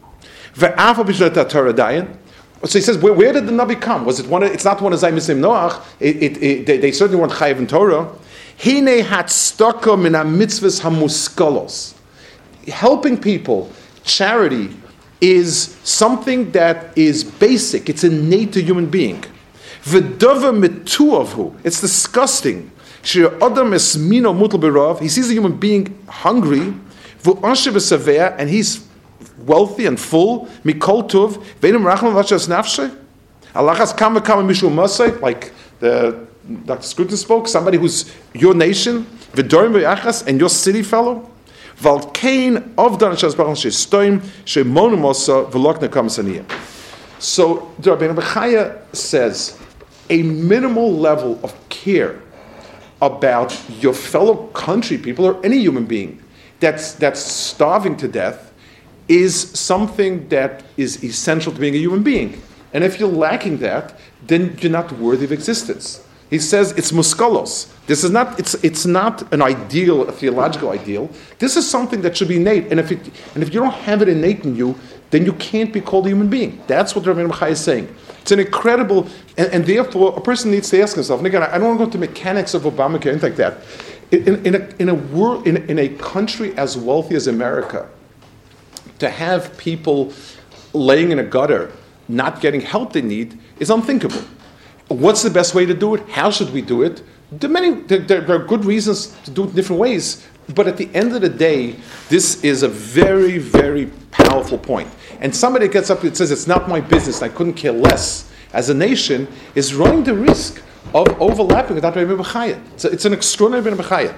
So 2.63 2.77
he 2.77 2.81
says, 2.81 2.97
where, 2.99 3.13
where 3.13 3.33
did 3.33 3.47
the 3.47 3.51
Nabi 3.51 3.79
come? 3.79 4.05
Was 4.05 4.19
it 4.19 4.27
one? 4.27 4.43
Of, 4.43 4.51
it's 4.51 4.65
not 4.65 4.79
one 4.81 4.93
of 4.93 4.99
Zaymisim 4.99 5.39
Noach. 5.39 5.83
It, 5.99 6.17
it, 6.17 6.43
it, 6.43 6.65
they, 6.67 6.77
they 6.77 6.91
certainly 6.91 7.19
weren't 7.19 7.33
chayiv 7.33 7.57
in 7.57 7.65
Torah. 7.65 8.07
Hine 8.63 9.03
hat 9.03 9.27
stoko 9.27 9.99
min 9.99 10.13
mitzvahs 10.13 10.81
hamuskalos. 10.81 11.95
Helping 12.67 13.19
people, 13.19 13.71
charity, 14.03 14.69
is 15.19 15.75
something 15.83 16.51
that 16.51 16.95
is 16.95 17.23
basic. 17.23 17.89
It's 17.89 18.03
innate 18.03 18.53
to 18.53 18.61
human 18.61 18.87
being. 18.87 19.23
V'dova 19.83 20.53
metuavhu. 20.53 21.59
It's 21.63 21.81
disgusting. 21.81 22.69
Shir 23.01 23.33
adam 23.37 23.71
esmino 23.71 24.37
mutal 24.37 24.61
berav. 24.61 24.99
He 24.99 25.09
sees 25.09 25.31
a 25.31 25.33
human 25.33 25.57
being 25.57 25.97
hungry. 26.07 26.75
V'saveh, 27.23 28.35
and 28.37 28.49
he's 28.51 28.87
wealthy 29.45 29.85
and 29.85 29.99
full. 29.99 30.47
Mikol 30.63 31.09
tuv. 31.09 31.43
V'enim 31.59 31.83
rachman 31.83 32.13
v'ashas 32.13 32.47
nafshe. 32.47 32.95
Alachas 33.53 33.95
kam 33.97 34.15
v'kam 34.15 34.47
mishu 34.47 34.69
masay. 34.69 35.19
Like 35.21 35.51
the 35.79 36.27
Dr. 36.65 36.83
Scruton 36.83 37.17
spoke. 37.17 37.47
Somebody 37.47 37.77
who's 37.77 38.13
your 38.33 38.53
nation. 38.53 39.05
V'dorim 39.33 39.73
v'yachas, 39.73 40.25
and 40.27 40.39
your 40.39 40.49
city 40.49 40.83
fellow. 40.83 41.29
Valkain 41.77 42.73
of 42.77 42.99
Dan 42.99 43.13
Shazbachon 43.13 43.55
Shestoim 43.55 44.19
Shemonu 44.45 44.97
Mosa 44.97 45.49
Velokna 45.49 45.89
Kamsania. 45.89 46.45
So 47.17 47.71
the 47.79 47.95
Rabbeinu 47.95 48.15
Bechaya 48.15 48.79
says 48.95 49.59
a 50.09 50.21
minimal 50.21 50.91
level 50.91 51.39
of 51.43 51.55
care 51.69 52.19
about 53.01 53.57
your 53.79 53.93
fellow 53.93 54.47
country 54.47 54.97
people 54.97 55.25
or 55.25 55.43
any 55.43 55.57
human 55.57 55.85
being 55.85 56.21
that's 56.59 56.93
that's 56.93 57.19
starving 57.19 57.97
to 57.97 58.07
death 58.07 58.50
is 59.07 59.49
something 59.57 60.27
that 60.29 60.63
is 60.77 61.03
essential 61.03 61.51
to 61.51 61.59
being 61.59 61.75
a 61.75 61.79
human 61.79 62.03
being. 62.03 62.41
And 62.73 62.83
if 62.83 62.99
you're 62.99 63.09
lacking 63.09 63.57
that, 63.57 63.99
then 64.25 64.57
you're 64.61 64.71
not 64.71 64.91
worthy 64.93 65.25
of 65.25 65.31
existence. 65.31 66.05
He 66.29 66.39
says 66.39 66.71
it's 66.71 66.93
muskalos. 66.93 67.69
This 67.87 68.05
is 68.05 68.11
not, 68.11 68.39
it's, 68.39 68.53
it's 68.63 68.85
not 68.85 69.33
an 69.33 69.41
ideal, 69.41 70.07
a 70.07 70.13
theological 70.13 70.69
ideal. 70.69 71.09
This 71.39 71.57
is 71.57 71.69
something 71.69 72.01
that 72.03 72.15
should 72.15 72.29
be 72.29 72.37
innate. 72.37 72.71
And 72.71 72.79
if, 72.79 72.89
it, 72.89 72.99
and 73.35 73.43
if 73.43 73.53
you 73.53 73.59
don't 73.59 73.73
have 73.73 74.01
it 74.01 74.07
innate 74.07 74.45
in 74.45 74.55
you, 74.55 74.79
then 75.09 75.25
you 75.25 75.33
can't 75.33 75.73
be 75.73 75.81
called 75.81 76.05
a 76.05 76.09
human 76.09 76.29
being. 76.29 76.63
That's 76.67 76.95
what 76.95 77.05
Rabbi 77.05 77.23
Machai 77.23 77.51
is 77.51 77.59
saying. 77.59 77.93
It's 78.21 78.31
an 78.31 78.39
incredible, 78.39 79.07
and, 79.37 79.51
and 79.51 79.65
therefore 79.65 80.17
a 80.17 80.21
person 80.21 80.51
needs 80.51 80.69
to 80.69 80.81
ask 80.81 80.95
himself. 80.95 81.19
And 81.19 81.27
again, 81.27 81.43
I 81.43 81.57
don't 81.57 81.77
want 81.77 81.79
to 81.79 81.79
go 81.79 81.83
into 81.85 81.97
mechanics 81.97 82.53
of 82.53 82.61
Obamacare 82.61 83.11
and 83.11 83.21
like 83.21 83.35
that. 83.35 83.57
In, 84.11 84.45
in, 84.45 84.55
a, 84.55 84.69
in 84.79 84.87
a 84.87 84.95
world, 84.95 85.45
in, 85.45 85.57
in 85.69 85.79
a 85.79 85.89
country 85.89 86.57
as 86.57 86.77
wealthy 86.77 87.15
as 87.15 87.27
America, 87.27 87.89
to 89.01 89.09
have 89.09 89.57
people 89.57 90.13
laying 90.73 91.11
in 91.11 91.17
a 91.17 91.23
gutter, 91.23 91.71
not 92.07 92.39
getting 92.39 92.61
help 92.61 92.93
they 92.93 93.01
need, 93.01 93.37
is 93.59 93.71
unthinkable. 93.71 94.21
What's 94.89 95.23
the 95.23 95.31
best 95.31 95.55
way 95.55 95.65
to 95.65 95.73
do 95.73 95.95
it? 95.95 96.07
How 96.07 96.29
should 96.29 96.53
we 96.53 96.61
do 96.61 96.83
it? 96.83 97.01
There 97.31 97.49
are, 97.49 97.53
many, 97.53 97.81
there, 97.81 98.21
there 98.21 98.35
are 98.35 98.45
good 98.45 98.63
reasons 98.63 99.07
to 99.23 99.31
do 99.31 99.45
it 99.45 99.49
in 99.49 99.55
different 99.55 99.79
ways, 99.79 100.27
but 100.53 100.67
at 100.67 100.77
the 100.77 100.87
end 100.93 101.15
of 101.15 101.21
the 101.21 101.29
day, 101.29 101.77
this 102.09 102.43
is 102.43 102.61
a 102.61 102.67
very, 102.67 103.39
very 103.39 103.87
powerful 104.11 104.59
point. 104.59 104.89
And 105.19 105.35
somebody 105.35 105.67
gets 105.67 105.89
up 105.89 106.03
and 106.03 106.15
says, 106.15 106.29
It's 106.29 106.45
not 106.45 106.69
my 106.69 106.79
business, 106.79 107.23
I 107.23 107.29
couldn't 107.29 107.53
care 107.53 107.71
less, 107.71 108.31
as 108.53 108.69
a 108.69 108.73
nation, 108.73 109.27
is 109.55 109.73
running 109.73 110.03
the 110.03 110.13
risk 110.13 110.61
of 110.93 111.07
overlapping 111.19 111.73
with 111.73 111.83
that 111.83 111.95
Rebbe 111.95 112.17
Bechaya. 112.17 112.61
It's, 112.73 112.85
it's 112.85 113.05
an 113.05 113.13
extraordinary 113.13 113.67
Rebbe 113.67 113.81
Bechaya. 113.81 114.15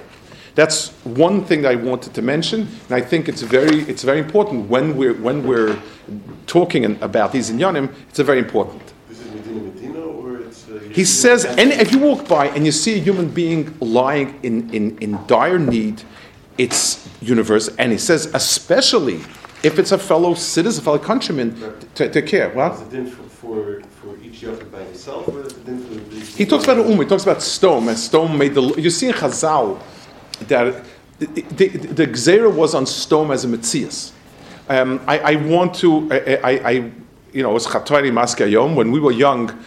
That's 0.56 0.90
one 1.04 1.44
thing 1.46 1.64
that 1.64 1.72
I 1.72 1.76
wanted 1.76 2.14
to 2.14 2.22
mention, 2.22 2.62
and 2.88 2.92
I 2.92 3.02
think 3.02 3.28
it's 3.28 3.42
very, 3.42 3.80
it's 3.82 4.04
very 4.04 4.20
important 4.20 4.70
when 4.70 4.96
we're, 4.96 5.16
when 5.16 5.48
we're 5.48 5.78
talking 6.46 6.86
about 7.02 7.32
these 7.32 7.50
inyanim, 7.52 7.92
it's 8.10 8.20
a 8.20 8.24
very 8.24 8.38
important. 8.40 8.82
This 9.10 9.20
is 9.20 9.28
Medina 9.34 9.62
Medina 9.62 10.00
or 10.00 10.38
it's. 10.42 10.70
Uh, 10.70 10.80
He 10.92 11.06
says, 11.06 11.46
and 11.46 11.72
if 11.72 11.92
you 11.92 11.98
walk 12.00 12.28
by 12.28 12.48
and 12.50 12.66
you 12.68 12.72
see 12.72 12.94
a 13.00 13.02
human 13.02 13.30
being 13.30 13.76
lying 13.80 14.40
in, 14.44 14.70
in, 14.72 14.98
in 15.00 15.18
dire 15.26 15.58
need, 15.58 16.04
it's 16.60 17.10
universal. 17.20 17.74
And 17.80 17.92
he 17.92 17.98
says, 17.98 18.28
especially 18.36 19.22
if 19.64 19.80
it's 19.80 19.92
a 19.92 19.98
fellow 19.98 20.36
citizen, 20.36 20.84
a 20.84 20.86
fellow 20.86 21.00
countryman, 21.00 21.56
to, 21.96 22.10
to 22.10 22.22
care. 22.22 22.50
Is 22.50 22.56
Well, 22.56 22.88
it 22.92 23.10
for, 23.10 23.24
for, 23.24 23.82
for 23.82 24.18
each 24.24 24.42
Yochid 24.42 24.72
by 24.72 24.84
himself 24.84 25.28
or 25.30 25.42
is 25.42 25.54
it 25.54 25.66
for 25.66 25.72
the. 26.14 26.20
he 26.38 26.46
talks 26.46 26.66
about 26.66 26.78
Umm, 26.86 27.00
he 27.00 27.06
talks 27.06 27.24
about 27.24 27.38
Sdom, 27.38 27.88
and 27.88 27.98
Sdom 27.98 28.38
made 28.38 28.54
the. 28.54 28.62
You 28.80 28.92
see 28.92 29.08
in 29.08 29.14
Chazal 29.14 29.80
that 30.48 30.84
the, 31.20 31.68
the, 31.68 32.50
was 32.50 32.76
on 32.76 32.86
Sdom 32.86 33.34
as 33.34 33.46
a 33.46 33.48
Metzias. 33.48 34.12
Um, 34.70 35.02
I, 35.08 35.20
I 35.20 35.36
want 35.36 35.76
to, 35.76 36.10
I, 36.12 36.36
I, 36.36 36.52
I 36.52 36.72
you 37.34 37.44
know, 37.44 37.52
it 37.52 37.54
was 37.54 37.68
Chatari 37.68 38.12
Maskayom. 38.12 38.76
When 38.76 38.92
we 38.92 39.00
were 39.00 39.12
young, 39.12 39.58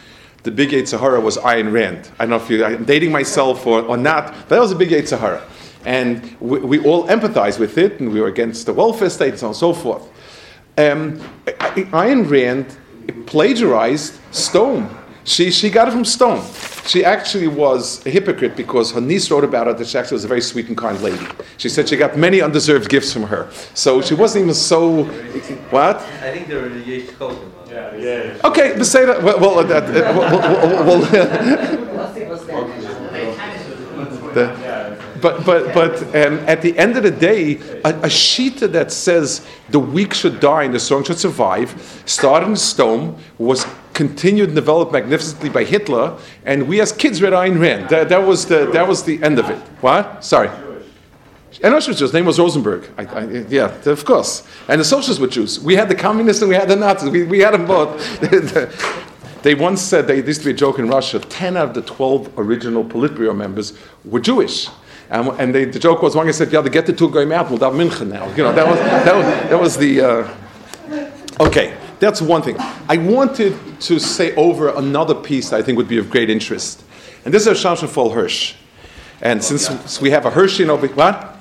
the 0.42 0.50
big 0.50 0.72
Eight 0.72 0.88
Sahara 0.88 1.20
was 1.20 1.36
Ayn 1.38 1.72
Rand. 1.72 2.10
I 2.18 2.24
don't 2.24 2.30
know 2.30 2.36
if 2.36 2.48
you, 2.50 2.64
I'm 2.64 2.84
dating 2.84 3.12
myself 3.12 3.66
or, 3.66 3.82
or 3.82 3.96
not, 3.96 4.32
but 4.32 4.48
that 4.50 4.60
was 4.60 4.72
a 4.72 4.76
big 4.76 4.92
Eight 4.92 5.08
Sahara. 5.08 5.42
And 5.84 6.36
we, 6.40 6.58
we 6.60 6.84
all 6.84 7.06
empathized 7.08 7.58
with 7.58 7.78
it, 7.78 8.00
and 8.00 8.12
we 8.12 8.20
were 8.20 8.28
against 8.28 8.66
the 8.66 8.72
welfare 8.72 9.10
state 9.10 9.30
and 9.30 9.38
so 9.38 9.46
on 9.46 9.50
and 9.50 9.56
so 9.56 9.72
forth. 9.72 10.02
Um, 10.78 11.18
Ayn 11.46 12.28
Rand 12.28 12.76
plagiarized 13.26 14.20
Sdom. 14.30 14.94
She, 15.24 15.50
she 15.50 15.70
got 15.70 15.88
it 15.88 15.92
from 15.92 16.04
Sdom. 16.04 16.75
She 16.86 17.04
actually 17.04 17.48
was 17.48 18.04
a 18.06 18.10
hypocrite 18.10 18.56
because 18.56 18.92
her 18.92 19.00
niece 19.00 19.30
wrote 19.30 19.44
about 19.44 19.66
her 19.66 19.72
that 19.74 19.86
she 19.88 19.98
actually 19.98 20.16
was 20.16 20.24
a 20.24 20.28
very 20.28 20.40
sweet 20.40 20.68
and 20.68 20.76
kind 20.76 21.00
lady. 21.02 21.26
She 21.58 21.68
said 21.68 21.88
she 21.88 21.96
got 21.96 22.16
many 22.16 22.40
undeserved 22.40 22.88
gifts 22.88 23.12
from 23.12 23.24
her. 23.24 23.48
So 23.74 24.00
she 24.00 24.14
wasn't 24.14 24.44
even 24.44 24.54
so. 24.54 25.04
What? 25.70 25.96
I 25.96 26.32
think 26.32 26.46
they 26.48 26.54
were 26.54 26.68
the 26.68 26.80
Yesh 26.80 27.08
Kochen. 27.10 27.50
Yeah, 27.68 27.96
yeah. 27.96 28.38
Okay, 28.44 28.74
but 28.76 28.86
say 28.86 29.04
that. 29.04 29.22
Well, 29.22 29.40
well, 29.40 29.64
that, 29.64 29.84
uh, 29.84 30.14
well, 30.16 30.30
well, 30.30 30.84
well, 30.86 30.98
Let's 31.00 32.14
see 32.14 32.24
what's 32.24 32.44
that. 32.44 34.34
the- 34.34 34.76
but 35.20 35.44
but 35.46 35.72
but 35.74 36.02
um, 36.14 36.38
at 36.46 36.60
the 36.62 36.76
end 36.78 36.96
of 36.96 37.02
the 37.02 37.10
day, 37.10 37.54
a, 37.84 37.90
a 37.90 38.08
shita 38.08 38.70
that 38.72 38.92
says 38.92 39.46
the 39.70 39.78
weak 39.80 40.12
should 40.14 40.40
die 40.40 40.64
and 40.64 40.74
the 40.74 40.78
strong 40.78 41.04
should 41.04 41.18
survive 41.18 42.02
started 42.06 42.46
in 42.46 42.52
Sdom 42.52 43.18
was 43.38 43.64
continued 43.96 44.50
and 44.50 44.54
developed 44.54 44.92
magnificently 44.92 45.48
by 45.48 45.64
Hitler, 45.64 46.16
and 46.44 46.68
we 46.68 46.80
as 46.80 46.92
kids 46.92 47.22
read 47.22 47.32
Ayn 47.32 47.58
Rand. 47.58 47.88
That, 47.88 48.10
that 48.10 48.18
was 48.18 48.46
the 48.46 48.70
that 48.72 48.86
was 48.86 49.02
the 49.02 49.20
end 49.22 49.38
of 49.38 49.50
it. 49.50 49.58
What? 49.80 50.22
Sorry. 50.22 50.50
And 51.62 51.72
also 51.72 51.94
Jews. 51.94 52.12
Name 52.12 52.26
was 52.26 52.38
Rosenberg. 52.38 52.90
I, 52.98 53.04
I, 53.04 53.24
yeah, 53.48 53.74
of 53.86 54.04
course. 54.04 54.46
And 54.68 54.78
the 54.78 54.84
socialists 54.84 55.18
were 55.18 55.26
Jews. 55.26 55.58
We 55.58 55.74
had 55.74 55.88
the 55.88 55.94
communists 55.94 56.42
and 56.42 56.50
we 56.50 56.54
had 56.54 56.68
the 56.68 56.76
Nazis. 56.76 57.08
We, 57.08 57.24
we 57.24 57.38
had 57.38 57.54
them 57.54 57.66
both. 57.66 58.20
they 59.42 59.54
once 59.54 59.80
said, 59.80 60.06
they, 60.06 60.16
used 60.16 60.40
to 60.40 60.44
be 60.44 60.50
a 60.50 60.54
joke 60.54 60.78
in 60.78 60.86
Russia, 60.86 61.18
10 61.18 61.56
out 61.56 61.68
of 61.68 61.74
the 61.74 61.80
12 61.80 62.38
original 62.38 62.84
Politburo 62.84 63.34
members 63.34 63.72
were 64.04 64.20
Jewish. 64.20 64.68
And, 65.08 65.28
and 65.40 65.54
they, 65.54 65.64
the 65.64 65.78
joke 65.78 66.02
was, 66.02 66.14
one 66.14 66.26
guy 66.26 66.32
said, 66.32 66.52
yeah, 66.52 66.60
to 66.60 66.68
get 66.68 66.84
the 66.84 66.92
two 66.92 67.08
going 67.08 67.32
out, 67.32 67.48
we'll 67.48 67.60
have 67.60 67.72
München 67.72 68.08
now. 68.08 68.28
You 68.34 68.42
know, 68.42 68.52
that 68.52 68.66
was, 68.66 68.78
that 68.78 69.14
was, 69.16 69.50
that 69.50 69.60
was 69.60 69.76
the... 69.78 70.00
Uh, 70.02 71.46
okay, 71.46 71.74
that's 71.98 72.20
one 72.20 72.42
thing. 72.42 72.56
I 72.88 72.96
wanted 72.98 73.56
to 73.80 73.98
say 73.98 74.34
over 74.36 74.68
another 74.70 75.14
piece 75.14 75.50
that 75.50 75.60
I 75.60 75.62
think 75.62 75.78
would 75.78 75.88
be 75.88 75.98
of 75.98 76.10
great 76.10 76.30
interest. 76.30 76.84
And 77.24 77.32
this 77.32 77.46
is 77.46 77.48
a 77.48 77.68
Shimshon 77.68 77.82
Raphael 77.82 78.10
Hirsch. 78.10 78.54
And 79.20 79.42
since 79.42 79.68
oh, 79.70 80.02
we 80.02 80.10
have 80.10 80.26
a 80.26 80.30
Hirsch 80.30 80.60
in 80.60 80.70
over... 80.70 80.86
What? 80.88 81.38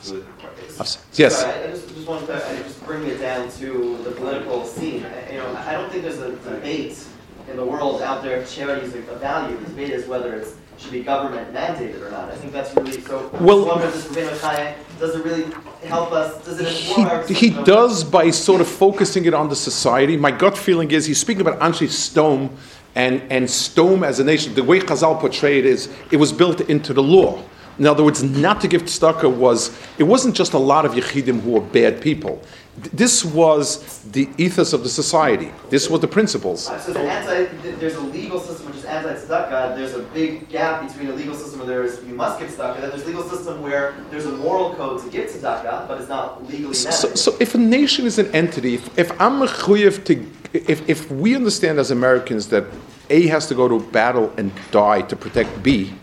Yes. 1.14 1.42
So 1.42 1.50
I 1.50 1.68
just, 1.68 1.88
just 1.94 2.08
want 2.08 2.26
to 2.28 2.36
I 2.36 2.56
just 2.64 2.84
bring 2.86 3.06
it 3.06 3.18
down 3.18 3.50
to 3.52 3.98
the 4.04 4.12
political 4.12 4.66
scene. 4.66 5.06
I- 5.06 5.32
You 5.32 5.42
know, 5.42 5.56
I 5.68 5.74
don't 5.74 5.92
think 5.92 6.04
there's 6.04 6.20
a 6.20 6.32
debate 6.38 7.06
in 7.50 7.58
the 7.58 7.66
world 7.66 8.02
out 8.02 8.24
there 8.24 8.38
if 8.40 8.54
charity 8.54 8.86
is 8.88 8.94
a 8.96 9.02
value. 9.16 9.58
The 9.58 9.66
debate 9.66 9.90
is 9.90 10.08
whether 10.08 10.34
it 10.36 10.48
should 10.78 10.92
be 10.92 11.04
government 11.04 11.54
mandated 11.54 12.02
or 12.02 12.10
not. 12.12 12.30
I 12.32 12.36
think 12.36 12.54
that's 12.54 12.74
really 12.76 13.02
so. 13.02 13.30
Well- 13.42 13.66
One 13.66 13.82
this 13.82 14.08
Rabbeinu 14.08 14.40
Chaim, 14.42 14.76
does 15.00 15.16
it 15.16 15.24
really 15.26 15.46
help 15.84 16.12
us? 16.12 16.44
Does 16.46 16.60
it 16.60 17.28
he, 17.28 17.50
he 17.50 17.64
does 17.64 18.04
by 18.04 18.30
sort 18.32 18.62
of 18.62 18.68
focusing 18.68 19.26
it 19.26 19.34
on 19.34 19.50
the 19.50 19.56
society. 19.56 20.18
My 20.18 20.32
gut 20.32 20.58
feeling 20.58 20.92
is 20.92 21.06
he's 21.06 21.20
speaking 21.20 21.42
about 21.42 21.60
Anshe 21.60 21.88
Sdom 21.88 22.50
and, 22.96 23.22
and 23.30 23.46
Sdom 23.46 24.06
as 24.06 24.20
a 24.20 24.24
nation. 24.24 24.54
The 24.54 24.64
way 24.64 24.80
Chazal 24.80 25.20
portrayed 25.20 25.66
it 25.66 25.70
is 25.70 25.94
it 26.12 26.18
was 26.18 26.32
built 26.32 26.62
into 26.62 26.94
the 26.94 27.04
law. 27.04 27.42
In 27.78 27.86
other 27.86 28.04
words, 28.04 28.24
not 28.24 28.62
to 28.62 28.68
give 28.68 28.84
tzedakah 28.84 29.36
was, 29.36 29.78
it 29.98 30.04
wasn't 30.04 30.36
just 30.36 30.54
a 30.54 30.58
lot 30.58 30.86
of 30.86 30.94
Yechidim 30.94 31.42
who 31.42 31.52
were 31.52 31.62
bad 31.62 32.00
people. 32.00 32.42
Th- 32.82 32.92
This 32.92 33.24
was 33.26 34.00
the 34.12 34.28
ethos 34.38 34.74
of 34.74 34.84
the 34.84 34.90
society. 34.90 35.52
This 35.70 35.90
was 35.90 36.02
the 36.02 36.08
principles. 36.08 36.66
So 36.86 36.94
the 36.94 37.00
anti, 37.00 37.46
there's 37.80 37.96
a 37.96 38.02
legal 38.02 38.40
system 38.40 38.68
which 38.68 38.76
is 38.78 38.86
anti-tzedakah. 38.86 39.76
There's 39.76 39.94
a 39.94 40.04
big 40.14 40.50
gap 40.50 40.88
between 40.88 41.10
a 41.10 41.14
legal 41.14 41.36
system 41.36 41.60
where 41.60 41.68
there's 41.68 42.04
you 42.04 42.16
must 42.16 42.40
give 42.40 42.50
tzedakah. 42.50 42.76
And 42.76 42.84
then 42.84 42.90
there's 42.92 43.04
a 43.04 43.08
legal 43.08 43.24
system 43.24 43.62
where 43.62 43.96
there's 44.12 44.26
a 44.26 44.32
moral 44.32 44.74
code 44.76 45.02
to 45.04 45.10
give 45.10 45.30
tzedakah, 45.30 45.88
but 45.88 46.00
it's 46.00 46.10
not 46.10 46.46
legally 46.50 46.74
So, 46.74 46.90
mandated. 46.90 47.18
so 47.18 47.36
if 47.40 47.56
a 47.56 47.58
nation 47.58 48.06
is 48.06 48.20
an 48.20 48.34
entity, 48.36 48.76
if, 48.76 49.00
if 49.00 49.22
I'm 49.22 49.42
a 49.42 49.48
to, 49.48 50.26
if, 50.54 50.88
if 50.90 51.12
we 51.12 51.36
understand 51.36 51.80
as 51.80 51.92
Americans 51.92 52.48
that 52.50 52.66
A 53.10 53.28
has 53.28 53.48
to 53.48 53.56
go 53.56 53.68
to 53.68 53.80
battle 53.92 54.34
and 54.38 54.52
die 54.72 55.02
to 55.04 55.16
protect 55.16 55.64
B, 55.64 55.94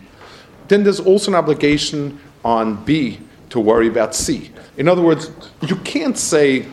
then 0.67 0.83
there's 0.83 0.99
also 0.99 1.31
an 1.31 1.35
obligation 1.35 2.19
on 2.43 2.83
B 2.83 3.19
to 3.49 3.59
worry 3.59 3.87
about 3.87 4.15
C. 4.15 4.49
In 4.77 4.87
other 4.87 5.01
words, 5.01 5.31
you 5.61 5.75
can't 5.77 6.17
say 6.17 6.65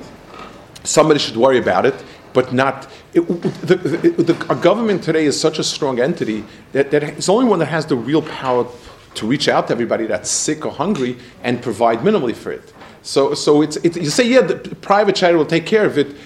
somebody 0.85 1.19
should 1.21 1.37
worry 1.37 1.59
about 1.59 1.87
it, 1.87 1.95
but 2.33 2.53
not. 2.53 2.89
It, 3.13 3.21
the, 3.21 3.77
the, 3.77 4.23
the, 4.23 4.47
our 4.49 4.55
government 4.55 5.03
today 5.03 5.27
is 5.27 5.39
such 5.39 5.59
a 5.59 5.65
strong 5.65 6.01
entity 6.01 6.45
that, 6.73 6.91
that 6.93 7.03
it's 7.03 7.27
the 7.27 7.33
only 7.33 7.47
one 7.47 7.59
that 7.59 7.67
has 7.67 7.87
the 7.87 7.97
real 7.97 8.23
power 8.23 8.67
to 9.15 9.27
reach 9.27 9.49
out 9.49 9.67
to 9.67 9.73
everybody 9.73 10.07
that's 10.07 10.31
sick 10.31 10.65
or 10.65 10.73
hungry 10.73 11.19
and 11.43 11.63
provide 11.63 11.99
minimally 11.99 12.35
for 12.35 12.53
it. 12.53 12.73
So, 13.03 13.35
so 13.35 13.63
it's, 13.63 13.77
it, 13.77 13.97
you 13.97 14.11
say, 14.11 14.29
yeah, 14.29 14.43
the 14.43 14.57
private 14.77 15.17
charity 15.17 15.37
will 15.37 15.47
take 15.47 15.67
care 15.67 15.85
of 15.85 15.99
it. 15.99 16.17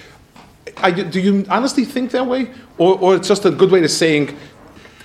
You, 0.85 1.05
do 1.05 1.21
you 1.21 1.47
honestly 1.49 1.85
think 1.85 2.11
that 2.11 2.27
way? 2.27 2.51
Or, 2.79 2.99
or 2.99 3.17
it's 3.17 3.29
just 3.29 3.45
a 3.45 3.51
good 3.51 3.71
way 3.71 3.81
to 3.81 3.89
saying, 3.89 4.37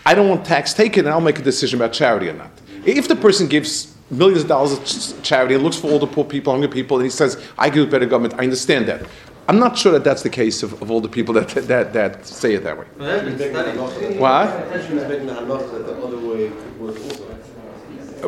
I 0.05 0.15
don't 0.15 0.27
want 0.27 0.45
tax 0.45 0.73
taken 0.73 1.05
and 1.05 1.13
I'll 1.13 1.21
make 1.21 1.39
a 1.39 1.43
decision 1.43 1.79
about 1.79 1.93
charity 1.93 2.29
or 2.29 2.33
not. 2.33 2.51
If 2.85 3.07
the 3.07 3.15
person 3.15 3.47
gives 3.47 3.95
millions 4.09 4.41
of 4.43 4.47
dollars 4.47 5.13
of 5.13 5.23
charity 5.23 5.55
and 5.55 5.63
looks 5.63 5.77
for 5.77 5.89
all 5.91 5.99
the 5.99 6.07
poor 6.07 6.25
people, 6.25 6.53
hungry 6.53 6.69
people, 6.69 6.97
and 6.97 7.05
he 7.05 7.09
says, 7.09 7.41
I 7.57 7.69
give 7.69 7.89
better 7.89 8.05
government, 8.05 8.35
I 8.35 8.43
understand 8.43 8.87
that. 8.87 9.05
I'm 9.47 9.57
not 9.57 9.77
sure 9.77 9.91
that 9.93 10.03
that's 10.03 10.21
the 10.21 10.29
case 10.29 10.61
of, 10.61 10.79
of 10.81 10.91
all 10.91 11.01
the 11.01 11.09
people 11.09 11.33
that, 11.33 11.49
that, 11.67 11.93
that 11.93 12.25
say 12.25 12.53
it 12.53 12.63
that 12.63 12.77
way. 12.77 12.85
Well, 12.97 13.07
that's 13.07 13.37
been 13.37 13.51
studied. 13.51 14.19
What? 14.19 14.79
He's 14.79 14.89
making 14.91 15.25
the 15.25 15.33
halacha 15.33 15.71
that 15.71 15.85
the 15.87 16.03
other 16.03 16.19
way 16.19 16.49
could 16.49 16.79
work 16.79 16.95
also. 16.95 17.23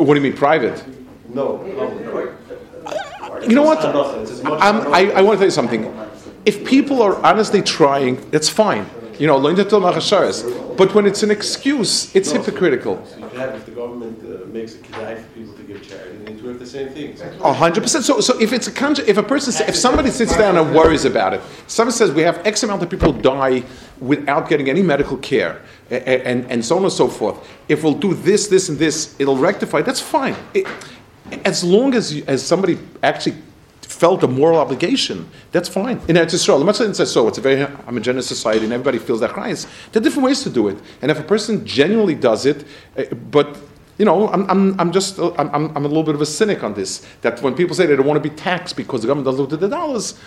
What 0.01 0.15
do 0.15 0.19
you 0.19 0.21
mean, 0.21 0.33
private? 0.35 0.83
No. 1.29 1.63
You 3.47 3.55
know 3.55 3.63
what? 3.63 3.79
Halacha, 3.79 4.21
it's 4.23 4.31
as 4.31 4.43
much 4.43 4.59
I'm, 4.61 4.91
I. 4.93 5.11
I 5.11 5.21
want 5.21 5.35
to 5.35 5.41
tell 5.41 5.47
you 5.47 5.51
something. 5.51 5.93
If 6.45 6.65
people 6.65 7.03
are 7.03 7.23
honestly 7.23 7.61
trying, 7.61 8.17
that's 8.31 8.49
fine. 8.49 8.87
You 9.19 9.27
know, 9.27 9.37
learn 9.37 9.55
to 9.57 9.63
tell 9.63 9.79
machasharis. 9.79 10.75
But 10.75 10.95
when 10.95 11.05
it's 11.05 11.21
an 11.21 11.29
excuse, 11.29 12.15
it's 12.15 12.31
hypocritical. 12.31 13.05
So 13.05 13.17
you 13.17 13.27
can 13.27 13.37
have, 13.37 13.53
if 13.53 13.65
the 13.67 13.71
government 13.73 14.17
uh, 14.23 14.47
makes 14.47 14.73
a 14.73 14.79
kidai 14.79 15.21
for 15.21 15.27
people 15.35 15.53
have 16.51 16.59
the 16.59 16.67
same 16.67 16.89
thing. 16.89 17.15
A 17.43 17.53
hundred 17.53 17.81
percent. 17.81 18.05
So, 18.05 18.19
so 18.21 18.39
if 18.39 18.53
it's 18.53 18.67
a 18.67 18.71
country, 18.71 19.03
if 19.07 19.17
a 19.17 19.23
person, 19.23 19.53
if 19.67 19.75
somebody 19.75 20.09
sits 20.09 20.35
down 20.37 20.57
and 20.57 20.75
worries 20.75 21.05
about 21.05 21.33
it, 21.33 21.41
somebody 21.67 21.95
says 21.97 22.11
we 22.11 22.21
have 22.23 22.45
X 22.45 22.63
amount 22.63 22.83
of 22.83 22.89
people 22.89 23.11
die 23.13 23.63
without 23.99 24.49
getting 24.49 24.69
any 24.69 24.81
medical 24.81 25.17
care, 25.17 25.61
a- 25.89 25.95
a- 25.95 26.23
and, 26.27 26.49
and 26.51 26.63
so 26.65 26.77
on 26.77 26.83
and 26.83 26.91
so 26.91 27.07
forth. 27.07 27.37
If 27.67 27.83
we'll 27.83 27.93
do 28.07 28.13
this, 28.13 28.47
this, 28.47 28.69
and 28.69 28.77
this, 28.77 29.15
it'll 29.19 29.37
rectify. 29.37 29.81
That's 29.81 30.01
fine. 30.01 30.35
It- 30.53 30.67
as 31.45 31.63
long 31.63 31.93
as 31.93 32.13
you, 32.13 32.23
as 32.27 32.45
somebody 32.45 32.77
actually 33.03 33.35
felt 33.81 34.23
a 34.23 34.27
moral 34.27 34.57
obligation, 34.59 35.29
that's 35.51 35.69
fine. 35.69 35.97
In 36.07 36.15
Eretz 36.15 36.33
Yisrael, 36.33 36.63
Matzah 36.63 36.93
says 36.95 37.11
so. 37.11 37.27
It's 37.27 37.37
a 37.37 37.41
very 37.41 37.61
homogeneous 37.85 38.27
society, 38.27 38.63
and 38.65 38.73
everybody 38.73 38.97
feels 38.99 39.19
that 39.19 39.31
chayes. 39.31 39.65
There 39.91 40.01
are 40.01 40.03
different 40.03 40.25
ways 40.25 40.41
to 40.43 40.49
do 40.49 40.67
it, 40.69 40.77
and 41.01 41.11
if 41.11 41.19
a 41.19 41.23
person 41.23 41.65
genuinely 41.65 42.15
does 42.15 42.45
it, 42.45 42.65
uh, 42.97 43.03
but 43.31 43.57
you 43.97 44.05
know, 44.05 44.29
I'm, 44.29 44.49
I'm, 44.49 44.79
I'm 44.79 44.91
just, 44.91 45.19
uh, 45.19 45.31
I'm, 45.37 45.49
I'm 45.53 45.77
I'm 45.77 45.85
a 45.85 45.87
little 45.87 46.03
bit 46.03 46.15
of 46.15 46.21
a 46.21 46.25
cynic 46.25 46.63
on 46.63 46.73
this. 46.73 47.05
That 47.21 47.41
when 47.41 47.53
people 47.55 47.75
say 47.75 47.85
they 47.85 47.95
don't 47.95 48.05
want 48.07 48.21
to 48.23 48.29
be 48.29 48.35
taxed 48.35 48.75
because 48.75 49.01
the 49.01 49.07
government 49.07 49.25
doesn't 49.25 49.41
look 49.41 49.53
at 49.53 49.59
the 49.59 49.69
dollars, 49.69 50.17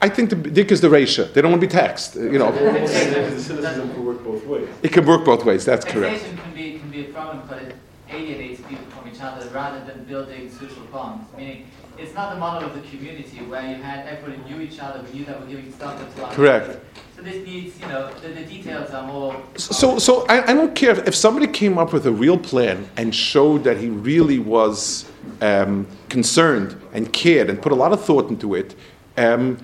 I 0.00 0.08
think 0.08 0.30
the 0.30 0.36
dick 0.36 0.70
is 0.72 0.80
the 0.80 0.90
ratio. 0.90 1.24
They 1.24 1.40
don't 1.42 1.50
want 1.52 1.60
to 1.62 1.66
be 1.66 1.72
taxed. 1.72 2.16
You 2.16 2.38
know, 2.38 2.52
The 2.52 2.86
cynicism 2.88 3.92
can 3.92 4.04
work 4.04 4.22
both 4.24 4.44
ways. 4.46 4.68
it 4.82 4.92
can 4.92 5.06
work 5.06 5.24
both 5.24 5.44
ways. 5.44 5.64
That's 5.64 5.84
correct. 5.84 6.20
Taxation 6.22 6.38
can 6.38 6.54
be, 6.54 6.78
can 6.78 6.90
be 6.90 7.00
a 7.06 7.12
problem, 7.12 7.42
but 7.48 7.62
it 7.62 7.76
alienates 8.10 8.60
people 8.62 8.84
from 8.90 9.08
each 9.10 9.20
other 9.20 9.48
rather 9.50 9.84
than 9.84 10.04
building 10.04 10.50
social 10.50 10.82
bonds. 10.92 11.24
Meaning, 11.36 11.66
it's 11.98 12.14
not 12.14 12.34
the 12.34 12.40
model 12.40 12.68
of 12.68 12.74
the 12.74 12.88
community 12.88 13.38
where 13.50 13.62
you 13.68 13.82
had 13.82 14.06
everybody 14.06 14.42
knew 14.48 14.60
each 14.60 14.78
other, 14.80 15.02
we 15.02 15.20
knew 15.20 15.24
that 15.26 15.40
we're 15.40 15.46
giving 15.46 15.72
stuff 15.72 16.14
to 16.16 16.24
our 16.24 16.32
Correct. 16.32 16.80
So 17.22 17.30
this 17.30 17.46
needs, 17.46 17.80
you 17.80 17.86
know, 17.86 18.12
the, 18.14 18.28
the 18.30 18.44
details 18.44 18.90
are 18.90 19.06
more. 19.06 19.40
So, 19.56 20.00
so 20.00 20.26
I, 20.26 20.50
I 20.50 20.54
don't 20.54 20.74
care 20.74 20.98
if, 21.06 21.14
somebody 21.14 21.46
came 21.46 21.78
up 21.78 21.92
with 21.92 22.04
a 22.06 22.10
real 22.10 22.36
plan 22.36 22.88
and 22.96 23.14
showed 23.14 23.62
that 23.62 23.76
he 23.76 23.90
really 23.90 24.40
was 24.40 25.08
um, 25.40 25.86
concerned 26.08 26.76
and 26.92 27.12
cared 27.12 27.48
and 27.48 27.62
put 27.62 27.70
a 27.70 27.76
lot 27.76 27.92
of 27.92 28.04
thought 28.04 28.28
into 28.28 28.56
it, 28.56 28.74
um, 29.16 29.56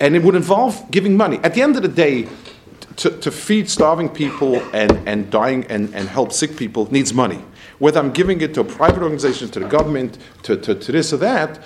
and 0.00 0.16
it 0.16 0.22
would 0.22 0.34
involve 0.34 0.90
giving 0.90 1.14
money. 1.14 1.38
At 1.42 1.52
the 1.52 1.60
end 1.60 1.76
of 1.76 1.82
the 1.82 1.88
day, 1.88 2.28
to, 2.96 3.10
to 3.10 3.30
feed 3.30 3.68
starving 3.68 4.08
people 4.08 4.62
and, 4.74 5.06
and 5.06 5.30
dying 5.30 5.66
and, 5.66 5.94
and 5.94 6.08
help 6.08 6.32
sick 6.32 6.56
people 6.56 6.90
needs 6.90 7.12
money. 7.12 7.44
Whether 7.78 8.00
I'm 8.00 8.12
giving 8.12 8.40
it 8.40 8.54
to 8.54 8.60
a 8.60 8.64
private 8.64 9.02
organization, 9.02 9.50
to 9.50 9.60
the 9.60 9.68
government, 9.68 10.16
to, 10.44 10.56
to, 10.56 10.74
to 10.74 10.92
this 10.92 11.12
or 11.12 11.18
that, 11.18 11.62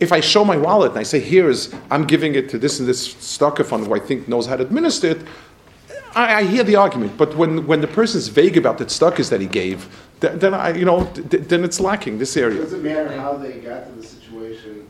if 0.00 0.12
I 0.12 0.20
show 0.20 0.44
my 0.44 0.56
wallet 0.56 0.92
and 0.92 1.00
I 1.00 1.02
say, 1.02 1.20
here's, 1.20 1.74
I'm 1.90 2.06
giving 2.06 2.34
it 2.34 2.48
to 2.50 2.58
this 2.58 2.78
and 2.78 2.88
this 2.88 3.14
stocker 3.14 3.64
fund 3.64 3.86
who 3.86 3.94
I 3.94 3.98
think 3.98 4.28
knows 4.28 4.46
how 4.46 4.56
to 4.56 4.62
administer 4.62 5.08
it, 5.08 5.22
I, 6.14 6.34
I 6.36 6.44
hear 6.44 6.62
the 6.62 6.76
argument. 6.76 7.16
But 7.16 7.36
when, 7.36 7.66
when 7.66 7.80
the 7.80 7.88
person 7.88 8.18
is 8.18 8.28
vague 8.28 8.56
about 8.56 8.78
the 8.78 8.88
stockers 8.88 9.30
that 9.30 9.40
he 9.40 9.46
gave, 9.46 9.88
then, 10.20 10.38
then 10.38 10.54
I, 10.54 10.74
you 10.74 10.84
know, 10.84 11.06
th- 11.06 11.48
then 11.48 11.64
it's 11.64 11.80
lacking 11.80 12.18
this 12.18 12.36
area. 12.36 12.60
It 12.60 12.64
Does 12.64 12.72
it 12.74 12.82
matter 12.82 13.12
how 13.12 13.34
they 13.34 13.52
got 13.54 13.86
to 13.86 13.92
the 13.92 14.06
situation? 14.06 14.88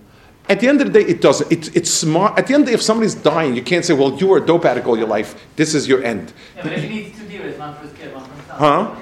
At 0.49 0.59
the 0.61 0.68
end 0.68 0.80
of 0.80 0.93
the 0.93 1.03
day, 1.03 1.09
it 1.09 1.20
doesn't. 1.20 1.51
It, 1.53 1.74
it's 1.76 1.90
smart. 1.90 2.36
At 2.36 2.49
the 2.49 2.55
end 2.55 2.62
of 2.62 2.66
the 2.66 2.72
day, 2.72 2.74
if 2.74 2.82
somebody's 2.82 3.14
dying, 3.14 3.55
you 3.55 3.62
can't 3.62 3.84
say, 3.84 3.95
well, 3.95 4.12
you 4.18 4.26
were 4.26 4.38
a 4.38 4.45
dope 4.45 4.64
addict 4.64 4.86
all 4.86 4.99
your 4.99 5.07
life. 5.07 5.47
This 5.55 5.74
is 5.74 5.86
your 5.86 6.03
end. 6.03 6.32
Yeah, 6.57 6.62
but 6.64 6.72
if 6.72 6.82
he 6.82 6.88
needs 6.88 7.18
two 7.18 7.28
dealers, 7.28 7.57
one 7.57 7.74
for 7.76 7.82
his 7.82 7.93
kid, 7.93 8.12
one 8.12 8.24
for 8.24 8.34
himself. 8.34 8.59
Huh? 8.59 8.97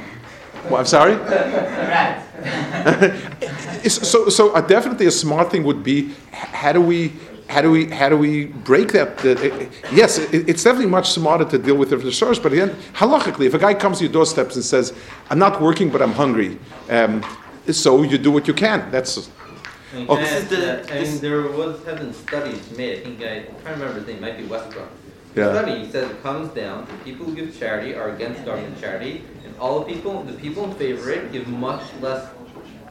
Well, 0.65 0.77
I'm 0.77 0.87
sorry? 0.87 1.15
Right. 1.17 2.23
So, 3.89 4.29
so 4.29 4.53
uh, 4.53 4.61
definitely 4.61 5.07
a 5.07 5.11
smart 5.11 5.51
thing 5.51 5.65
would 5.65 5.83
be, 5.83 6.13
how 6.33 6.73
do 6.73 6.81
we, 6.83 7.13
how 7.49 7.63
do 7.63 7.71
we, 7.71 7.87
how 7.87 8.09
do 8.11 8.17
we 8.17 8.47
break 8.47 8.93
that? 8.93 9.17
the- 9.19 9.69
yes, 9.91 10.19
it, 10.19 10.49
it's 10.49 10.63
definitely 10.63 10.91
much 10.91 11.11
smarter 11.13 11.45
to 11.47 11.59
deal 11.59 11.77
with 11.77 11.91
it 11.93 11.97
from 11.97 12.05
the 12.07 12.13
source. 12.13 12.39
But 12.39 12.53
again, 12.53 12.71
halachically, 12.93 13.47
if 13.47 13.55
a 13.55 13.59
guy 13.59 13.73
comes 13.75 13.99
to 13.99 14.05
your 14.05 14.13
doorsteps 14.13 14.55
and 14.57 14.65
says, 14.65 14.93
"I'm 15.31 15.39
not 15.39 15.61
working, 15.63 15.89
but 15.91 16.03
I'm 16.03 16.13
hungry," 16.13 16.59
um, 16.91 17.25
so 17.71 18.03
you 18.03 18.19
do 18.19 18.31
what 18.31 18.47
you 18.47 18.53
can. 18.55 18.91
That's 18.91 19.31
I 19.93 19.97
mean, 19.97 20.09
Okay. 20.11 20.25
can 20.25 20.25
I 20.25 20.25
This 20.25 20.33
add 20.33 20.43
is 20.43 20.49
to 20.51 20.57
the- 20.57 20.95
I 20.95 21.03
mean, 21.03 21.21
there 21.21 21.43
was 21.43 21.85
have 21.87 21.99
been 21.99 22.13
studies 22.15 22.71
made. 22.77 22.99
I 22.99 23.03
think 23.05 23.23
I, 23.23 23.25
I'm 23.27 23.45
trying 23.63 23.63
to 23.63 23.71
remember 23.81 23.99
his 24.01 24.07
name. 24.09 24.21
Might 24.21 24.37
be 24.39 24.45
Westbrook. 24.45 24.89
The 25.35 25.41
Yeah. 25.43 25.53
study 25.53 25.91
says 25.91 26.11
it 26.11 26.23
comes 26.23 26.49
down 26.55 26.87
to 26.87 26.93
people 27.05 27.27
who 27.27 27.35
give 27.35 27.57
charity 27.59 27.95
are 27.95 28.11
against 28.11 28.45
government 28.45 28.81
charity, 28.81 29.23
and 29.45 29.55
all 29.61 29.81
the 29.81 29.87
people, 29.87 30.23
the 30.25 30.33
people 30.33 30.65
in 30.65 30.75
favor 30.75 31.13
of 31.13 31.17
it, 31.19 31.33
give 31.33 31.47
much 31.47 31.83
less 32.01 32.27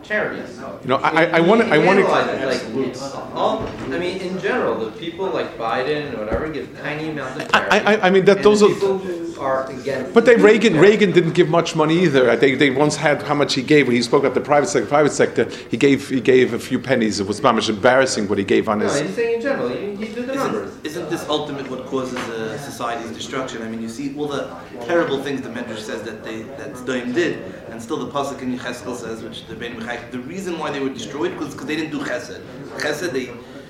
charity. 0.01 0.41
you 0.81 0.87
know, 0.87 0.95
I, 0.97 1.09
I, 1.09 1.37
I 1.37 1.39
want 1.41 1.61
to, 1.61 1.67
I 1.67 1.77
want 1.77 1.99
to. 1.99 2.05
Realize 2.05 2.63
like, 2.63 3.35
all, 3.35 3.67
I 3.91 3.99
mean, 3.99 4.17
in 4.21 4.39
general, 4.39 4.79
the 4.79 4.91
people 4.91 5.27
like 5.27 5.57
Biden 5.57 6.15
or 6.15 6.25
whatever 6.25 6.47
give 6.49 6.79
tiny 6.79 7.09
amounts 7.09 7.43
of 7.43 7.49
I, 7.53 7.59
charity. 7.59 7.85
I, 7.87 8.07
I 8.07 8.09
mean 8.09 8.25
that 8.25 8.37
and 8.37 8.45
those 8.45 8.63
are. 8.63 9.28
People 9.39 9.45
who 9.45 9.51
are 9.51 9.71
against. 9.71 10.13
But 10.13 10.25
they 10.25 10.35
Reagan 10.35 10.75
yeah. 10.75 10.81
Reagan 10.81 11.11
didn't 11.11 11.33
give 11.33 11.49
much 11.49 11.75
money 11.75 11.99
either. 12.03 12.29
Uh, 12.29 12.35
they, 12.35 12.55
they 12.55 12.69
once 12.69 12.95
had 12.95 13.21
how 13.21 13.33
much 13.33 13.53
he 13.53 13.61
gave 13.61 13.87
when 13.87 13.95
he 13.95 14.01
spoke 14.01 14.23
at 14.23 14.33
the 14.33 14.41
private 14.41 14.67
sector. 14.67 14.87
Private 14.87 15.11
sector, 15.11 15.45
he 15.69 15.77
gave 15.77 16.09
he 16.09 16.21
gave 16.21 16.53
a 16.53 16.59
few 16.59 16.79
pennies. 16.79 17.19
It 17.19 17.27
was 17.27 17.41
not 17.41 17.55
much 17.55 17.69
embarrassing 17.69 18.27
what 18.27 18.37
he 18.37 18.43
gave 18.43 18.69
on 18.69 18.79
No, 18.79 18.85
his. 18.85 18.99
he's 18.99 19.15
saying 19.15 19.35
in 19.35 19.41
general. 19.41 19.69
You, 19.71 19.91
you 19.91 20.07
do 20.07 20.25
the 20.25 20.35
numbers. 20.35 20.69
Isn't, 20.69 20.85
isn't 20.85 21.09
this 21.09 21.27
ultimate 21.29 21.69
what 21.69 21.85
causes 21.85 22.19
a 22.29 22.57
society's 22.59 23.11
destruction? 23.11 23.61
I 23.61 23.69
mean, 23.69 23.81
you 23.81 23.89
see 23.89 24.15
all 24.17 24.27
the 24.27 24.55
terrible 24.85 25.21
things 25.23 25.41
the 25.41 25.49
Medrash 25.49 25.79
says 25.79 26.03
that 26.03 26.23
they 26.23 26.43
that 26.59 26.73
Sdoim 26.73 27.13
did, 27.13 27.39
and 27.69 27.81
still 27.81 27.97
the 27.97 28.11
pasuk 28.11 28.41
in 28.41 28.57
Yecheskel 28.57 28.95
says, 28.95 29.23
which 29.23 29.47
the 29.47 29.55
Ben 29.55 29.79
Mechai, 29.79 30.11
the 30.11 30.19
reason 30.19 30.59
why 30.59 30.71
they 30.71 30.79
were 30.79 30.89
destroyed 30.89 31.35
was 31.37 31.53
because 31.53 31.67
they 31.67 31.75
didn't 31.75 31.91
do 31.91 31.99
Chesed. 31.99 32.41
Chesed, 32.77 33.11
they 33.11 33.29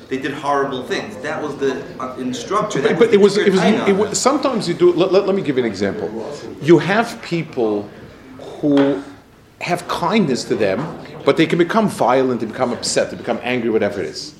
they 0.10 0.18
did 0.18 0.34
horrible 0.34 0.84
things. 0.84 1.16
That 1.18 1.42
was 1.42 1.56
the 1.58 1.72
uh, 2.00 2.16
in 2.18 2.34
structure. 2.34 2.82
That 2.82 2.98
But 2.98 3.14
it 3.14 3.18
was, 3.22 3.38
it 3.38 3.52
was, 3.52 3.62
it 3.64 3.96
was, 3.96 4.20
sometimes 4.20 4.68
you 4.68 4.74
do, 4.74 4.92
let, 4.92 5.12
let, 5.12 5.26
let 5.28 5.36
me 5.36 5.42
give 5.44 5.58
you 5.58 5.64
an 5.64 5.70
example. 5.70 6.10
You 6.62 6.80
have 6.80 7.22
people 7.22 7.90
who 8.60 9.02
have 9.62 9.88
kindness 9.88 10.44
to 10.46 10.56
them, 10.56 10.80
but 11.26 11.38
they 11.38 11.46
can 11.46 11.58
become 11.60 11.88
violent, 11.90 12.40
they 12.42 12.48
become 12.48 12.74
upset, 12.74 13.12
they 13.12 13.18
become 13.18 13.40
angry, 13.44 13.70
whatever 13.70 14.00
it 14.02 14.08
is. 14.08 14.36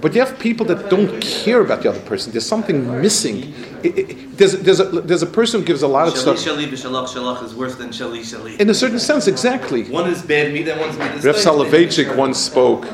But 0.00 0.14
you 0.14 0.20
have 0.20 0.38
people 0.38 0.64
that 0.66 0.90
don't 0.90 1.20
care 1.20 1.60
about 1.60 1.82
the 1.82 1.88
other 1.88 2.00
person. 2.00 2.30
There's 2.32 2.46
something 2.46 3.00
missing. 3.02 3.54
It- 3.82 3.98
it- 3.98 4.36
there's, 4.38 4.52
there's, 4.60 4.78
a, 4.78 4.84
there's 4.84 5.22
a 5.22 5.26
person 5.26 5.60
who 5.60 5.66
gives 5.66 5.82
a 5.82 5.88
lot 5.88 6.06
of 6.06 6.14
Shali 6.14 6.18
stuff. 6.18 6.36
Shali 6.38 6.66
v'Shalach 6.68 7.08
Shalach 7.08 7.42
is 7.44 7.54
worse 7.56 7.74
than 7.74 7.88
Shali 7.88 8.20
Shali. 8.20 8.56
In 8.60 8.70
a 8.70 8.74
certain 8.74 9.00
sense, 9.00 9.26
exactly. 9.26 9.82
One 9.90 10.08
is 10.08 10.22
bad 10.22 10.52
meat 10.52 10.68
and 10.68 10.80
one's 10.80 10.96
bad. 10.96 11.24
Rev 11.24 11.34
Soloveitchik 11.34 12.14
once 12.16 12.38
spoke 12.38 12.86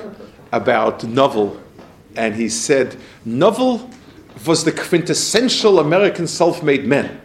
about 0.53 1.05
Novel, 1.05 1.61
and 2.17 2.35
he 2.35 2.49
said, 2.49 2.97
Novel 3.25 3.91
was 4.47 4.65
the 4.65 4.73
quintessential 4.73 5.79
American 5.79 6.27
self 6.27 6.63
made 6.63 6.85
man. 6.87 7.21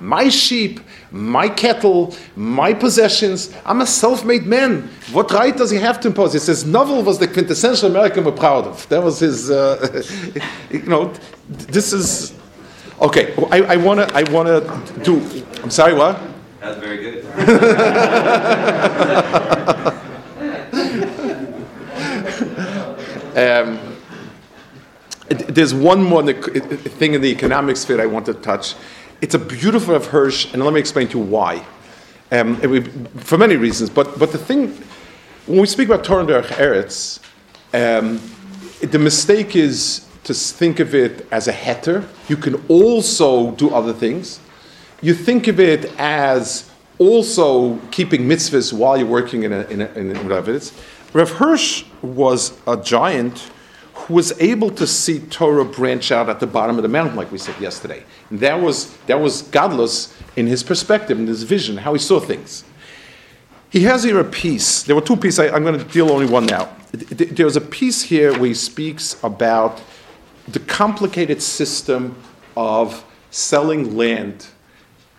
My 0.00 0.28
sheep, 0.28 0.80
my 1.12 1.48
cattle, 1.48 2.14
my 2.34 2.74
possessions. 2.74 3.54
I'm 3.64 3.80
a 3.80 3.86
self-made 3.86 4.44
man. 4.44 4.90
What 5.12 5.30
right 5.30 5.56
does 5.56 5.70
he 5.70 5.78
have 5.78 6.00
to 6.00 6.08
impose? 6.08 6.32
He 6.32 6.40
says 6.40 6.64
novel 6.66 7.02
was 7.02 7.20
the 7.20 7.28
quintessential 7.28 7.88
American 7.88 8.24
we're 8.24 8.32
proud 8.32 8.66
of. 8.66 8.88
That 8.88 9.04
was 9.04 9.20
his, 9.20 9.52
uh, 9.52 10.02
you 10.70 10.82
know, 10.82 11.12
this 11.48 11.92
is, 11.92 12.34
okay, 13.00 13.34
I, 13.52 13.74
I 13.74 13.76
want 13.76 14.00
to 14.00 14.16
I 14.16 14.24
wanna 14.32 14.60
do, 15.04 15.20
I'm 15.62 15.70
sorry, 15.70 15.94
what? 15.94 16.20
That's 16.60 16.78
very 16.80 16.98
good. 16.98 17.24
Um, 23.38 23.78
there's 25.28 25.72
one 25.72 26.02
more 26.02 26.24
thing 26.32 27.14
in 27.14 27.20
the 27.20 27.30
economic 27.30 27.76
sphere 27.76 28.00
I 28.00 28.06
want 28.06 28.26
to 28.26 28.34
touch. 28.34 28.74
It's 29.20 29.34
a 29.34 29.38
beautiful 29.38 29.94
of 29.94 30.06
Hirsch, 30.06 30.52
and 30.52 30.64
let 30.64 30.74
me 30.74 30.80
explain 30.80 31.06
to 31.08 31.18
you 31.18 31.24
why. 31.24 31.64
Um, 32.32 32.60
would- 32.62 33.08
for 33.20 33.38
many 33.38 33.54
reasons, 33.54 33.90
but, 33.90 34.18
but 34.18 34.32
the 34.32 34.38
thing, 34.38 34.76
when 35.46 35.60
we 35.60 35.66
speak 35.66 35.88
about 35.88 36.02
Torah 36.02 36.24
and 36.24 36.46
Eretz, 36.46 37.20
um, 37.72 38.20
the 38.80 38.98
mistake 38.98 39.54
is 39.54 40.06
to 40.24 40.34
think 40.34 40.80
of 40.80 40.92
it 40.94 41.24
as 41.30 41.46
a 41.46 41.52
heter. 41.52 42.08
You 42.28 42.36
can 42.36 42.56
also 42.66 43.52
do 43.52 43.70
other 43.70 43.92
things. 43.92 44.40
You 45.00 45.14
think 45.14 45.46
of 45.46 45.60
it 45.60 45.92
as 45.96 46.68
also 46.98 47.76
keeping 47.92 48.22
mitzvahs 48.22 48.72
while 48.72 48.96
you're 48.98 49.06
working 49.06 49.44
in, 49.44 49.52
a, 49.52 49.60
in, 49.68 49.82
a, 49.82 49.86
in 49.92 50.16
a, 50.16 50.22
whatever 50.24 50.50
it 50.50 50.56
is. 50.56 50.72
Rav 51.12 51.30
Hirsch 51.32 51.84
was 52.02 52.58
a 52.66 52.76
giant 52.76 53.50
who 53.94 54.14
was 54.14 54.38
able 54.40 54.70
to 54.70 54.86
see 54.86 55.20
Torah 55.20 55.64
branch 55.64 56.12
out 56.12 56.28
at 56.28 56.40
the 56.40 56.46
bottom 56.46 56.76
of 56.76 56.82
the 56.82 56.88
mountain, 56.88 57.16
like 57.16 57.32
we 57.32 57.38
said 57.38 57.58
yesterday. 57.60 58.04
And 58.30 58.40
that 58.40 58.60
was, 58.60 58.96
that 59.06 59.20
was 59.20 59.42
gadlus 59.42 60.14
in 60.36 60.46
his 60.46 60.62
perspective, 60.62 61.18
in 61.18 61.26
his 61.26 61.42
vision, 61.42 61.78
how 61.78 61.92
he 61.92 61.98
saw 61.98 62.20
things. 62.20 62.64
He 63.70 63.82
has 63.82 64.04
here 64.04 64.18
a 64.18 64.24
piece. 64.24 64.82
There 64.82 64.96
were 64.96 65.02
two 65.02 65.16
pieces. 65.16 65.40
I, 65.40 65.48
I'm 65.48 65.62
going 65.62 65.78
to 65.78 65.84
deal 65.84 66.10
only 66.10 66.26
one 66.26 66.46
now. 66.46 66.68
Th- 66.92 67.30
There's 67.30 67.56
a 67.56 67.60
piece 67.60 68.02
here 68.02 68.32
where 68.32 68.46
he 68.46 68.54
speaks 68.54 69.22
about 69.22 69.80
the 70.46 70.60
complicated 70.60 71.42
system 71.42 72.16
of 72.56 73.04
selling 73.30 73.96
land 73.96 74.46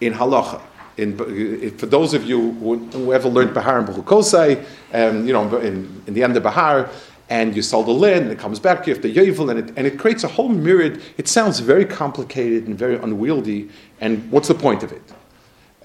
in 0.02 0.14
halacha. 0.14 0.62
In, 1.00 1.78
for 1.78 1.86
those 1.86 2.14
of 2.14 2.26
you 2.26 2.52
who, 2.54 2.78
who 2.78 3.14
ever 3.14 3.30
learned 3.30 3.54
Bahar 3.54 3.80
and 3.80 3.88
Bechukosai, 3.88 4.66
um, 4.94 5.26
you 5.26 5.34
know, 5.34 5.58
in, 5.58 6.04
in 6.08 6.14
the 6.14 6.24
end 6.24 6.36
of 6.36 6.44
Bahar, 6.44 6.90
and 7.30 7.56
you 7.56 7.62
sell 7.62 7.84
the 7.84 7.92
land, 7.92 8.24
and 8.24 8.32
it 8.32 8.40
comes 8.40 8.60
back 8.60 8.84
to 8.84 8.90
you 8.90 8.96
after 8.96 9.08
Yovel, 9.08 9.50
and 9.52 9.60
it, 9.60 9.78
and 9.78 9.86
it 9.88 10.00
creates 10.00 10.24
a 10.24 10.28
whole 10.28 10.50
myriad. 10.50 11.02
It 11.18 11.28
sounds 11.28 11.60
very 11.60 11.86
complicated 11.86 12.68
and 12.68 12.78
very 12.78 12.96
unwieldy, 12.96 13.70
and 14.02 14.30
what's 14.32 14.48
the 14.48 14.56
point 14.56 14.84
of 14.84 14.92
it? 14.92 15.04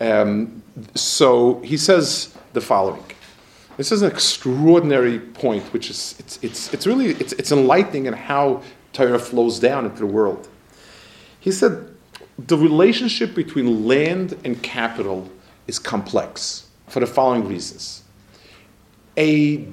Um, 0.00 0.62
so 0.94 1.60
he 1.60 1.76
says 1.76 2.34
the 2.54 2.60
following. 2.60 3.04
This 3.76 3.92
is 3.92 4.02
an 4.02 4.10
extraordinary 4.10 5.18
point, 5.18 5.64
which 5.72 5.90
is 5.90 6.16
it's, 6.18 6.38
it's, 6.42 6.72
it's 6.72 6.86
really 6.86 7.10
it's, 7.12 7.32
it's 7.34 7.52
enlightening 7.52 8.06
in 8.06 8.14
how 8.14 8.62
Torah 8.92 9.18
flows 9.18 9.58
down 9.58 9.84
into 9.84 9.98
the 9.98 10.06
world. 10.06 10.48
He 11.40 11.52
said 11.52 11.93
the 12.38 12.56
relationship 12.58 13.34
between 13.34 13.86
land 13.86 14.38
and 14.44 14.60
capital 14.62 15.30
is 15.66 15.78
complex 15.78 16.68
for 16.88 17.00
the 17.00 17.06
following 17.06 17.46
reasons. 17.46 18.02
A 19.16 19.66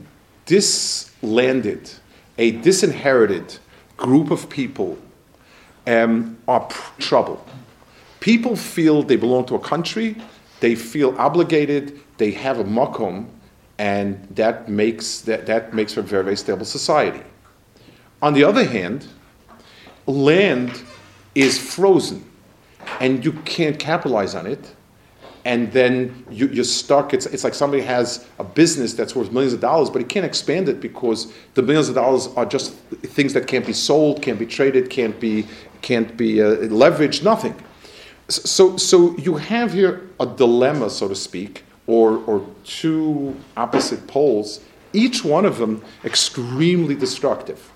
dislanded, 0.46 1.96
a 2.38 2.52
disinherited 2.52 3.58
group 3.98 4.32
of 4.32 4.50
people 4.50 4.98
um, 5.88 6.38
are 6.48 6.62
pr- 6.62 7.02
trouble. 7.02 7.46
People 8.20 8.56
feel 8.56 9.02
they 9.02 9.16
belong 9.16 9.46
to 9.46 9.56
a 9.56 9.60
country, 9.60 10.16
they 10.60 10.76
feel 10.76 11.16
obligated, 11.18 12.00
they 12.18 12.32
have 12.32 12.60
a 12.60 12.64
makom, 12.64 13.28
and 13.80 14.28
that 14.36 14.70
makes, 14.70 15.22
that, 15.22 15.48
that 15.48 15.74
makes 15.74 15.96
for 15.96 16.02
a 16.02 16.04
very, 16.04 16.24
very 16.24 16.38
stable 16.38 16.66
society. 16.66 17.24
On 18.22 18.36
the 18.36 18.44
other 18.44 18.64
hand, 18.64 19.08
land 20.06 20.84
is 21.34 21.58
frozen 21.58 22.31
and 23.00 23.24
you 23.24 23.34
can't 23.34 23.80
capitalize 23.80 24.36
on 24.36 24.46
it 24.46 24.76
and 25.46 25.72
then 25.72 26.26
you, 26.30 26.48
you're 26.48 26.64
stuck. 26.64 27.14
It's, 27.14 27.26
it's 27.26 27.44
like 27.44 27.54
somebody 27.54 27.82
has 27.84 28.28
a 28.38 28.44
business 28.44 28.94
that's 28.94 29.16
worth 29.16 29.32
millions 29.32 29.54
of 29.54 29.60
dollars, 29.60 29.90
but 29.90 30.00
he 30.00 30.06
can't 30.06 30.26
expand 30.26 30.70
it 30.70 30.80
because 30.80 31.34
the 31.56 31.62
millions 31.62 31.90
of 31.90 31.96
dollars 31.96 32.28
are 32.36 32.46
just 32.46 32.74
things 32.74 33.34
that 33.34 33.48
can't 33.48 33.66
be 33.66 33.74
sold, 33.74 34.22
can't 34.22 34.38
be 34.38 34.46
traded, 34.46 34.90
can't 34.90 35.20
be, 35.20 35.48
can't 35.82 36.16
be 36.16 36.42
uh, 36.42 36.58
leveraged, 36.68 37.24
nothing. 37.24 37.56
So, 38.30 38.78
so 38.78 39.18
you 39.18 39.36
have 39.36 39.74
here 39.74 40.10
a 40.20 40.26
dilemma, 40.26 40.90
so 40.90 41.08
to 41.08 41.16
speak, 41.16 41.64
or, 41.88 42.18
or 42.26 42.46
two 42.64 43.36
opposite 43.58 44.06
poles, 44.08 44.62
each 44.94 45.26
one 45.26 45.46
of 45.46 45.58
them 45.58 45.84
extremely 46.06 46.96
destructive 46.96 47.72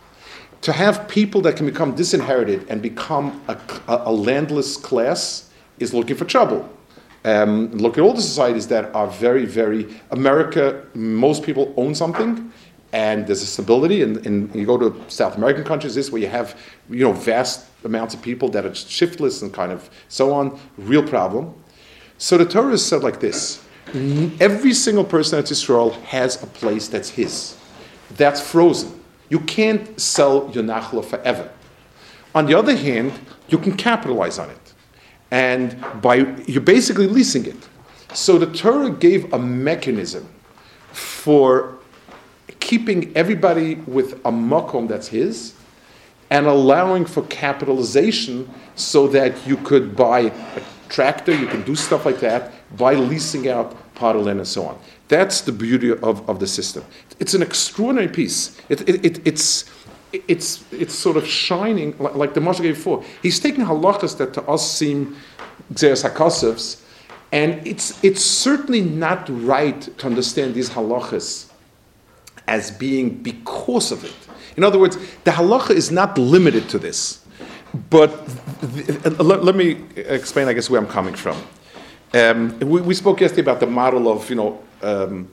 to 0.65 0.73
have 0.73 1.07
people 1.07 1.41
that 1.41 1.55
can 1.55 1.67
become 1.67 1.93
disinherited 1.93 2.65
and 2.69 2.81
become 2.81 3.39
a, 3.47 3.55
a, 3.87 4.11
landless 4.11 4.75
class 4.77 5.51
is 5.77 5.93
looking 5.93 6.15
for 6.15 6.25
trouble. 6.25 6.67
Um, 7.23 7.69
look 7.73 7.99
at 7.99 8.01
all 8.03 8.13
the 8.13 8.21
societies 8.23 8.67
that 8.69 8.85
are 8.95 9.05
very, 9.05 9.45
very 9.45 9.87
America. 10.09 10.83
Most 10.95 11.43
people 11.43 11.71
own 11.77 11.93
something, 11.93 12.51
and 12.93 13.27
there's 13.27 13.43
a 13.43 13.45
stability. 13.45 14.01
And, 14.01 14.25
and 14.25 14.55
you 14.55 14.65
go 14.65 14.75
to 14.79 14.99
South 15.07 15.37
American 15.37 15.63
countries, 15.63 15.93
this 15.93 16.11
where 16.11 16.19
you 16.19 16.29
have 16.29 16.59
you 16.89 17.03
know 17.03 17.13
vast 17.13 17.67
amounts 17.83 18.15
of 18.15 18.23
people 18.23 18.49
that 18.49 18.65
are 18.65 18.73
shiftless 18.73 19.43
and 19.43 19.53
kind 19.53 19.71
of 19.71 19.87
so 20.07 20.33
on. 20.33 20.59
Real 20.79 21.03
problem. 21.07 21.53
So 22.17 22.39
the 22.39 22.45
Torah 22.45 22.73
is 22.73 22.83
said 22.83 23.03
like 23.03 23.19
this: 23.19 23.63
Every 24.39 24.73
single 24.73 25.05
person 25.05 25.37
at 25.37 25.51
Israel 25.51 25.91
has 26.05 26.41
a 26.41 26.47
place 26.47 26.87
that's 26.87 27.09
his, 27.09 27.55
that's 28.17 28.41
frozen. 28.41 29.04
You 29.29 29.39
can't 29.39 29.99
sell 29.99 30.49
your 30.53 30.63
nachla 30.63 31.03
forever. 31.03 31.51
On 32.33 32.45
the 32.45 32.53
other 32.53 32.75
hand, 32.75 33.13
you 33.47 33.57
can 33.57 33.75
capitalize 33.75 34.39
on 34.39 34.49
it. 34.49 34.73
And 35.31 35.83
by 36.01 36.15
you're 36.47 36.61
basically 36.61 37.07
leasing 37.07 37.45
it. 37.45 37.69
So 38.13 38.37
the 38.37 38.47
Torah 38.47 38.89
gave 38.89 39.33
a 39.33 39.39
mechanism 39.39 40.27
for 40.91 41.77
keeping 42.59 43.15
everybody 43.15 43.75
with 43.75 44.13
a 44.25 44.31
makom 44.31 44.87
that's 44.87 45.07
his 45.07 45.53
and 46.29 46.47
allowing 46.47 47.05
for 47.05 47.23
capitalization 47.23 48.49
so 48.75 49.07
that 49.07 49.47
you 49.47 49.57
could 49.57 49.95
buy 49.95 50.19
a 50.19 50.61
tractor, 50.89 51.33
you 51.33 51.47
can 51.47 51.61
do 51.63 51.75
stuff 51.75 52.05
like 52.05 52.19
that 52.19 52.51
by 52.77 52.93
leasing 52.93 53.47
out 53.49 53.75
part 53.95 54.15
of 54.15 54.25
land 54.25 54.39
and 54.39 54.47
so 54.47 54.65
on. 54.65 54.79
That's 55.07 55.41
the 55.41 55.51
beauty 55.51 55.91
of, 55.91 56.27
of 56.29 56.39
the 56.39 56.47
system. 56.47 56.83
It's 57.19 57.33
an 57.33 57.41
extraordinary 57.41 58.07
piece. 58.07 58.59
It, 58.69 58.89
it, 58.89 59.05
it, 59.05 59.27
it's, 59.27 59.65
it's, 60.11 60.63
it's 60.71 60.93
sort 60.93 61.17
of 61.17 61.27
shining, 61.27 61.95
like, 61.99 62.15
like 62.15 62.33
the 62.33 62.39
Moshe 62.39 62.61
gave 62.61 62.75
before. 62.75 63.03
He's 63.21 63.39
taking 63.39 63.65
halachas 63.65 64.17
that 64.17 64.33
to 64.33 64.41
us 64.43 64.69
seem 64.69 65.15
Xeris 65.73 66.09
HaKosovs, 66.09 66.81
and 67.31 67.65
it's, 67.67 68.03
it's 68.03 68.23
certainly 68.23 68.81
not 68.81 69.27
right 69.29 69.81
to 69.97 70.07
understand 70.07 70.55
these 70.55 70.69
halachas 70.69 71.51
as 72.47 72.71
being 72.71 73.09
because 73.09 73.91
of 73.91 74.03
it. 74.03 74.15
In 74.57 74.63
other 74.63 74.79
words, 74.79 74.97
the 75.23 75.31
halacha 75.31 75.71
is 75.71 75.91
not 75.91 76.17
limited 76.17 76.69
to 76.69 76.79
this. 76.79 77.25
But 77.89 78.11
let, 79.19 79.43
let, 79.43 79.55
me 79.55 79.83
explain, 79.95 80.47
I 80.47 80.53
guess, 80.53 80.69
where 80.69 80.79
I'm 80.79 80.87
coming 80.87 81.13
from. 81.13 81.41
Um, 82.13 82.57
we, 82.59 82.81
we, 82.81 82.93
spoke 82.93 83.19
yesterday 83.19 83.41
about 83.41 83.59
the 83.59 83.67
model 83.67 84.09
of, 84.09 84.29
you 84.29 84.37
know, 84.37 84.63
um, 84.81 85.27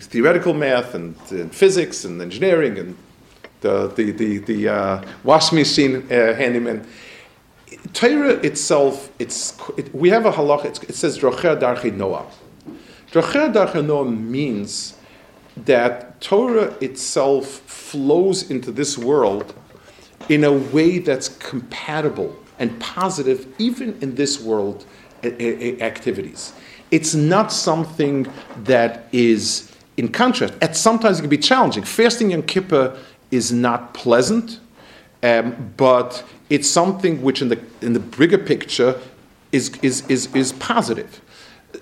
theoretical 0.00 0.54
math 0.54 0.94
and, 0.94 1.16
and, 1.30 1.54
physics 1.54 2.04
and 2.04 2.20
engineering 2.20 2.78
and 2.78 2.96
the, 3.60 3.88
the, 3.88 4.12
the, 4.12 4.38
the 4.38 4.68
uh, 4.68 5.04
washing 5.24 5.58
machine 5.58 5.96
uh, 6.10 6.34
handyman. 6.34 6.86
Torah 7.92 8.34
itself, 8.44 9.10
it's, 9.18 9.58
it, 9.76 9.94
we 9.94 10.08
have 10.10 10.26
a 10.26 10.32
halach, 10.32 10.64
it 10.64 10.94
says 10.94 11.18
Drocher 11.18 11.58
Darchi 11.58 11.94
Noah. 11.94 12.26
Drocher 13.10 13.52
Darchi 13.52 13.84
Noah 13.84 14.10
means 14.10 14.96
that 15.56 16.20
Torah 16.20 16.74
itself 16.80 17.46
flows 17.46 18.50
into 18.50 18.70
this 18.70 18.96
world 18.96 19.54
in 20.28 20.44
a 20.44 20.52
way 20.52 20.98
that's 20.98 21.28
compatible 21.28 22.36
and 22.58 22.78
positive, 22.80 23.46
even 23.58 23.96
in 24.00 24.14
this 24.14 24.40
world 24.40 24.84
activities. 25.24 26.52
It's 26.90 27.14
not 27.14 27.52
something 27.52 28.26
that 28.64 29.06
is 29.12 29.72
in 29.96 30.08
contrast. 30.08 30.54
At 30.62 30.76
sometimes 30.76 31.18
it 31.18 31.22
can 31.22 31.30
be 31.30 31.38
challenging. 31.38 31.82
Fasting 31.82 32.30
Yom 32.30 32.42
Kippur 32.42 32.96
is 33.30 33.52
not 33.52 33.92
pleasant, 33.94 34.60
um, 35.22 35.72
but 35.76 36.24
it's 36.48 36.68
something 36.68 37.20
which, 37.20 37.42
in 37.42 37.48
the 37.48 37.60
in 37.82 37.92
the 37.92 38.00
bigger 38.00 38.38
picture, 38.38 38.98
is 39.52 39.76
is 39.82 40.06
is, 40.08 40.34
is 40.34 40.52
positive. 40.52 41.20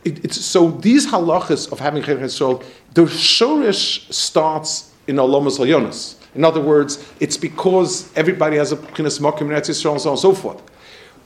It, 0.04 0.32
so 0.32 0.70
these 0.70 1.06
halachas 1.06 1.70
of 1.70 1.78
having 1.78 2.02
Yisrael, 2.02 2.64
the 2.94 3.02
shorish 3.02 4.12
starts 4.12 4.92
in 5.06 5.16
Olamas 5.16 5.58
Yonas. 5.58 6.16
In 6.34 6.44
other 6.44 6.60
words, 6.60 7.04
it's 7.20 7.36
because 7.36 8.12
everybody 8.16 8.56
has 8.56 8.72
a 8.72 8.76
kinas 8.76 9.20
makim 9.20 9.42
in 9.42 9.48
Yisrael 9.48 9.92
and 9.92 10.00
so 10.00 10.10
on 10.10 10.14
and 10.14 10.18
so 10.18 10.34
forth. 10.34 10.62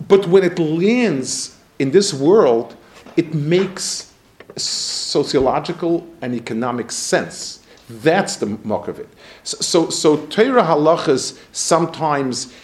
But 0.06 0.26
when 0.28 0.44
it 0.44 0.58
lands 0.58 1.56
in 1.78 1.90
this 1.90 2.12
world, 2.12 2.76
it 3.20 3.34
makes 3.34 4.14
sociological 4.56 6.08
and 6.22 6.34
economic 6.34 6.90
sense. 6.90 7.62
That's 7.90 8.36
the 8.36 8.46
mark 8.64 8.88
of 8.88 8.98
it. 8.98 9.08
So, 9.42 9.58
so, 9.60 9.90
so 9.90 10.26
Torah 10.28 10.62
halachas 10.62 11.38
sometimes 11.52 12.54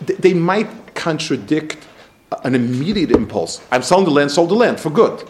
they 0.00 0.32
might 0.32 0.70
contradict 0.94 1.76
an 2.44 2.54
immediate 2.54 3.10
impulse. 3.10 3.60
I'm 3.70 3.82
selling 3.82 4.06
the 4.06 4.10
land, 4.10 4.30
sold 4.30 4.48
the 4.48 4.54
land 4.54 4.80
for 4.80 4.88
good. 4.88 5.22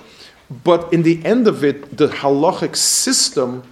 But 0.63 0.93
in 0.93 1.03
the 1.03 1.25
end 1.25 1.49
of 1.49 1.65
it, 1.65 1.97
the 1.97 2.07
halachic 2.07 2.77
system 2.77 3.65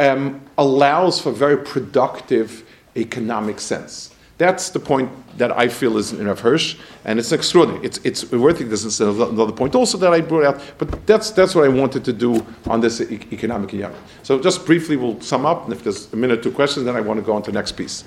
um, 0.00 0.40
allows 0.58 1.20
for 1.20 1.30
very 1.30 1.58
productive 1.58 2.64
economic 2.96 3.60
sense. 3.60 4.12
That's 4.38 4.70
the 4.70 4.80
point 4.80 5.10
that 5.40 5.56
I 5.56 5.68
feel 5.68 5.96
is 5.96 6.12
in 6.12 6.26
Rav 6.26 6.40
Hirsch, 6.40 6.76
and 7.06 7.18
it's 7.18 7.32
extraordinary. 7.32 7.84
It's, 7.84 7.98
it's 8.04 8.30
worthy. 8.30 8.64
This 8.64 8.84
is 8.84 9.00
another 9.00 9.52
point 9.52 9.74
also 9.74 9.96
that 9.96 10.12
I 10.12 10.20
brought 10.20 10.44
out, 10.44 10.60
but 10.76 11.06
that's, 11.06 11.30
that's 11.30 11.54
what 11.54 11.64
I 11.64 11.68
wanted 11.68 12.04
to 12.04 12.12
do 12.12 12.46
on 12.66 12.80
this 12.82 13.00
e- 13.00 13.20
economic. 13.32 13.74
So 14.22 14.38
just 14.38 14.66
briefly, 14.66 14.96
we'll 14.96 15.18
sum 15.22 15.46
up, 15.46 15.64
and 15.64 15.72
if 15.72 15.82
there's 15.82 16.12
a 16.12 16.16
minute 16.16 16.42
two 16.42 16.52
questions, 16.52 16.84
then 16.84 16.94
I 16.94 17.00
want 17.00 17.18
to 17.20 17.24
go 17.24 17.32
on 17.32 17.42
to 17.44 17.50
the 17.50 17.58
next 17.58 17.72
piece. 17.72 18.04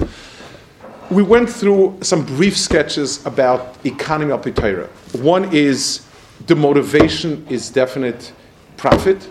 We 1.09 1.23
went 1.23 1.49
through 1.49 1.97
some 2.01 2.23
brief 2.23 2.55
sketches 2.55 3.25
about 3.25 3.83
economy 3.83 4.31
of 4.31 4.43
Torah. 4.53 4.87
One 5.13 5.51
is 5.51 6.05
the 6.45 6.55
motivation 6.55 7.47
is 7.49 7.71
definite 7.71 8.31
profit, 8.77 9.27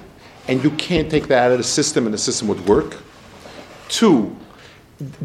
and 0.48 0.62
you 0.64 0.70
can't 0.72 1.08
take 1.08 1.28
that 1.28 1.44
out 1.44 1.52
of 1.52 1.58
the 1.58 1.64
system, 1.64 2.06
and 2.06 2.12
the 2.12 2.18
system 2.18 2.48
would 2.48 2.66
work. 2.66 2.96
Two, 3.88 4.36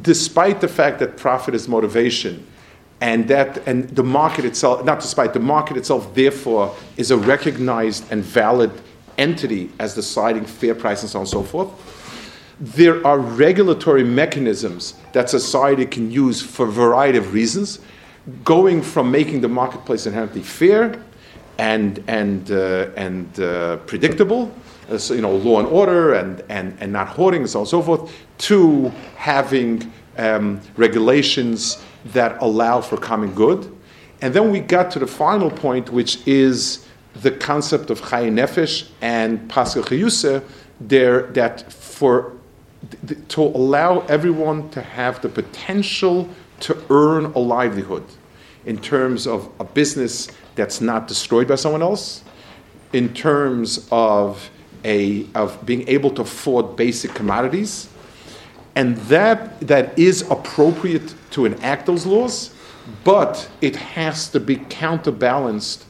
despite 0.03 0.61
the 0.61 0.67
fact 0.67 0.99
that 0.99 1.17
profit 1.17 1.55
is 1.55 1.67
motivation, 1.67 2.45
and 3.01 3.27
that 3.27 3.67
and 3.67 3.89
the 3.89 4.03
market 4.03 4.45
itself, 4.45 4.83
not 4.83 4.99
despite 4.99 5.33
the 5.33 5.39
market 5.39 5.77
itself, 5.77 6.13
therefore, 6.15 6.75
is 6.97 7.11
a 7.11 7.17
recognized 7.17 8.11
and 8.11 8.23
valid 8.23 8.71
entity 9.17 9.69
as 9.79 9.93
deciding 9.93 10.45
fair 10.45 10.75
price 10.75 11.01
and 11.01 11.09
so 11.09 11.19
on 11.19 11.21
and 11.21 11.29
so 11.29 11.43
forth. 11.43 11.69
There 12.59 13.05
are 13.05 13.19
regulatory 13.19 14.03
mechanisms 14.03 14.95
that 15.13 15.29
society 15.29 15.85
can 15.85 16.09
use 16.09 16.41
for 16.41 16.67
a 16.67 16.71
variety 16.71 17.19
of 17.19 17.33
reasons, 17.33 17.79
going 18.43 18.81
from 18.81 19.11
making 19.11 19.41
the 19.41 19.47
marketplace 19.47 20.07
inherently 20.07 20.41
fair 20.41 20.99
and 21.59 22.03
and 22.07 22.51
uh, 22.51 22.89
and 22.95 23.39
uh, 23.39 23.77
predictable 23.85 24.51
uh, 24.89 24.97
so, 24.97 25.13
you 25.13 25.21
know, 25.21 25.35
law 25.35 25.59
and 25.59 25.67
order 25.67 26.13
and, 26.13 26.41
and, 26.49 26.77
and 26.79 26.93
not 26.93 27.07
hoarding 27.07 27.41
and 27.41 27.49
so 27.49 27.59
on 27.59 27.63
and 27.63 27.69
so 27.69 27.81
forth, 27.81 28.13
to 28.37 28.89
having 29.15 29.91
um, 30.17 30.61
regulations 30.75 31.83
that 32.05 32.41
allow 32.41 32.81
for 32.81 32.97
common 32.97 33.33
good. 33.33 33.71
And 34.21 34.33
then 34.33 34.51
we 34.51 34.59
got 34.59 34.91
to 34.91 34.99
the 34.99 35.07
final 35.07 35.51
point, 35.51 35.91
which 35.91 36.25
is 36.27 36.85
the 37.13 37.31
concept 37.31 37.89
of 37.89 38.01
Chayin 38.01 38.33
Nefesh 38.33 38.89
and 39.01 39.49
Paschal 39.49 39.83
Chayuse, 39.83 40.43
there 40.79 41.23
that 41.33 41.71
for 41.71 42.33
to 43.27 43.41
allow 43.41 44.01
everyone 44.01 44.69
to 44.69 44.81
have 44.81 45.21
the 45.21 45.29
potential 45.29 46.29
to 46.59 46.77
earn 46.89 47.25
a 47.25 47.39
livelihood 47.39 48.03
in 48.65 48.77
terms 48.77 49.25
of 49.25 49.49
a 49.59 49.63
business 49.63 50.27
that's 50.55 50.81
not 50.81 51.07
destroyed 51.07 51.47
by 51.47 51.55
someone 51.55 51.81
else, 51.81 52.23
in 52.93 53.13
terms 53.13 53.87
of 53.91 54.49
a, 54.83 55.25
of 55.33 55.63
being 55.65 55.87
able 55.87 56.11
to 56.11 56.21
afford 56.21 56.75
basic 56.75 57.13
commodities, 57.13 57.89
And 58.77 58.95
that, 59.09 59.59
that 59.61 59.97
is 59.97 60.21
appropriate 60.29 61.15
to 61.31 61.45
enact 61.45 61.87
those 61.87 62.05
laws, 62.05 62.53
but 63.03 63.49
it 63.59 63.75
has 63.75 64.29
to 64.29 64.39
be 64.39 64.57
counterbalanced 64.69 65.85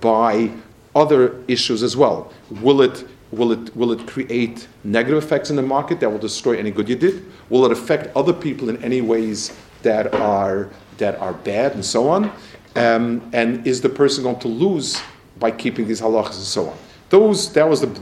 by 0.00 0.50
other 0.92 1.40
issues 1.46 1.84
as 1.84 1.96
well. 1.96 2.32
Will 2.50 2.82
it, 2.82 3.06
will 3.30 3.52
it, 3.52 3.76
will 3.76 3.92
it 3.92 4.08
create 4.08 4.66
negative 4.82 5.22
effects 5.22 5.50
in 5.50 5.56
the 5.56 5.62
market 5.62 6.00
that 6.00 6.10
will 6.10 6.18
destroy 6.18 6.58
any 6.58 6.72
good 6.72 6.88
you 6.88 6.96
did? 6.96 7.24
Will 7.48 7.64
it 7.64 7.70
affect 7.70 8.14
other 8.16 8.32
people 8.32 8.70
in 8.70 8.82
any 8.82 9.02
ways 9.02 9.56
that 9.82 10.12
are, 10.12 10.68
that 10.98 11.16
are 11.20 11.34
bad 11.34 11.74
and 11.74 11.84
so 11.84 12.08
on? 12.08 12.32
Um, 12.74 13.30
and 13.32 13.64
is 13.64 13.80
the 13.80 13.88
person 13.88 14.24
going 14.24 14.40
to 14.40 14.48
lose 14.48 15.00
by 15.38 15.52
keeping 15.52 15.86
these 15.86 16.00
halachas 16.00 16.38
and 16.38 16.44
so 16.56 16.70
on? 16.70 16.76
Those, 17.08 17.52
that 17.52 17.68
was 17.68 17.82
the 17.82 18.00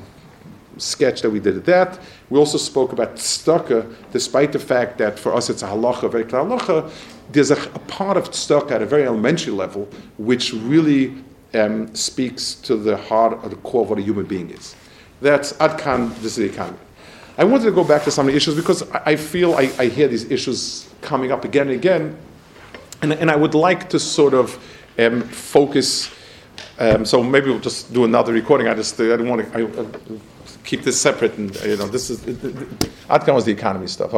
sketch 0.81 1.22
that 1.22 1.31
we 1.31 1.41
did 1.41 1.57
at 1.57 1.64
that. 1.66 2.01
We 2.31 2.39
also 2.39 2.59
spoke 2.59 2.93
about 2.93 3.16
tzedakah, 3.16 3.95
despite 4.12 4.53
the 4.53 4.59
fact 4.59 4.99
that 4.99 5.18
for 5.18 5.35
us 5.35 5.51
it's 5.51 5.62
a 5.62 5.66
halacha, 5.66 6.11
very 6.11 6.24
clear 6.24 6.43
halacha. 6.43 6.91
There's 7.31 7.51
a, 7.51 7.62
a 7.74 7.78
part 7.81 8.16
of 8.16 8.31
tzedakah 8.31 8.72
at 8.72 8.83
a 8.83 8.87
very 8.87 9.05
elementary 9.05 9.53
level 9.53 9.89
which 10.18 10.53
really 10.53 11.14
um, 11.55 11.95
speaks 11.95 12.55
to 12.55 12.76
the 12.76 12.97
heart 12.97 13.39
or 13.43 13.49
the 13.49 13.57
core 13.57 13.83
of 13.83 13.91
what 13.91 13.99
a 13.99 14.03
human 14.03 14.26
being 14.26 14.51
is. 14.51 14.74
That's 15.20 15.53
Adkan, 15.55 16.14
this 16.16 16.33
is 16.33 16.37
the 16.37 16.45
economy. 16.47 16.78
I 17.39 17.45
wanted 17.45 17.64
to 17.64 17.72
go 17.72 17.85
back 17.85 18.05
to 18.05 18.11
some 18.11 18.26
of 18.26 18.33
the 18.33 18.37
issues 18.37 18.55
because 18.55 18.83
I, 18.91 19.16
feel 19.16 19.55
I, 19.55 19.70
I 19.78 19.87
hear 19.87 20.09
these 20.09 20.31
issues 20.31 20.89
coming 21.01 21.33
up 21.33 21.45
again 21.45 21.68
and 21.68 21.76
again, 21.76 22.18
and, 23.03 23.12
and 23.12 23.31
I 23.31 23.37
would 23.37 23.55
like 23.55 23.89
to 23.91 23.99
sort 23.99 24.35
of 24.35 24.59
um, 24.99 25.22
focus. 25.22 26.11
Um, 26.78 27.05
so 27.05 27.22
maybe 27.22 27.47
we'll 27.47 27.61
just 27.61 27.93
do 27.93 28.05
another 28.05 28.33
recording. 28.33 28.68
I 28.68 28.74
just 28.74 29.01
I 29.01 29.16
don't 29.16 29.28
want 29.28 29.53
to 29.53 29.59
I 29.59 29.62
keep 30.71 30.85
this 30.85 31.01
separate, 31.01 31.37
and 31.37 31.55
you 31.64 31.77
know 31.77 31.89
this 31.89 32.11
is 32.11 32.21
Adkan 33.11 33.35
was 33.35 33.45
the 33.45 33.53
economy 33.53 33.89
stuff. 33.89 34.14